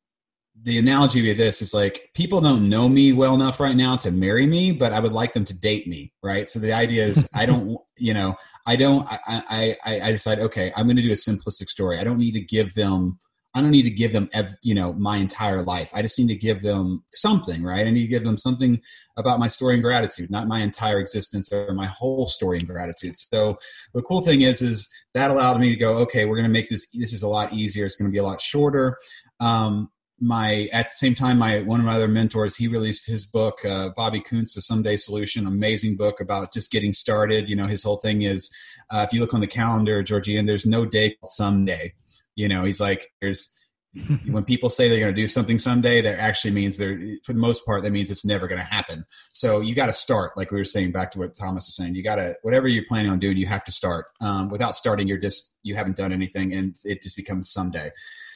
the 0.62 0.78
analogy 0.78 1.30
of 1.30 1.36
this 1.36 1.60
is 1.60 1.74
like 1.74 2.08
people 2.14 2.40
don't 2.40 2.66
know 2.68 2.88
me 2.88 3.12
well 3.12 3.34
enough 3.34 3.60
right 3.60 3.76
now 3.76 3.96
to 3.96 4.10
marry 4.10 4.46
me, 4.46 4.72
but 4.72 4.92
I 4.94 5.00
would 5.00 5.12
like 5.12 5.34
them 5.34 5.44
to 5.44 5.54
date 5.54 5.86
me, 5.86 6.14
right? 6.22 6.48
So 6.48 6.60
the 6.60 6.72
idea 6.72 7.04
is 7.04 7.28
I 7.34 7.44
don't, 7.44 7.76
you 7.98 8.14
know, 8.14 8.36
I 8.66 8.76
don't, 8.76 9.06
I, 9.10 9.76
I, 9.84 10.00
I 10.00 10.10
decide, 10.12 10.38
okay, 10.38 10.72
I'm 10.74 10.86
going 10.86 10.96
to 10.96 11.02
do 11.02 11.12
a 11.12 11.14
simplistic 11.14 11.68
story. 11.68 11.98
I 11.98 12.04
don't 12.04 12.18
need 12.18 12.32
to 12.32 12.40
give 12.40 12.72
them 12.72 13.18
I 13.54 13.60
don't 13.60 13.70
need 13.70 13.84
to 13.84 13.90
give 13.90 14.12
them, 14.12 14.28
ev- 14.32 14.56
you 14.62 14.74
know, 14.74 14.92
my 14.94 15.18
entire 15.18 15.62
life. 15.62 15.92
I 15.94 16.02
just 16.02 16.18
need 16.18 16.28
to 16.28 16.34
give 16.34 16.62
them 16.62 17.04
something, 17.12 17.62
right? 17.62 17.86
I 17.86 17.90
need 17.90 18.02
to 18.02 18.08
give 18.08 18.24
them 18.24 18.36
something 18.36 18.80
about 19.16 19.38
my 19.38 19.46
story 19.46 19.74
and 19.74 19.82
gratitude, 19.82 20.30
not 20.30 20.48
my 20.48 20.60
entire 20.60 20.98
existence 20.98 21.52
or 21.52 21.72
my 21.72 21.86
whole 21.86 22.26
story 22.26 22.58
and 22.58 22.66
gratitude. 22.66 23.16
So 23.16 23.56
the 23.92 24.02
cool 24.02 24.20
thing 24.20 24.42
is, 24.42 24.60
is 24.60 24.88
that 25.14 25.30
allowed 25.30 25.60
me 25.60 25.68
to 25.70 25.76
go, 25.76 25.98
okay, 25.98 26.24
we're 26.24 26.36
going 26.36 26.46
to 26.46 26.52
make 26.52 26.68
this. 26.68 26.88
This 26.92 27.12
is 27.12 27.22
a 27.22 27.28
lot 27.28 27.52
easier. 27.52 27.86
It's 27.86 27.96
going 27.96 28.10
to 28.10 28.12
be 28.12 28.18
a 28.18 28.24
lot 28.24 28.40
shorter. 28.40 28.98
Um, 29.40 29.90
my 30.20 30.68
at 30.72 30.86
the 30.86 30.92
same 30.92 31.14
time, 31.14 31.38
my 31.38 31.60
one 31.62 31.80
of 31.80 31.86
my 31.86 31.94
other 31.94 32.08
mentors, 32.08 32.56
he 32.56 32.68
released 32.68 33.06
his 33.06 33.26
book, 33.26 33.64
uh, 33.64 33.90
Bobby 33.96 34.20
Kountz, 34.20 34.54
the 34.54 34.60
Someday 34.60 34.96
Solution, 34.96 35.46
amazing 35.46 35.96
book 35.96 36.20
about 36.20 36.52
just 36.52 36.70
getting 36.70 36.92
started. 36.92 37.48
You 37.48 37.56
know, 37.56 37.66
his 37.66 37.82
whole 37.82 37.98
thing 37.98 38.22
is, 38.22 38.50
uh, 38.90 39.04
if 39.06 39.12
you 39.12 39.20
look 39.20 39.34
on 39.34 39.40
the 39.40 39.46
calendar, 39.46 40.02
Georgian, 40.02 40.46
there's 40.46 40.66
no 40.66 40.86
day 40.86 41.16
someday 41.24 41.92
you 42.36 42.48
know, 42.48 42.64
he's 42.64 42.80
like, 42.80 43.08
there's 43.20 43.52
when 44.26 44.44
people 44.44 44.68
say 44.68 44.88
they're 44.88 45.00
going 45.00 45.14
to 45.14 45.20
do 45.20 45.28
something 45.28 45.58
someday, 45.58 46.00
that 46.00 46.18
actually 46.18 46.50
means 46.50 46.76
they're 46.76 46.98
for 47.24 47.32
the 47.32 47.38
most 47.38 47.64
part 47.64 47.82
that 47.82 47.92
means 47.92 48.10
it's 48.10 48.24
never 48.24 48.48
going 48.48 48.60
to 48.60 48.66
happen. 48.66 49.04
So 49.32 49.60
you 49.60 49.74
got 49.74 49.86
to 49.86 49.92
start, 49.92 50.36
like 50.36 50.50
we 50.50 50.58
were 50.58 50.64
saying 50.64 50.92
back 50.92 51.12
to 51.12 51.18
what 51.20 51.36
Thomas 51.36 51.66
was 51.66 51.76
saying. 51.76 51.94
You 51.94 52.02
got 52.02 52.16
to 52.16 52.36
whatever 52.42 52.66
you're 52.66 52.84
planning 52.88 53.10
on 53.10 53.18
doing, 53.20 53.36
you 53.36 53.46
have 53.46 53.64
to 53.64 53.72
start. 53.72 54.06
Um, 54.20 54.48
without 54.48 54.74
starting, 54.74 55.06
you're 55.06 55.18
just 55.18 55.54
you 55.62 55.76
haven't 55.76 55.96
done 55.96 56.12
anything, 56.12 56.52
and 56.52 56.76
it 56.84 57.02
just 57.02 57.16
becomes 57.16 57.50
someday. 57.50 57.90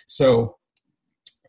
So 0.07 0.57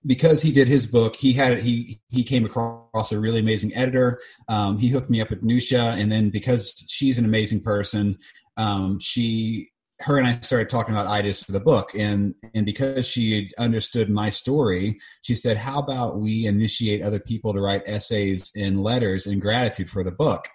because 0.05 0.41
he 0.41 0.51
did 0.51 0.67
his 0.67 0.87
book, 0.87 1.15
he 1.15 1.33
had 1.33 1.59
he 1.59 2.01
he 2.09 2.23
came 2.23 2.45
across 2.45 3.11
a 3.11 3.19
really 3.19 3.39
amazing 3.39 3.75
editor. 3.75 4.19
Um, 4.47 4.79
he 4.79 4.87
hooked 4.87 5.09
me 5.09 5.21
up 5.21 5.29
with 5.29 5.43
Nusha, 5.43 5.99
and 5.99 6.11
then 6.11 6.29
because 6.29 6.85
she's 6.89 7.19
an 7.19 7.25
amazing 7.25 7.61
person, 7.61 8.17
um, 8.57 8.99
she 8.99 9.69
her 10.01 10.17
and 10.17 10.25
I 10.25 10.39
started 10.39 10.69
talking 10.69 10.93
about 10.93 11.07
ideas 11.07 11.43
for 11.43 11.51
the 11.51 11.59
book, 11.59 11.91
and 11.97 12.35
and 12.53 12.65
because 12.65 13.07
she 13.07 13.51
understood 13.57 14.09
my 14.09 14.29
story, 14.29 14.99
she 15.21 15.35
said, 15.35 15.57
"How 15.57 15.79
about 15.79 16.19
we 16.19 16.45
initiate 16.45 17.01
other 17.01 17.19
people 17.19 17.53
to 17.53 17.61
write 17.61 17.83
essays 17.85 18.51
and 18.55 18.81
letters 18.81 19.27
in 19.27 19.39
gratitude 19.39 19.89
for 19.89 20.03
the 20.03 20.11
book?" 20.11 20.47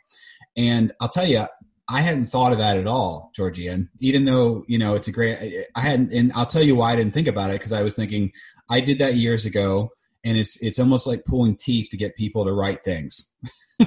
And 0.56 0.92
I'll 1.00 1.08
tell 1.08 1.26
you, 1.26 1.44
I 1.88 2.00
hadn't 2.00 2.26
thought 2.26 2.52
of 2.52 2.58
that 2.58 2.78
at 2.78 2.86
all, 2.86 3.30
Georgian. 3.34 3.90
Even 4.00 4.24
though 4.24 4.64
you 4.66 4.78
know 4.78 4.94
it's 4.94 5.08
a 5.08 5.12
great, 5.12 5.36
I 5.76 5.80
hadn't, 5.80 6.12
and 6.12 6.32
I'll 6.32 6.46
tell 6.46 6.62
you 6.62 6.76
why 6.76 6.92
I 6.92 6.96
didn't 6.96 7.12
think 7.12 7.28
about 7.28 7.50
it 7.50 7.54
because 7.54 7.72
I 7.72 7.82
was 7.82 7.94
thinking 7.94 8.32
I 8.70 8.80
did 8.80 8.98
that 9.00 9.14
years 9.14 9.44
ago, 9.44 9.90
and 10.24 10.38
it's 10.38 10.56
it's 10.62 10.78
almost 10.78 11.06
like 11.06 11.24
pulling 11.24 11.56
teeth 11.56 11.88
to 11.90 11.96
get 11.96 12.16
people 12.16 12.44
to 12.44 12.52
write 12.52 12.82
things. 12.84 13.32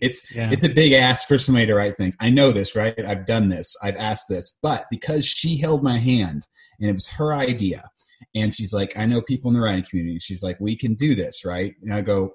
it's 0.00 0.34
yeah. 0.34 0.48
it's 0.52 0.64
a 0.64 0.68
big 0.68 0.92
ask 0.92 1.28
for 1.28 1.38
somebody 1.38 1.66
to 1.66 1.74
write 1.74 1.96
things. 1.96 2.16
I 2.20 2.30
know 2.30 2.52
this, 2.52 2.74
right? 2.74 2.98
I've 3.04 3.26
done 3.26 3.48
this. 3.48 3.76
I've 3.82 3.96
asked 3.96 4.28
this, 4.28 4.56
but 4.62 4.84
because 4.90 5.26
she 5.26 5.58
held 5.58 5.82
my 5.82 5.98
hand 5.98 6.46
and 6.80 6.88
it 6.88 6.92
was 6.92 7.08
her 7.08 7.34
idea, 7.34 7.90
and 8.34 8.54
she's 8.54 8.72
like, 8.72 8.96
I 8.96 9.06
know 9.06 9.20
people 9.22 9.50
in 9.50 9.54
the 9.54 9.60
writing 9.60 9.84
community. 9.88 10.18
She's 10.20 10.42
like, 10.42 10.58
we 10.60 10.76
can 10.76 10.94
do 10.94 11.14
this, 11.14 11.44
right? 11.44 11.74
And 11.82 11.92
I 11.92 12.00
go, 12.00 12.32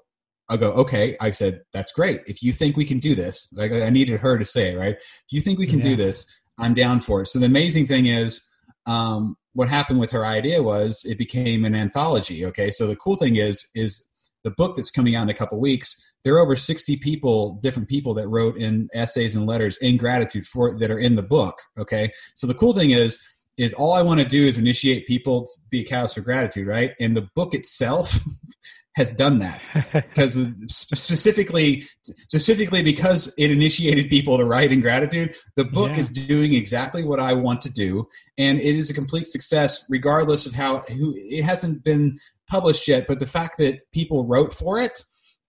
I 0.48 0.56
go, 0.56 0.72
okay. 0.72 1.16
I 1.20 1.30
said, 1.30 1.60
that's 1.72 1.92
great. 1.92 2.20
If 2.26 2.42
you 2.42 2.52
think 2.52 2.76
we 2.76 2.84
can 2.84 2.98
do 2.98 3.14
this, 3.14 3.52
like 3.56 3.72
I 3.72 3.88
needed 3.90 4.20
her 4.20 4.36
to 4.36 4.44
say, 4.44 4.74
right? 4.74 4.96
If 4.96 5.24
you 5.30 5.40
think 5.40 5.58
we 5.58 5.66
can 5.66 5.78
yeah. 5.78 5.90
do 5.90 5.96
this, 5.96 6.26
I'm 6.58 6.74
down 6.74 7.00
for 7.00 7.22
it. 7.22 7.26
So 7.26 7.38
the 7.38 7.46
amazing 7.46 7.86
thing 7.86 8.06
is, 8.06 8.46
um, 8.86 9.36
what 9.54 9.68
happened 9.68 10.00
with 10.00 10.10
her 10.10 10.24
idea 10.24 10.62
was 10.62 11.04
it 11.04 11.18
became 11.18 11.64
an 11.64 11.74
anthology. 11.74 12.44
Okay, 12.46 12.70
so 12.70 12.86
the 12.86 12.96
cool 12.96 13.16
thing 13.16 13.36
is, 13.36 13.70
is 13.74 14.06
the 14.44 14.50
book 14.50 14.74
that's 14.74 14.90
coming 14.90 15.14
out 15.14 15.22
in 15.22 15.28
a 15.28 15.34
couple 15.34 15.60
weeks. 15.60 15.96
There 16.24 16.34
are 16.34 16.40
over 16.40 16.56
60 16.56 16.96
people, 16.96 17.58
different 17.62 17.88
people 17.88 18.14
that 18.14 18.28
wrote 18.28 18.56
in 18.56 18.88
essays 18.94 19.36
and 19.36 19.46
letters 19.46 19.76
in 19.78 19.96
gratitude 19.96 20.46
for 20.46 20.76
that 20.78 20.90
are 20.90 20.98
in 20.98 21.16
the 21.16 21.22
book. 21.22 21.58
Okay, 21.78 22.10
so 22.34 22.46
the 22.46 22.54
cool 22.54 22.72
thing 22.72 22.90
is, 22.90 23.22
is 23.58 23.74
all 23.74 23.92
I 23.92 24.02
want 24.02 24.20
to 24.20 24.26
do 24.26 24.42
is 24.42 24.56
initiate 24.56 25.06
people 25.06 25.44
to 25.44 25.52
be 25.70 25.80
a 25.82 25.84
catalyst 25.84 26.14
for 26.14 26.22
gratitude, 26.22 26.66
right? 26.66 26.92
And 26.98 27.16
the 27.16 27.28
book 27.34 27.54
itself 27.54 28.18
has 28.96 29.10
done 29.10 29.38
that 29.38 29.68
because 29.92 30.36
specifically 30.68 31.84
specifically 32.28 32.82
because 32.82 33.32
it 33.38 33.50
initiated 33.50 34.08
people 34.10 34.36
to 34.36 34.44
write 34.44 34.72
in 34.72 34.80
gratitude 34.80 35.34
the 35.56 35.64
book 35.64 35.92
yeah. 35.94 36.00
is 36.00 36.10
doing 36.10 36.54
exactly 36.54 37.02
what 37.02 37.20
i 37.20 37.32
want 37.32 37.60
to 37.60 37.70
do 37.70 38.06
and 38.38 38.58
it 38.58 38.76
is 38.76 38.90
a 38.90 38.94
complete 38.94 39.26
success 39.26 39.86
regardless 39.88 40.46
of 40.46 40.54
how 40.54 40.80
who 40.80 41.14
it 41.16 41.42
hasn't 41.42 41.82
been 41.84 42.18
published 42.50 42.86
yet 42.86 43.06
but 43.08 43.18
the 43.18 43.26
fact 43.26 43.56
that 43.58 43.80
people 43.92 44.26
wrote 44.26 44.52
for 44.52 44.78
it 44.78 45.02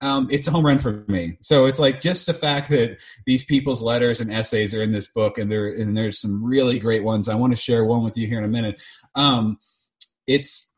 um, 0.04 0.28
it's 0.30 0.50
a 0.50 0.52
home 0.52 0.66
run 0.66 0.80
for 0.80 1.06
me. 1.08 1.38
So 1.40 1.66
it's 1.66 1.80
like 1.80 2.02
just 2.02 2.28
the 2.28 2.34
fact 2.34 2.70
that 2.72 2.98
these 3.26 3.46
people's 3.46 3.82
letters 3.82 4.20
and 4.20 4.34
essays 4.34 4.74
are 4.74 4.82
in 4.82 4.92
this 4.92 5.08
book, 5.08 5.38
and 5.38 5.50
there 5.50 5.68
and 5.68 5.96
there's 5.96 6.20
some 6.20 6.44
really 6.44 6.78
great 6.78 7.06
ones. 7.06 7.30
I 7.30 7.36
want 7.36 7.54
to 7.54 7.62
share 7.62 7.86
one 7.86 8.04
with 8.04 8.18
you 8.18 8.28
here 8.28 8.38
in 8.38 8.44
a 8.44 8.50
minute. 8.50 8.82
Um, 9.16 9.60
it's 10.28 10.73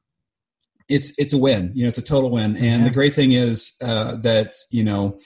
it's 0.90 1.14
it's 1.18 1.34
a 1.34 1.38
win. 1.38 1.72
You 1.74 1.84
know, 1.84 1.90
it's 1.90 1.98
a 1.98 2.04
total 2.04 2.30
win. 2.30 2.56
And 2.58 2.82
yeah. 2.82 2.84
the 2.84 2.92
great 2.92 3.14
thing 3.14 3.32
is 3.32 3.74
uh, 3.84 4.18
that 4.18 4.54
you 4.72 4.84
know 4.84 5.18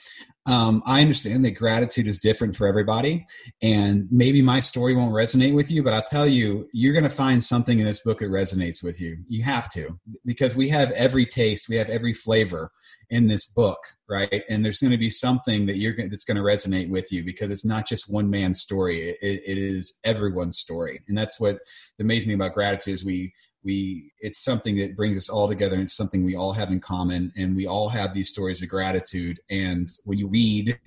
um, 0.46 0.82
I 0.86 1.02
understand 1.02 1.44
that 1.44 1.52
gratitude 1.52 2.06
is 2.06 2.18
different 2.18 2.56
for 2.56 2.66
everybody, 2.66 3.26
and 3.62 4.08
maybe 4.10 4.40
my 4.40 4.58
story 4.60 4.96
won't 4.96 5.12
resonate 5.12 5.54
with 5.54 5.70
you, 5.70 5.82
but 5.82 5.92
I'll 5.92 6.02
tell 6.02 6.26
you, 6.26 6.66
you're 6.72 6.94
going 6.94 7.04
to 7.04 7.10
find 7.10 7.44
something 7.44 7.78
in 7.78 7.84
this 7.84 8.00
book 8.00 8.20
that 8.20 8.30
resonates 8.30 8.82
with 8.82 9.00
you. 9.02 9.18
You 9.28 9.42
have 9.44 9.68
to, 9.74 9.98
because 10.24 10.56
we 10.56 10.68
have 10.70 10.90
every 10.92 11.26
taste, 11.26 11.68
we 11.68 11.76
have 11.76 11.90
every 11.90 12.14
flavor 12.14 12.72
in 13.10 13.26
this 13.26 13.44
book, 13.44 13.78
right? 14.08 14.42
And 14.48 14.64
there's 14.64 14.80
going 14.80 14.92
to 14.92 14.98
be 14.98 15.10
something 15.10 15.66
that 15.66 15.76
you're 15.76 15.94
that's 15.94 16.24
going 16.24 16.38
to 16.38 16.42
resonate 16.42 16.88
with 16.88 17.12
you 17.12 17.22
because 17.22 17.50
it's 17.50 17.64
not 17.64 17.86
just 17.86 18.08
one 18.08 18.30
man's 18.30 18.62
story; 18.62 19.10
it, 19.10 19.18
it 19.22 19.58
is 19.58 19.98
everyone's 20.04 20.58
story, 20.58 21.02
and 21.06 21.18
that's 21.18 21.38
what 21.38 21.58
the 21.98 22.04
amazing 22.04 22.30
thing 22.30 22.40
about 22.40 22.54
gratitude 22.54 22.94
is. 22.94 23.04
We 23.04 23.34
we 23.62 24.12
it's 24.20 24.42
something 24.42 24.76
that 24.76 24.96
brings 24.96 25.16
us 25.16 25.28
all 25.28 25.48
together 25.48 25.74
and 25.74 25.82
it's 25.82 25.96
something 25.96 26.24
we 26.24 26.36
all 26.36 26.52
have 26.52 26.70
in 26.70 26.80
common 26.80 27.32
and 27.36 27.54
we 27.54 27.66
all 27.66 27.88
have 27.88 28.14
these 28.14 28.28
stories 28.28 28.62
of 28.62 28.68
gratitude. 28.68 29.40
And 29.50 29.88
when 30.04 30.18
you 30.18 30.28
read 30.28 30.78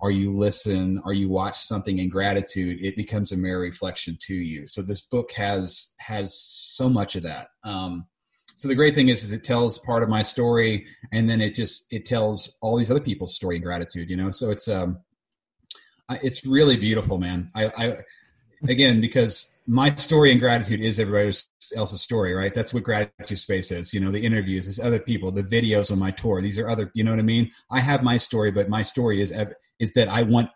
or 0.00 0.10
you 0.10 0.36
listen 0.36 1.00
or 1.04 1.12
you 1.12 1.28
watch 1.28 1.58
something 1.58 1.98
in 1.98 2.08
gratitude 2.08 2.82
it 2.82 2.96
becomes 2.96 3.32
a 3.32 3.36
mirror 3.36 3.60
reflection 3.60 4.18
to 4.22 4.34
you. 4.34 4.66
So 4.66 4.82
this 4.82 5.00
book 5.00 5.32
has 5.32 5.94
has 5.98 6.34
so 6.34 6.88
much 6.88 7.16
of 7.16 7.22
that. 7.22 7.48
Um, 7.64 8.06
so 8.54 8.68
the 8.68 8.74
great 8.74 8.94
thing 8.94 9.08
is, 9.08 9.24
is 9.24 9.32
it 9.32 9.42
tells 9.42 9.78
part 9.78 10.02
of 10.02 10.08
my 10.08 10.22
story 10.22 10.86
and 11.12 11.28
then 11.28 11.40
it 11.40 11.54
just 11.54 11.92
it 11.92 12.04
tells 12.04 12.58
all 12.60 12.76
these 12.76 12.90
other 12.90 13.00
people's 13.00 13.34
story 13.34 13.56
in 13.56 13.62
gratitude 13.62 14.10
you 14.10 14.16
know? 14.16 14.30
So 14.30 14.50
it's 14.50 14.68
um 14.68 15.00
it's 16.22 16.44
really 16.46 16.76
beautiful 16.76 17.18
man. 17.18 17.50
I 17.54 17.70
i 17.78 17.96
again 18.68 19.00
because 19.00 19.58
my 19.66 19.90
story 19.90 20.30
and 20.30 20.40
gratitude 20.40 20.80
is 20.80 20.98
everybody 20.98 21.32
else's 21.76 22.00
story 22.00 22.34
right? 22.34 22.54
That's 22.54 22.72
what 22.72 22.82
gratitude 22.82 23.38
space 23.38 23.70
is 23.70 23.92
you 23.92 24.00
know 24.00 24.10
the 24.10 24.24
interviews 24.24 24.66
is 24.66 24.78
other 24.78 24.98
people 24.98 25.30
the 25.30 25.42
videos 25.42 25.90
on 25.90 25.98
my 25.98 26.10
tour 26.10 26.40
these 26.40 26.58
are 26.58 26.68
other 26.68 26.90
you 26.94 27.04
know 27.04 27.10
what 27.10 27.20
i 27.20 27.24
mean? 27.24 27.50
I 27.70 27.80
have 27.80 28.02
my 28.02 28.16
story 28.16 28.50
but 28.50 28.68
my 28.68 28.82
story 28.82 29.20
is 29.20 29.32
is 29.78 29.92
that 29.94 30.08
i 30.08 30.22
want 30.22 30.50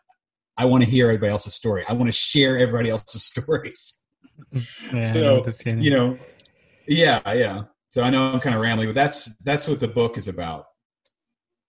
i 0.57 0.65
want 0.65 0.85
to 0.85 0.91
hear 0.91 1.07
everybody 1.07 1.31
else's 1.31 1.55
story. 1.55 1.83
I 1.89 1.93
want 1.95 2.09
to 2.09 2.13
share 2.13 2.57
everybody 2.59 2.91
else's 2.91 3.25
stories. 3.33 4.01
Yeah, 4.93 5.01
so 5.01 5.45
you 5.65 5.91
know 5.91 6.19
yeah 6.87 7.21
yeah. 7.33 7.65
So 7.91 8.03
i 8.03 8.11
know 8.11 8.33
i'm 8.33 8.41
kind 8.41 8.55
of 8.55 8.63
rambling 8.63 8.89
but 8.89 8.95
that's 8.95 9.35
that's 9.45 9.67
what 9.67 9.81
the 9.81 9.89
book 9.89 10.17
is 10.17 10.29
about. 10.29 10.67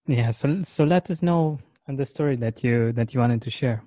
Yeah 0.08 0.32
so 0.32 0.62
so 0.64 0.84
let 0.84 1.10
us 1.10 1.22
know 1.22 1.58
and 1.88 1.98
the 1.98 2.06
story 2.06 2.36
that 2.36 2.64
you 2.64 2.92
that 2.94 3.14
you 3.14 3.20
wanted 3.20 3.42
to 3.42 3.50
share 3.50 3.82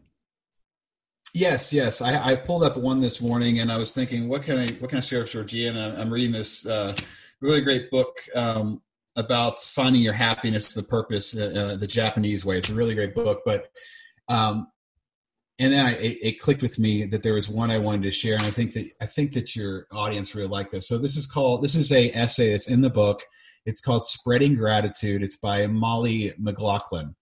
Yes, 1.33 1.73
yes. 1.73 2.03
I, 2.03 2.33
I, 2.33 2.37
pulled 2.37 2.65
up 2.65 2.77
one 2.77 3.01
this 3.01 3.21
morning, 3.21 3.61
and 3.61 3.71
I 3.71 3.77
was 3.77 3.93
thinking, 3.93 4.29
what 4.29 4.43
can 4.43 4.59
I 4.59 4.69
what 4.75 4.91
can 4.91 4.99
I 4.99 5.01
share 5.01 5.21
with? 5.21 5.53
And 5.53 5.79
I'm 5.79 6.13
reading 6.13 6.33
this 6.33 6.67
uh, 6.67 6.95
really 7.41 7.61
great 7.61 7.91
book 7.91 8.17
um, 8.35 8.83
about 9.17 9.61
finding 9.61 10.03
your 10.03 10.13
happiness, 10.13 10.75
the 10.75 10.83
purpose, 10.83 11.37
uh, 11.37 11.73
uh, 11.73 11.77
the 11.77 11.87
Japanese 11.87 12.45
way. 12.45 12.59
It's 12.59 12.71
a 12.71 12.75
really 12.75 12.95
great 12.95 13.15
book, 13.15 13.43
but 13.45 13.69
um, 14.29 14.67
and 15.61 15.73
then 15.73 15.87
I, 15.87 15.93
it, 15.93 16.19
it, 16.23 16.41
clicked 16.41 16.63
with 16.63 16.79
me 16.79 17.05
that 17.07 17.23
there 17.23 17.35
was 17.35 17.49
one 17.49 17.71
I 17.71 17.79
wanted 17.79 18.03
to 18.03 18.11
share, 18.11 18.35
and 18.35 18.45
I 18.45 18.51
think 18.51 18.73
that 18.73 18.91
I 19.01 19.07
think 19.07 19.33
that 19.35 19.55
your 19.55 19.87
audience 19.93 20.35
really 20.35 20.49
like 20.49 20.71
this. 20.71 20.89
So 20.89 20.99
this 20.99 21.17
is 21.17 21.27
called 21.27 21.63
this 21.63 21.77
is 21.77 21.93
a 21.93 22.11
essay 22.11 22.51
that's 22.51 22.69
in 22.69 22.81
the 22.81 22.91
book. 22.91 23.23
It's 23.67 23.81
called 23.81 24.05
"Spreading 24.05 24.57
Gratitude." 24.57 25.23
It's 25.23 25.37
by 25.37 25.67
Molly 25.69 26.33
McLaughlin. 26.39 27.15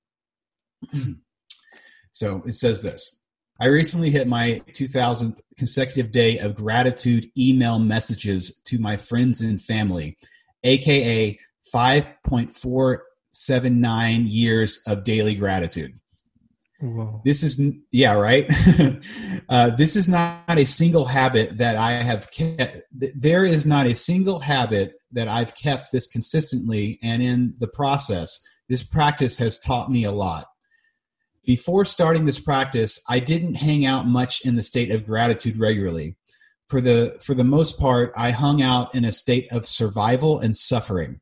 so 2.13 2.43
it 2.47 2.55
says 2.55 2.81
this. 2.81 3.18
I 3.61 3.67
recently 3.67 4.11
hit 4.11 4.29
my 4.29 4.61
2000th 4.71 5.41
consecutive 5.57 6.13
day 6.13 6.39
of 6.39 6.55
gratitude 6.55 7.27
email 7.37 7.81
messages 7.81 8.57
to 8.67 8.79
my 8.79 8.97
friends 8.97 9.41
and 9.41 9.61
family, 9.61 10.17
aka 10.63 11.37
5.479 11.75 14.25
years 14.29 14.79
of 14.87 15.03
daily 15.03 15.35
gratitude. 15.35 15.99
Whoa. 16.81 17.21
This 17.25 17.43
is 17.43 17.61
yeah 17.91 18.15
right. 18.15 18.49
uh, 19.49 19.71
this 19.71 19.97
is 19.97 20.09
not 20.09 20.45
a 20.49 20.65
single 20.65 21.07
habit 21.07 21.59
that 21.59 21.75
I 21.75 21.91
have 21.91 22.31
kept. 22.31 22.83
There 22.93 23.45
is 23.45 23.67
not 23.67 23.87
a 23.87 23.97
single 23.97 24.39
habit 24.39 24.97
that 25.11 25.27
I've 25.27 25.57
kept 25.57 25.91
this 25.91 26.07
consistently, 26.07 27.01
and 27.03 27.21
in 27.21 27.55
the 27.59 27.67
process, 27.67 28.41
this 28.69 28.85
practice 28.85 29.37
has 29.39 29.59
taught 29.59 29.91
me 29.91 30.05
a 30.05 30.13
lot. 30.13 30.47
Before 31.49 31.87
starting 31.87 32.27
this 32.27 32.39
practice, 32.39 33.01
I 33.09 33.21
didn't 33.21 33.55
hang 33.55 33.87
out 33.87 34.07
much 34.07 34.43
in 34.45 34.55
the 34.55 34.61
state 34.61 34.91
of 34.91 35.07
gratitude 35.07 35.59
regularly. 35.59 36.15
For 36.69 36.83
the, 36.83 37.17
for 37.23 37.33
the 37.33 37.43
most 37.43 37.79
part, 37.79 38.13
I 38.15 38.33
hung 38.33 38.61
out 38.61 38.95
in 38.95 39.07
a 39.07 39.11
state 39.11 39.51
of 39.51 39.65
survival 39.65 40.41
and 40.41 40.55
suffering. 40.55 41.21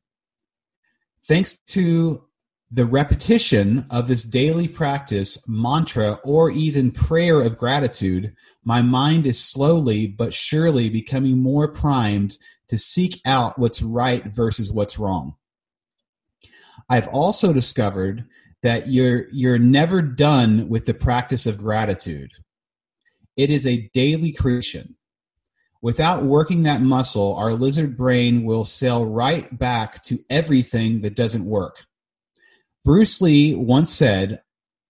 Thanks 1.28 1.56
to 1.68 2.24
the 2.72 2.86
repetition 2.86 3.86
of 3.88 4.08
this 4.08 4.24
daily 4.24 4.66
practice, 4.66 5.38
mantra, 5.46 6.18
or 6.24 6.50
even 6.50 6.90
prayer 6.90 7.40
of 7.40 7.56
gratitude, 7.56 8.34
my 8.64 8.82
mind 8.82 9.28
is 9.28 9.38
slowly 9.40 10.08
but 10.08 10.34
surely 10.34 10.88
becoming 10.88 11.38
more 11.38 11.68
primed 11.68 12.36
to 12.66 12.76
seek 12.76 13.20
out 13.24 13.60
what's 13.60 13.80
right 13.80 14.24
versus 14.34 14.72
what's 14.72 14.98
wrong. 14.98 15.36
I've 16.90 17.06
also 17.08 17.52
discovered 17.52 18.24
that 18.66 18.88
you're 18.88 19.28
you're 19.30 19.60
never 19.60 20.02
done 20.02 20.68
with 20.68 20.86
the 20.86 20.92
practice 20.92 21.46
of 21.46 21.56
gratitude. 21.56 22.32
It 23.36 23.48
is 23.48 23.64
a 23.64 23.88
daily 23.92 24.32
creation. 24.32 24.96
Without 25.82 26.24
working 26.24 26.64
that 26.64 26.80
muscle, 26.80 27.36
our 27.36 27.52
lizard 27.52 27.96
brain 27.96 28.42
will 28.42 28.64
sail 28.64 29.06
right 29.06 29.56
back 29.56 30.02
to 30.06 30.18
everything 30.28 31.02
that 31.02 31.14
doesn't 31.14 31.44
work. 31.44 31.84
Bruce 32.84 33.20
Lee 33.20 33.54
once 33.54 33.94
said, 33.94 34.40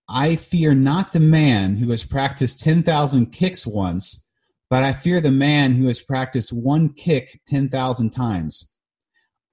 I 0.09 0.37
fear 0.37 0.73
not 0.73 1.13
the 1.13 1.21
man 1.21 1.77
who 1.77 1.91
has 1.91 2.03
practiced 2.03 2.61
10,000 2.61 3.27
kicks 3.27 3.67
once, 3.67 4.27
but 4.71 4.85
I 4.85 4.95
fear 4.95 5.21
the 5.21 5.31
man 5.31 5.75
who 5.75 5.87
has 5.89 6.01
practiced 6.01 6.51
one 6.51 6.95
kick 6.95 7.43
10,000 7.47 8.09
times. 8.09 8.73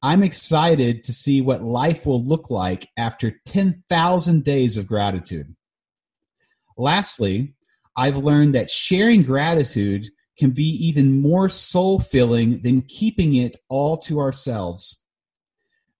I'm 0.04 0.22
excited 0.22 1.06
to 1.06 1.14
see 1.14 1.40
what 1.40 1.64
life 1.64 2.06
will 2.06 2.22
look 2.22 2.50
like 2.50 2.90
after 2.98 3.40
10,000 3.46 4.44
days 4.44 4.76
of 4.76 4.86
gratitude. 4.86 5.56
Lastly, 6.78 7.54
I've 7.96 8.18
learned 8.18 8.54
that 8.56 8.70
sharing 8.70 9.24
gratitude 9.24 10.10
can 10.38 10.52
be 10.52 10.68
even 10.86 11.22
more 11.22 11.48
soul 11.48 12.00
filling 12.00 12.62
than 12.64 12.82
keeping 12.82 13.36
it 13.36 13.56
all 13.70 13.96
to 13.98 14.20
ourselves. 14.20 15.02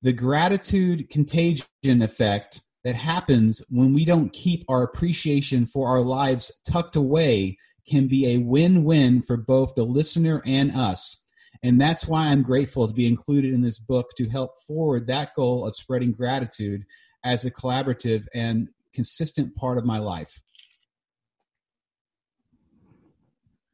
The 0.02 0.12
gratitude 0.12 1.10
contagion 1.10 2.02
effect 2.02 2.62
that 2.84 2.96
happens 2.96 3.64
when 3.70 3.94
we 3.94 4.04
don't 4.04 4.34
keep 4.34 4.66
our 4.68 4.84
appreciation 4.84 5.66
for 5.66 5.88
our 5.88 6.02
lives 6.02 6.52
tucked 6.70 6.98
away 6.98 7.58
can 7.88 8.08
be 8.08 8.28
a 8.28 8.40
win 8.40 8.84
win 8.84 9.22
for 9.22 9.38
both 9.38 9.76
the 9.76 9.86
listener 9.86 10.42
and 10.46 10.76
us. 10.76 11.23
And 11.64 11.80
that's 11.80 12.08
why 12.08 12.28
I'm 12.28 12.44
grateful 12.44 12.88
to 12.88 12.94
be 12.94 13.08
included 13.08 13.54
in 13.54 13.62
this 13.62 13.80
book 13.80 14.12
to 14.18 14.28
help 14.28 14.60
forward 14.68 15.08
that 15.08 15.34
goal 15.34 15.66
of 15.66 15.76
spreading 15.76 16.12
gratitude 16.12 16.84
as 17.24 17.46
a 17.46 17.52
collaborative 17.52 18.26
and 18.36 18.68
consistent 18.94 19.56
part 19.56 19.78
of 19.78 19.86
my 19.86 19.98
life. 19.98 20.42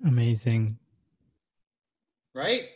Amazing. 0.06 0.78
Right? 2.36 2.70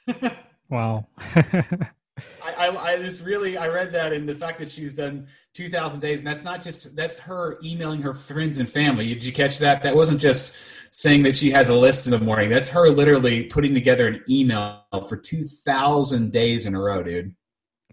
wow. 0.68 1.06
I, 2.44 2.68
I, 2.68 2.92
I, 2.92 2.96
just 2.96 3.24
really 3.24 3.56
I 3.56 3.68
read 3.68 3.92
that 3.92 4.12
and 4.12 4.28
the 4.28 4.34
fact 4.34 4.58
that 4.58 4.68
she's 4.68 4.94
done 4.94 5.26
2,000 5.54 6.00
days 6.00 6.18
and 6.18 6.26
that's 6.26 6.44
not 6.44 6.62
just 6.62 6.94
that's 6.94 7.18
her 7.18 7.58
emailing 7.64 8.00
her 8.02 8.14
friends 8.14 8.58
and 8.58 8.68
family. 8.68 9.06
Did 9.08 9.24
you 9.24 9.32
catch 9.32 9.58
that? 9.58 9.82
That 9.82 9.94
wasn't 9.94 10.20
just 10.20 10.54
saying 10.90 11.22
that 11.24 11.36
she 11.36 11.50
has 11.50 11.68
a 11.68 11.74
list 11.74 12.06
in 12.06 12.12
the 12.12 12.20
morning. 12.20 12.48
That's 12.50 12.68
her 12.68 12.88
literally 12.88 13.44
putting 13.44 13.74
together 13.74 14.08
an 14.08 14.22
email 14.28 14.82
for 15.08 15.16
2,000 15.16 16.32
days 16.32 16.66
in 16.66 16.74
a 16.74 16.80
row, 16.80 17.02
dude. 17.02 17.34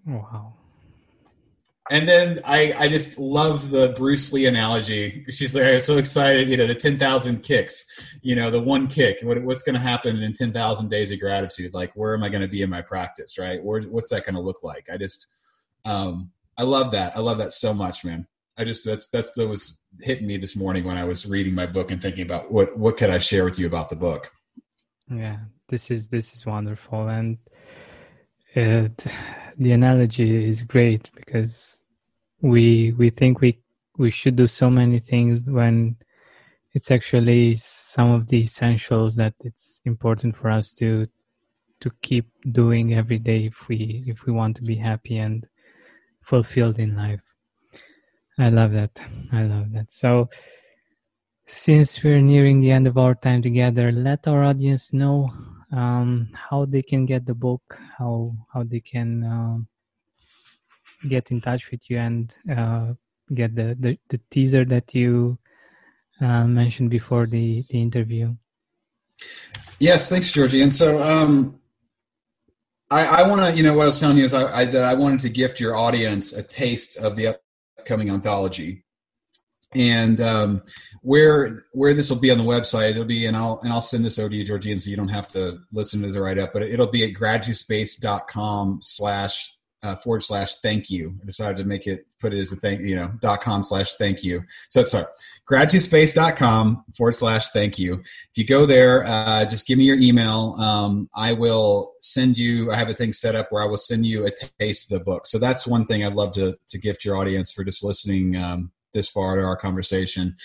Oh, 0.07 0.13
wow. 0.13 0.53
And 1.91 2.09
then 2.09 2.39
I, 2.45 2.73
I 2.77 2.87
just 2.87 3.19
love 3.19 3.69
the 3.69 3.89
Bruce 3.89 4.33
Lee 4.33 4.47
analogy. 4.47 5.23
She's 5.29 5.53
like, 5.53 5.65
I'm 5.65 5.79
so 5.79 5.97
excited, 5.97 6.47
you 6.47 6.57
know, 6.57 6.65
the 6.65 6.73
10,000 6.73 7.43
kicks, 7.43 8.19
you 8.23 8.35
know, 8.35 8.49
the 8.49 8.61
one 8.61 8.87
kick, 8.87 9.19
what, 9.21 9.41
what's 9.43 9.61
going 9.61 9.75
to 9.75 9.79
happen 9.79 10.23
in 10.23 10.33
10,000 10.33 10.89
days 10.89 11.11
of 11.11 11.19
gratitude? 11.19 11.75
Like, 11.75 11.91
where 11.93 12.15
am 12.15 12.23
I 12.23 12.29
going 12.29 12.41
to 12.41 12.47
be 12.47 12.63
in 12.63 12.71
my 12.71 12.81
practice, 12.81 13.37
right? 13.37 13.63
Where, 13.63 13.81
what's 13.83 14.09
that 14.09 14.25
going 14.25 14.33
to 14.33 14.41
look 14.41 14.63
like? 14.63 14.87
I 14.91 14.97
just, 14.97 15.27
um, 15.85 16.31
I 16.57 16.63
love 16.63 16.91
that. 16.93 17.15
I 17.15 17.19
love 17.19 17.37
that 17.37 17.53
so 17.53 17.71
much, 17.71 18.03
man. 18.03 18.25
I 18.57 18.63
just, 18.63 18.83
that's, 18.83 19.05
that's, 19.07 19.29
that 19.35 19.47
was 19.47 19.77
hitting 20.01 20.25
me 20.25 20.37
this 20.37 20.55
morning 20.55 20.85
when 20.85 20.97
I 20.97 21.03
was 21.03 21.27
reading 21.27 21.53
my 21.53 21.67
book 21.67 21.91
and 21.91 22.01
thinking 22.01 22.25
about 22.25 22.51
what, 22.51 22.75
what 22.75 22.97
could 22.97 23.11
I 23.11 23.19
share 23.19 23.45
with 23.45 23.59
you 23.59 23.67
about 23.67 23.89
the 23.89 23.95
book? 23.95 24.31
Yeah, 25.11 25.37
this 25.69 25.91
is, 25.91 26.07
this 26.07 26.33
is 26.33 26.47
wonderful. 26.47 27.09
And 27.09 27.37
it, 28.55 29.05
the 29.57 29.71
analogy 29.71 30.47
is 30.47 30.63
great 30.63 31.09
because 31.15 31.83
we 32.41 32.93
we 32.93 33.09
think 33.09 33.41
we 33.41 33.59
we 33.97 34.11
should 34.11 34.35
do 34.35 34.47
so 34.47 34.69
many 34.69 34.99
things 34.99 35.39
when 35.47 35.95
it's 36.73 36.91
actually 36.91 37.55
some 37.55 38.11
of 38.11 38.27
the 38.27 38.41
essentials 38.41 39.15
that 39.15 39.33
it's 39.41 39.79
important 39.85 40.35
for 40.35 40.49
us 40.49 40.73
to 40.73 41.07
to 41.79 41.91
keep 42.01 42.25
doing 42.51 42.93
every 42.93 43.19
day 43.19 43.45
if 43.45 43.67
we 43.67 44.03
if 44.05 44.25
we 44.25 44.33
want 44.33 44.55
to 44.57 44.63
be 44.63 44.75
happy 44.75 45.17
and 45.17 45.45
fulfilled 46.21 46.79
in 46.79 46.95
life. 46.95 47.21
I 48.37 48.49
love 48.49 48.73
that. 48.73 48.99
I 49.31 49.43
love 49.43 49.71
that. 49.71 49.91
So 49.91 50.29
since 51.47 52.03
we're 52.03 52.21
nearing 52.21 52.59
the 52.59 52.71
end 52.71 52.87
of 52.87 52.97
our 52.97 53.13
time 53.13 53.41
together 53.41 53.91
let 53.91 54.27
our 54.27 54.43
audience 54.43 54.91
know 54.91 55.31
um, 55.75 56.29
how 56.33 56.65
they 56.65 56.81
can 56.81 57.05
get 57.05 57.25
the 57.25 57.33
book, 57.35 57.77
how 57.97 58.33
how 58.53 58.63
they 58.63 58.79
can 58.79 59.23
uh, 59.23 59.57
get 61.07 61.31
in 61.31 61.41
touch 61.41 61.69
with 61.71 61.89
you 61.89 61.97
and 61.97 62.35
uh, 62.49 62.93
get 63.33 63.55
the, 63.55 63.75
the, 63.79 63.97
the 64.09 64.19
teaser 64.31 64.63
that 64.65 64.95
you 64.95 65.37
uh, 66.21 66.45
mentioned 66.45 66.89
before 66.89 67.25
the 67.25 67.63
the 67.69 67.81
interview. 67.81 68.33
Yes, 69.79 70.09
thanks, 70.09 70.31
Georgie. 70.31 70.61
And 70.61 70.73
so 70.73 71.01
um, 71.01 71.59
I, 72.89 73.23
I 73.23 73.27
want 73.27 73.41
to, 73.41 73.55
you 73.55 73.63
know, 73.63 73.73
what 73.73 73.83
I 73.83 73.87
was 73.87 73.99
telling 73.99 74.17
you 74.17 74.23
is 74.23 74.33
I, 74.33 74.61
I, 74.61 74.65
that 74.65 74.83
I 74.83 74.93
wanted 74.93 75.19
to 75.21 75.29
gift 75.29 75.59
your 75.59 75.75
audience 75.75 76.33
a 76.33 76.43
taste 76.43 76.97
of 76.97 77.15
the 77.15 77.37
upcoming 77.79 78.09
anthology 78.09 78.84
and 79.75 80.21
um, 80.21 80.61
where 81.01 81.49
where 81.73 81.93
this 81.93 82.09
will 82.09 82.19
be 82.19 82.31
on 82.31 82.37
the 82.37 82.43
website 82.43 82.91
it'll 82.91 83.05
be 83.05 83.25
and 83.25 83.37
i'll 83.37 83.59
and 83.63 83.71
i'll 83.71 83.81
send 83.81 84.03
this 84.03 84.17
over 84.17 84.29
to 84.29 84.35
you 84.35 84.43
georgian 84.43 84.79
so 84.79 84.89
you 84.89 84.97
don't 84.97 85.07
have 85.07 85.27
to 85.27 85.59
listen 85.71 86.01
to 86.01 86.09
the 86.09 86.21
write 86.21 86.39
up 86.39 86.51
but 86.53 86.63
it'll 86.63 86.87
be 86.87 87.03
at 87.03 87.13
gratitudespace.com 87.13 88.79
slash 88.81 89.55
uh, 89.85 89.95
forward 89.95 90.23
slash 90.23 90.55
thank 90.57 90.89
you. 90.89 91.15
I 91.21 91.25
decided 91.25 91.57
to 91.57 91.63
make 91.63 91.85
it 91.85 92.07
put 92.19 92.33
it 92.33 92.39
as 92.39 92.51
a 92.51 92.55
thank 92.55 92.81
you 92.81 92.95
know 92.95 93.11
dot 93.21 93.41
com 93.41 93.63
slash 93.63 93.93
thank 93.93 94.23
you. 94.23 94.41
So 94.69 94.81
it's 94.81 94.91
sorry 94.91 95.05
gratitudespace.com 95.47 96.85
forward 96.97 97.11
slash 97.11 97.49
thank 97.49 97.77
you. 97.77 97.93
If 97.93 98.37
you 98.37 98.45
go 98.45 98.65
there 98.65 99.03
uh, 99.05 99.45
just 99.45 99.67
give 99.67 99.77
me 99.77 99.85
your 99.85 99.99
email. 99.99 100.55
Um, 100.59 101.07
i 101.15 101.33
will 101.33 101.93
send 101.99 102.37
you 102.37 102.71
i 102.71 102.75
have 102.75 102.89
a 102.89 102.93
thing 102.93 103.13
set 103.13 103.35
up 103.35 103.51
where 103.51 103.61
i 103.61 103.67
will 103.67 103.77
send 103.77 104.05
you 104.05 104.25
a 104.25 104.31
taste 104.59 104.91
of 104.91 104.97
the 104.97 105.05
book. 105.05 105.27
So 105.27 105.37
that's 105.37 105.67
one 105.67 105.85
thing 105.85 106.03
i'd 106.03 106.15
love 106.15 106.33
to 106.33 106.55
to 106.69 106.77
gift 106.79 107.05
your 107.05 107.15
audience 107.15 107.51
for 107.51 107.63
just 107.63 107.83
listening 107.83 108.35
um, 108.35 108.71
this 108.95 109.07
far 109.07 109.35
to 109.35 109.43
our 109.43 109.55
conversation. 109.55 110.35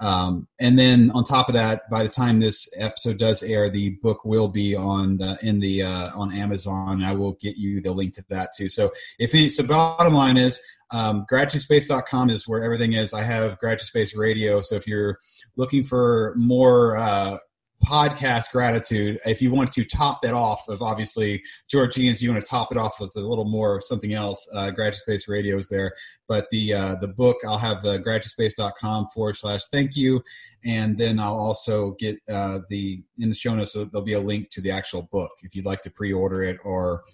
Um, 0.00 0.48
and 0.60 0.78
then 0.78 1.10
on 1.12 1.24
top 1.24 1.48
of 1.48 1.54
that, 1.54 1.88
by 1.90 2.02
the 2.02 2.08
time 2.08 2.40
this 2.40 2.68
episode 2.76 3.18
does 3.18 3.42
air, 3.42 3.68
the 3.68 3.90
book 4.02 4.24
will 4.24 4.48
be 4.48 4.74
on 4.74 5.18
the, 5.18 5.38
in 5.42 5.60
the 5.60 5.82
uh, 5.82 6.10
on 6.16 6.32
Amazon. 6.32 7.02
I 7.02 7.12
will 7.12 7.32
get 7.34 7.56
you 7.56 7.80
the 7.80 7.92
link 7.92 8.14
to 8.14 8.24
that 8.30 8.50
too. 8.56 8.68
So 8.68 8.90
if 9.18 9.34
any, 9.34 9.48
so, 9.48 9.64
bottom 9.64 10.14
line 10.14 10.36
is 10.36 10.60
um, 10.92 11.26
gratitudespace.com 11.30 12.30
is 12.30 12.48
where 12.48 12.62
everything 12.64 12.94
is. 12.94 13.12
I 13.12 13.22
have 13.22 13.58
Gratitude 13.58 13.86
Space 13.86 14.16
Radio. 14.16 14.60
So 14.60 14.76
if 14.76 14.86
you're 14.86 15.18
looking 15.56 15.82
for 15.82 16.32
more 16.36 16.96
uh, 16.96 17.36
podcast 17.84 18.50
gratitude 18.50 19.18
if 19.24 19.40
you 19.40 19.52
want 19.52 19.70
to 19.70 19.84
top 19.84 20.24
it 20.24 20.32
off 20.32 20.68
of 20.68 20.82
obviously 20.82 21.42
georgians 21.70 22.20
you 22.20 22.30
want 22.30 22.44
to 22.44 22.50
top 22.50 22.72
it 22.72 22.78
off 22.78 23.00
with 23.00 23.14
a 23.16 23.20
little 23.20 23.44
more 23.44 23.76
of 23.76 23.84
something 23.84 24.14
else 24.14 24.48
uh, 24.54 24.70
gratitude 24.70 25.00
space 25.00 25.28
radio 25.28 25.56
is 25.56 25.68
there 25.68 25.92
but 26.26 26.46
the 26.50 26.72
uh, 26.72 26.96
the 26.96 27.06
book 27.06 27.36
i'll 27.46 27.56
have 27.56 27.80
the 27.82 27.98
gratitudespace.com 28.00 29.06
forward 29.14 29.36
slash 29.36 29.66
thank 29.66 29.96
you 29.96 30.20
and 30.64 30.98
then 30.98 31.20
i'll 31.20 31.38
also 31.38 31.92
get 32.00 32.18
uh, 32.28 32.58
the 32.68 33.00
in 33.18 33.28
the 33.28 33.34
show 33.34 33.54
notes 33.54 33.74
there'll 33.74 34.02
be 34.02 34.14
a 34.14 34.20
link 34.20 34.48
to 34.50 34.60
the 34.60 34.70
actual 34.70 35.02
book 35.02 35.30
if 35.42 35.54
you'd 35.54 35.66
like 35.66 35.82
to 35.82 35.90
pre-order 35.90 36.42
it 36.42 36.58
or 36.64 37.04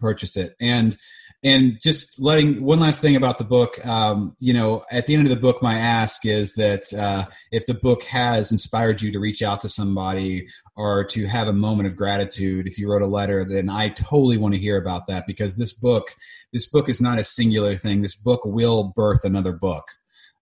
purchase 0.00 0.36
it 0.36 0.56
and 0.60 0.96
and 1.44 1.78
just 1.82 2.18
letting 2.18 2.64
one 2.64 2.80
last 2.80 3.02
thing 3.02 3.14
about 3.14 3.36
the 3.36 3.44
book 3.44 3.84
um, 3.86 4.34
you 4.40 4.52
know 4.52 4.82
at 4.90 5.06
the 5.06 5.14
end 5.14 5.24
of 5.24 5.30
the 5.30 5.40
book 5.40 5.62
my 5.62 5.74
ask 5.74 6.24
is 6.24 6.54
that 6.54 6.92
uh, 6.94 7.24
if 7.52 7.66
the 7.66 7.74
book 7.74 8.02
has 8.04 8.50
inspired 8.50 9.02
you 9.02 9.12
to 9.12 9.20
reach 9.20 9.42
out 9.42 9.60
to 9.60 9.68
somebody 9.68 10.48
or 10.76 11.04
to 11.04 11.26
have 11.26 11.46
a 11.46 11.52
moment 11.52 11.86
of 11.86 11.96
gratitude 11.96 12.66
if 12.66 12.78
you 12.78 12.90
wrote 12.90 13.02
a 13.02 13.06
letter 13.06 13.44
then 13.44 13.68
i 13.68 13.88
totally 13.90 14.38
want 14.38 14.54
to 14.54 14.60
hear 14.60 14.76
about 14.76 15.06
that 15.06 15.24
because 15.26 15.56
this 15.56 15.72
book 15.72 16.16
this 16.52 16.66
book 16.66 16.88
is 16.88 17.00
not 17.00 17.18
a 17.18 17.24
singular 17.24 17.74
thing 17.74 18.00
this 18.00 18.16
book 18.16 18.40
will 18.44 18.92
birth 18.96 19.24
another 19.24 19.52
book 19.52 19.84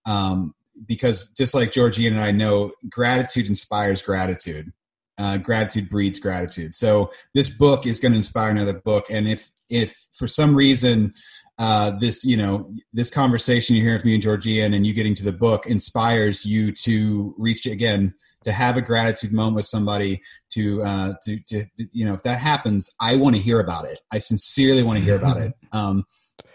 um, 0.07 0.55
because 0.87 1.29
just 1.37 1.55
like 1.55 1.73
georgie 1.73 2.07
and 2.07 2.21
i 2.21 2.31
know 2.31 2.71
gratitude 2.89 3.49
inspires 3.49 4.01
gratitude 4.01 4.73
uh, 5.19 5.37
gratitude 5.37 5.89
breeds 5.89 6.19
gratitude. 6.19 6.75
So 6.75 7.13
this 7.35 7.49
book 7.49 7.87
is 7.87 8.01
going 8.01 8.13
to 8.13 8.17
inspire 8.17 8.51
another 8.51 8.81
book. 8.81 9.07
And 9.11 9.29
if 9.29 9.51
if 9.73 9.97
for 10.13 10.29
some 10.29 10.55
reason 10.55 11.13
uh, 11.59 11.93
this 11.99 12.25
you 12.25 12.37
know 12.37 12.71
this 12.93 13.11
conversation 13.11 13.77
you're 13.77 13.85
hearing 13.85 14.01
from 14.01 14.09
me 14.09 14.15
and 14.15 14.23
Georgian 14.23 14.75
and 14.75 14.87
you 14.87 14.93
getting 14.93 15.15
to 15.15 15.25
the 15.25 15.33
book 15.33 15.67
inspires 15.67 16.45
you 16.45 16.73
to 16.73 17.35
reach 17.39 17.67
again 17.67 18.15
to 18.45 18.53
have 18.53 18.77
a 18.77 18.83
gratitude 18.83 19.33
moment 19.33 19.57
with 19.57 19.65
somebody 19.65 20.21
to 20.51 20.83
uh, 20.83 21.13
to, 21.23 21.39
to, 21.47 21.65
to 21.77 21.87
you 21.93 22.05
know 22.05 22.15
if 22.15 22.23
that 22.23 22.39
happens, 22.39 22.91
I 23.01 23.17
want 23.17 23.37
to 23.37 23.43
hear 23.43 23.61
about 23.61 23.85
it. 23.85 23.99
I 24.13 24.19
sincerely 24.19 24.83
want 24.83 24.99
to 24.99 25.05
hear 25.05 25.17
about 25.17 25.39
it. 25.39 25.53
Um, 25.75 26.05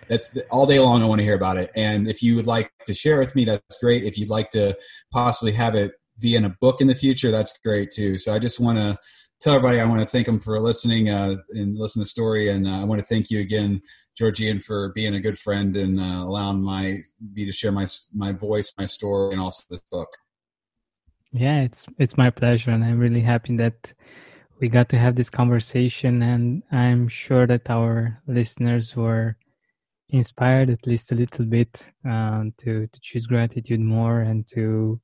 that's 0.07 0.29
the, 0.29 0.45
all 0.51 0.67
day 0.67 0.79
long. 0.79 1.01
I 1.01 1.07
want 1.07 1.19
to 1.19 1.25
hear 1.25 1.35
about 1.35 1.57
it. 1.57 1.71
And 1.75 2.07
if 2.07 2.21
you 2.21 2.35
would 2.35 2.45
like 2.45 2.71
to 2.85 2.93
share 2.93 3.17
with 3.17 3.35
me, 3.35 3.45
that's 3.45 3.79
great. 3.79 4.03
If 4.03 4.15
you'd 4.17 4.29
like 4.29 4.51
to 4.51 4.77
possibly 5.11 5.51
have 5.53 5.73
it 5.73 5.93
be 6.19 6.35
in 6.35 6.45
a 6.45 6.55
book 6.61 6.81
in 6.81 6.87
the 6.87 6.93
future, 6.93 7.31
that's 7.31 7.57
great 7.65 7.89
too. 7.91 8.17
So 8.19 8.31
I 8.31 8.37
just 8.37 8.59
want 8.59 8.77
to 8.77 8.95
tell 9.39 9.55
everybody 9.55 9.79
I 9.79 9.85
want 9.85 10.01
to 10.01 10.07
thank 10.07 10.25
them 10.25 10.39
for 10.39 10.59
listening 10.59 11.09
uh, 11.09 11.37
and 11.51 11.77
listen 11.77 11.99
to 11.99 12.03
the 12.03 12.09
story, 12.09 12.49
and 12.49 12.67
uh, 12.67 12.81
I 12.81 12.83
want 12.83 12.99
to 12.99 13.05
thank 13.05 13.29
you 13.29 13.39
again, 13.39 13.81
Georgian, 14.17 14.59
for 14.59 14.91
being 14.93 15.15
a 15.15 15.19
good 15.19 15.37
friend 15.37 15.75
and 15.77 15.99
uh, 15.99 16.23
allowing 16.23 16.61
my 16.61 17.01
me 17.33 17.45
to 17.45 17.51
share 17.51 17.71
my 17.71 17.85
my 18.13 18.31
voice, 18.31 18.73
my 18.77 18.85
story, 18.85 19.33
and 19.33 19.41
also 19.41 19.63
this 19.69 19.81
book. 19.91 20.09
Yeah, 21.31 21.61
it's 21.61 21.85
it's 21.99 22.17
my 22.17 22.29
pleasure, 22.29 22.71
and 22.71 22.83
I'm 22.83 22.99
really 22.99 23.21
happy 23.21 23.55
that 23.57 23.93
we 24.59 24.69
got 24.69 24.89
to 24.89 24.97
have 24.97 25.15
this 25.15 25.29
conversation, 25.29 26.23
and 26.23 26.63
I'm 26.71 27.07
sure 27.07 27.45
that 27.47 27.69
our 27.69 28.21
listeners 28.27 28.95
were 28.95 29.37
inspired 30.09 30.69
at 30.69 30.87
least 30.87 31.11
a 31.11 31.15
little 31.15 31.45
bit 31.45 31.91
uh, 32.09 32.45
to 32.59 32.87
to 32.87 32.99
choose 33.01 33.27
gratitude 33.27 33.81
more 33.81 34.21
and 34.21 34.47
to 34.47 34.99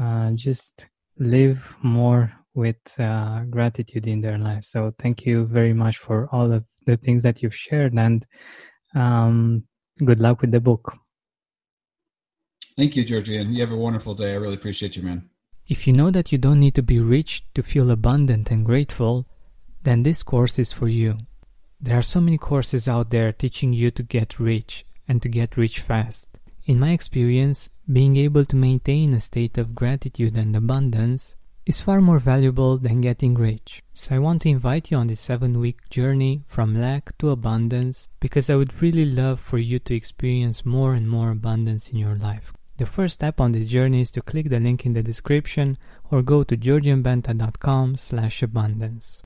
uh, 0.00 0.30
just 0.32 0.86
live 1.18 1.76
more 1.82 2.32
with 2.54 2.76
uh, 2.98 3.40
gratitude 3.50 4.06
in 4.06 4.20
their 4.20 4.38
life. 4.38 4.64
So 4.64 4.94
thank 4.98 5.26
you 5.26 5.46
very 5.46 5.72
much 5.72 5.98
for 5.98 6.28
all 6.32 6.52
of 6.52 6.64
the 6.86 6.96
things 6.96 7.22
that 7.22 7.42
you've 7.42 7.54
shared 7.54 7.94
and 7.94 8.24
um, 8.94 9.64
good 10.04 10.20
luck 10.20 10.40
with 10.40 10.50
the 10.50 10.60
book. 10.60 10.94
Thank 12.76 12.96
you, 12.96 13.04
Georgian. 13.04 13.52
You 13.52 13.60
have 13.60 13.72
a 13.72 13.76
wonderful 13.76 14.14
day. 14.14 14.32
I 14.32 14.36
really 14.36 14.54
appreciate 14.54 14.96
you, 14.96 15.02
man. 15.02 15.28
If 15.68 15.86
you 15.86 15.92
know 15.92 16.10
that 16.10 16.32
you 16.32 16.38
don't 16.38 16.60
need 16.60 16.74
to 16.76 16.82
be 16.82 16.98
rich 16.98 17.44
to 17.54 17.62
feel 17.62 17.90
abundant 17.90 18.50
and 18.50 18.64
grateful, 18.64 19.26
then 19.82 20.02
this 20.02 20.22
course 20.22 20.58
is 20.58 20.72
for 20.72 20.88
you. 20.88 21.18
There 21.80 21.98
are 21.98 22.02
so 22.02 22.20
many 22.20 22.38
courses 22.38 22.88
out 22.88 23.10
there 23.10 23.32
teaching 23.32 23.72
you 23.72 23.90
to 23.92 24.02
get 24.02 24.40
rich 24.40 24.86
and 25.06 25.20
to 25.22 25.28
get 25.28 25.56
rich 25.56 25.80
fast. 25.80 26.26
In 26.64 26.78
my 26.78 26.90
experience, 26.90 27.68
being 27.90 28.16
able 28.16 28.44
to 28.44 28.56
maintain 28.56 29.14
a 29.14 29.20
state 29.20 29.58
of 29.58 29.74
gratitude 29.74 30.36
and 30.36 30.54
abundance 30.54 31.34
is 31.68 31.82
far 31.82 32.00
more 32.00 32.18
valuable 32.18 32.78
than 32.78 33.02
getting 33.02 33.34
rich. 33.34 33.82
So 33.92 34.16
I 34.16 34.18
want 34.18 34.40
to 34.42 34.48
invite 34.48 34.90
you 34.90 34.96
on 34.96 35.08
this 35.08 35.20
seven 35.20 35.60
week 35.60 35.86
journey 35.90 36.42
from 36.46 36.80
lack 36.80 37.16
to 37.18 37.28
abundance 37.28 38.08
because 38.20 38.48
I 38.48 38.54
would 38.54 38.80
really 38.80 39.04
love 39.04 39.38
for 39.38 39.58
you 39.58 39.78
to 39.80 39.94
experience 39.94 40.64
more 40.64 40.94
and 40.94 41.06
more 41.06 41.30
abundance 41.30 41.90
in 41.90 41.98
your 41.98 42.16
life. 42.16 42.54
The 42.78 42.86
first 42.86 43.14
step 43.14 43.38
on 43.38 43.52
this 43.52 43.66
journey 43.66 44.00
is 44.00 44.10
to 44.12 44.22
click 44.22 44.48
the 44.48 44.60
link 44.60 44.86
in 44.86 44.94
the 44.94 45.02
description 45.02 45.76
or 46.10 46.22
go 46.22 46.42
to 46.42 46.56
georgianbenta.com 46.56 47.96
slash 47.96 48.42
abundance. 48.42 49.20